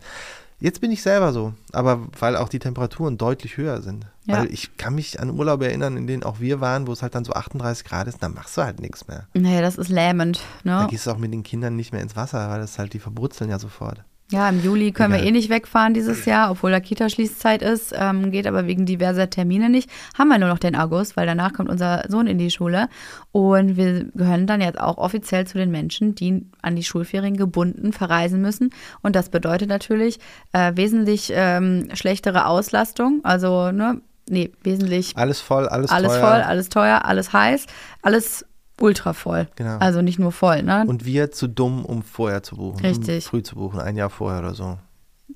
Jetzt 0.59 0.81
bin 0.81 0.89
ich 0.91 1.03
selber 1.03 1.33
so, 1.33 1.53
aber 1.71 2.07
weil 2.19 2.35
auch 2.35 2.49
die 2.49 2.57
Temperaturen 2.57 3.19
deutlich 3.19 3.57
höher 3.57 3.83
sind. 3.83 4.07
Ja. 4.25 4.39
Weil 4.39 4.51
ich 4.51 4.75
kann 4.75 4.95
mich 4.95 5.19
an 5.19 5.29
Urlaube 5.29 5.67
erinnern, 5.67 5.95
in 5.97 6.07
denen 6.07 6.23
auch 6.23 6.39
wir 6.39 6.59
waren, 6.59 6.87
wo 6.87 6.93
es 6.93 7.03
halt 7.03 7.13
dann 7.13 7.23
so 7.25 7.33
38 7.33 7.85
Grad 7.85 8.07
ist, 8.07 8.23
dann 8.23 8.33
machst 8.33 8.57
du 8.57 8.63
halt 8.63 8.79
nichts 8.79 9.07
mehr. 9.07 9.27
Nee, 9.35 9.61
das 9.61 9.77
ist 9.77 9.89
lähmend. 9.89 10.41
Da 10.63 10.81
Ne? 10.81 10.87
gehst 10.89 11.05
du 11.05 11.11
auch 11.11 11.17
mit 11.19 11.31
den 11.31 11.43
Kindern 11.43 11.75
nicht 11.75 11.93
mehr 11.93 12.01
ins 12.01 12.15
Wasser, 12.15 12.49
weil 12.49 12.59
das 12.59 12.79
halt, 12.79 12.93
die 12.93 12.99
verbrutzeln 12.99 13.51
ja 13.51 13.59
sofort. 13.59 14.03
Ja, 14.29 14.49
im 14.49 14.61
Juli 14.61 14.91
können 14.91 15.13
wir 15.13 15.19
Egal. 15.19 15.29
eh 15.29 15.31
nicht 15.31 15.49
wegfahren 15.49 15.93
dieses 15.93 16.25
Jahr, 16.25 16.51
obwohl 16.51 16.69
da 16.71 16.81
Kita-Schließzeit 16.81 17.61
ist. 17.61 17.93
Ähm, 17.97 18.29
geht 18.29 18.45
aber 18.45 18.67
wegen 18.67 18.85
diverser 18.85 19.29
Termine 19.29 19.69
nicht. 19.69 19.89
Haben 20.17 20.27
wir 20.27 20.37
nur 20.37 20.49
noch 20.49 20.59
den 20.59 20.75
August, 20.75 21.15
weil 21.15 21.25
danach 21.25 21.53
kommt 21.53 21.69
unser 21.69 22.03
Sohn 22.09 22.27
in 22.27 22.37
die 22.37 22.51
Schule. 22.51 22.89
Und 23.31 23.77
wir 23.77 24.03
gehören 24.15 24.45
dann 24.45 24.59
jetzt 24.59 24.81
auch 24.81 24.97
offiziell 24.97 25.47
zu 25.47 25.57
den 25.57 25.71
Menschen, 25.71 26.13
die 26.13 26.45
an 26.61 26.75
die 26.75 26.83
Schulferien 26.83 27.37
gebunden 27.37 27.93
verreisen 27.93 28.41
müssen. 28.41 28.71
Und 29.01 29.15
das 29.15 29.29
bedeutet 29.29 29.69
natürlich 29.69 30.19
äh, 30.51 30.73
wesentlich 30.75 31.31
ähm, 31.33 31.87
schlechtere 31.93 32.47
Auslastung. 32.47 33.21
Also, 33.23 33.71
ne, 33.71 34.01
nee, 34.27 34.51
wesentlich 34.61 35.15
Alles 35.15 35.39
voll, 35.39 35.69
alles, 35.69 35.89
alles 35.89 36.11
teuer. 36.11 36.19
voll, 36.19 36.41
alles 36.41 36.67
teuer, 36.67 37.05
alles 37.05 37.31
heiß, 37.31 37.65
alles 38.01 38.45
ultra 38.79 39.13
voll. 39.13 39.47
Genau. 39.55 39.77
Also 39.79 40.01
nicht 40.01 40.19
nur 40.19 40.31
voll, 40.31 40.63
ne? 40.63 40.83
Und 40.87 41.05
wir 41.05 41.31
zu 41.31 41.47
dumm, 41.47 41.85
um 41.85 42.03
vorher 42.03 42.43
zu 42.43 42.55
buchen. 42.55 42.79
Richtig. 42.81 43.25
Um 43.25 43.29
früh 43.29 43.43
zu 43.43 43.55
buchen, 43.55 43.79
ein 43.79 43.95
Jahr 43.97 44.09
vorher 44.09 44.39
oder 44.39 44.53
so. 44.53 44.77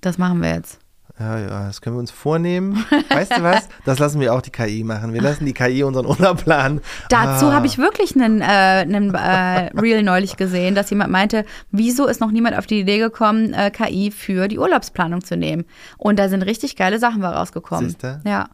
Das 0.02 0.18
machen 0.18 0.42
wir 0.42 0.54
jetzt. 0.54 0.80
Ja, 1.20 1.38
ja, 1.38 1.68
das 1.68 1.82
können 1.82 1.98
wir 1.98 2.00
uns 2.00 2.10
vornehmen. 2.10 2.84
Weißt 3.10 3.38
du 3.38 3.44
was? 3.44 3.68
Das 3.86 4.00
lassen 4.00 4.20
wir 4.22 4.34
auch 4.34 4.42
die 4.42 4.50
KI 4.50 4.84
machen. 4.84 5.14
Wir 5.14 5.22
lassen 5.22 5.46
die 5.46 5.54
KI 5.54 5.84
unseren 5.84 6.06
Urlaub 6.06 6.44
planen. 6.44 6.82
Dazu 7.10 7.48
Ah. 7.48 7.54
habe 7.54 7.68
ich 7.68 7.78
wirklich 7.78 8.16
einen, 8.16 8.42
äh, 8.42 8.46
einen 8.46 9.14
äh, 9.14 9.70
Reel 9.80 10.02
neulich 10.04 10.38
gesehen, 10.38 10.74
dass 10.74 10.89
jemand 10.89 11.12
meinte, 11.12 11.46
wieso 11.70 12.08
ist 12.08 12.22
noch 12.22 12.32
niemand 12.32 12.58
auf 12.58 12.66
die 12.66 12.80
Idee 12.80 12.98
gekommen, 12.98 13.54
äh, 13.54 13.70
KI 13.70 14.10
für 14.10 14.48
die 14.48 14.58
Urlaubsplanung 14.58 15.24
zu 15.24 15.36
nehmen? 15.38 15.66
Und 15.98 16.18
da 16.18 16.30
sind 16.30 16.42
richtig 16.44 16.76
geile 16.76 16.98
Sachen 16.98 17.24
rausgekommen. 17.24 17.89
Siehste? 17.89 18.22
Ja. 18.26 18.50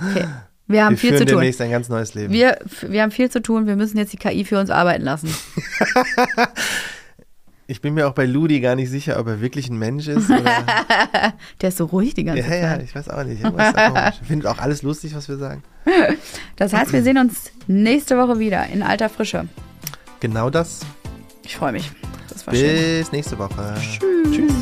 Okay. 0.00 0.26
Wir 0.68 0.84
haben 0.84 0.92
Wir 0.92 0.98
viel 0.98 1.12
zu 1.16 1.24
tun. 1.24 1.38
demnächst 1.38 1.60
ein 1.60 1.70
ganz 1.70 1.88
neues 1.88 2.14
Leben. 2.14 2.32
Wir, 2.32 2.58
wir 2.82 3.02
haben 3.02 3.12
viel 3.12 3.30
zu 3.30 3.40
tun, 3.40 3.66
wir 3.66 3.76
müssen 3.76 3.98
jetzt 3.98 4.12
die 4.12 4.16
KI 4.16 4.44
für 4.44 4.58
uns 4.58 4.70
arbeiten 4.70 5.04
lassen. 5.04 5.32
ich 7.68 7.80
bin 7.80 7.94
mir 7.94 8.08
auch 8.08 8.14
bei 8.14 8.26
Ludi 8.26 8.60
gar 8.60 8.74
nicht 8.74 8.90
sicher, 8.90 9.18
ob 9.20 9.28
er 9.28 9.40
wirklich 9.40 9.68
ein 9.68 9.78
Mensch 9.78 10.08
ist. 10.08 10.28
Der 11.60 11.68
ist 11.68 11.78
so 11.78 11.84
ruhig 11.84 12.14
die 12.14 12.24
ganze 12.24 12.42
ja, 12.42 12.54
ja, 12.54 12.70
Zeit. 12.70 12.82
ich 12.82 12.94
weiß 12.94 13.08
auch 13.10 13.24
nicht. 13.24 13.42
Ich 13.44 14.26
finde 14.26 14.50
auch 14.50 14.58
alles 14.58 14.82
lustig, 14.82 15.14
was 15.14 15.28
wir 15.28 15.36
sagen. 15.36 15.62
Das 16.56 16.72
heißt, 16.72 16.92
wir 16.92 17.02
sehen 17.02 17.18
uns 17.18 17.52
nächste 17.66 18.16
Woche 18.16 18.38
wieder 18.38 18.66
in 18.66 18.82
alter 18.82 19.08
Frische. 19.08 19.46
Genau 20.20 20.50
das. 20.50 20.80
Ich 21.44 21.56
freue 21.56 21.72
mich. 21.72 21.92
Das 22.30 22.46
war 22.46 22.54
schön. 22.54 22.98
Bis 22.98 23.12
nächste 23.12 23.38
Woche. 23.38 23.74
Tschüss. 24.32 24.52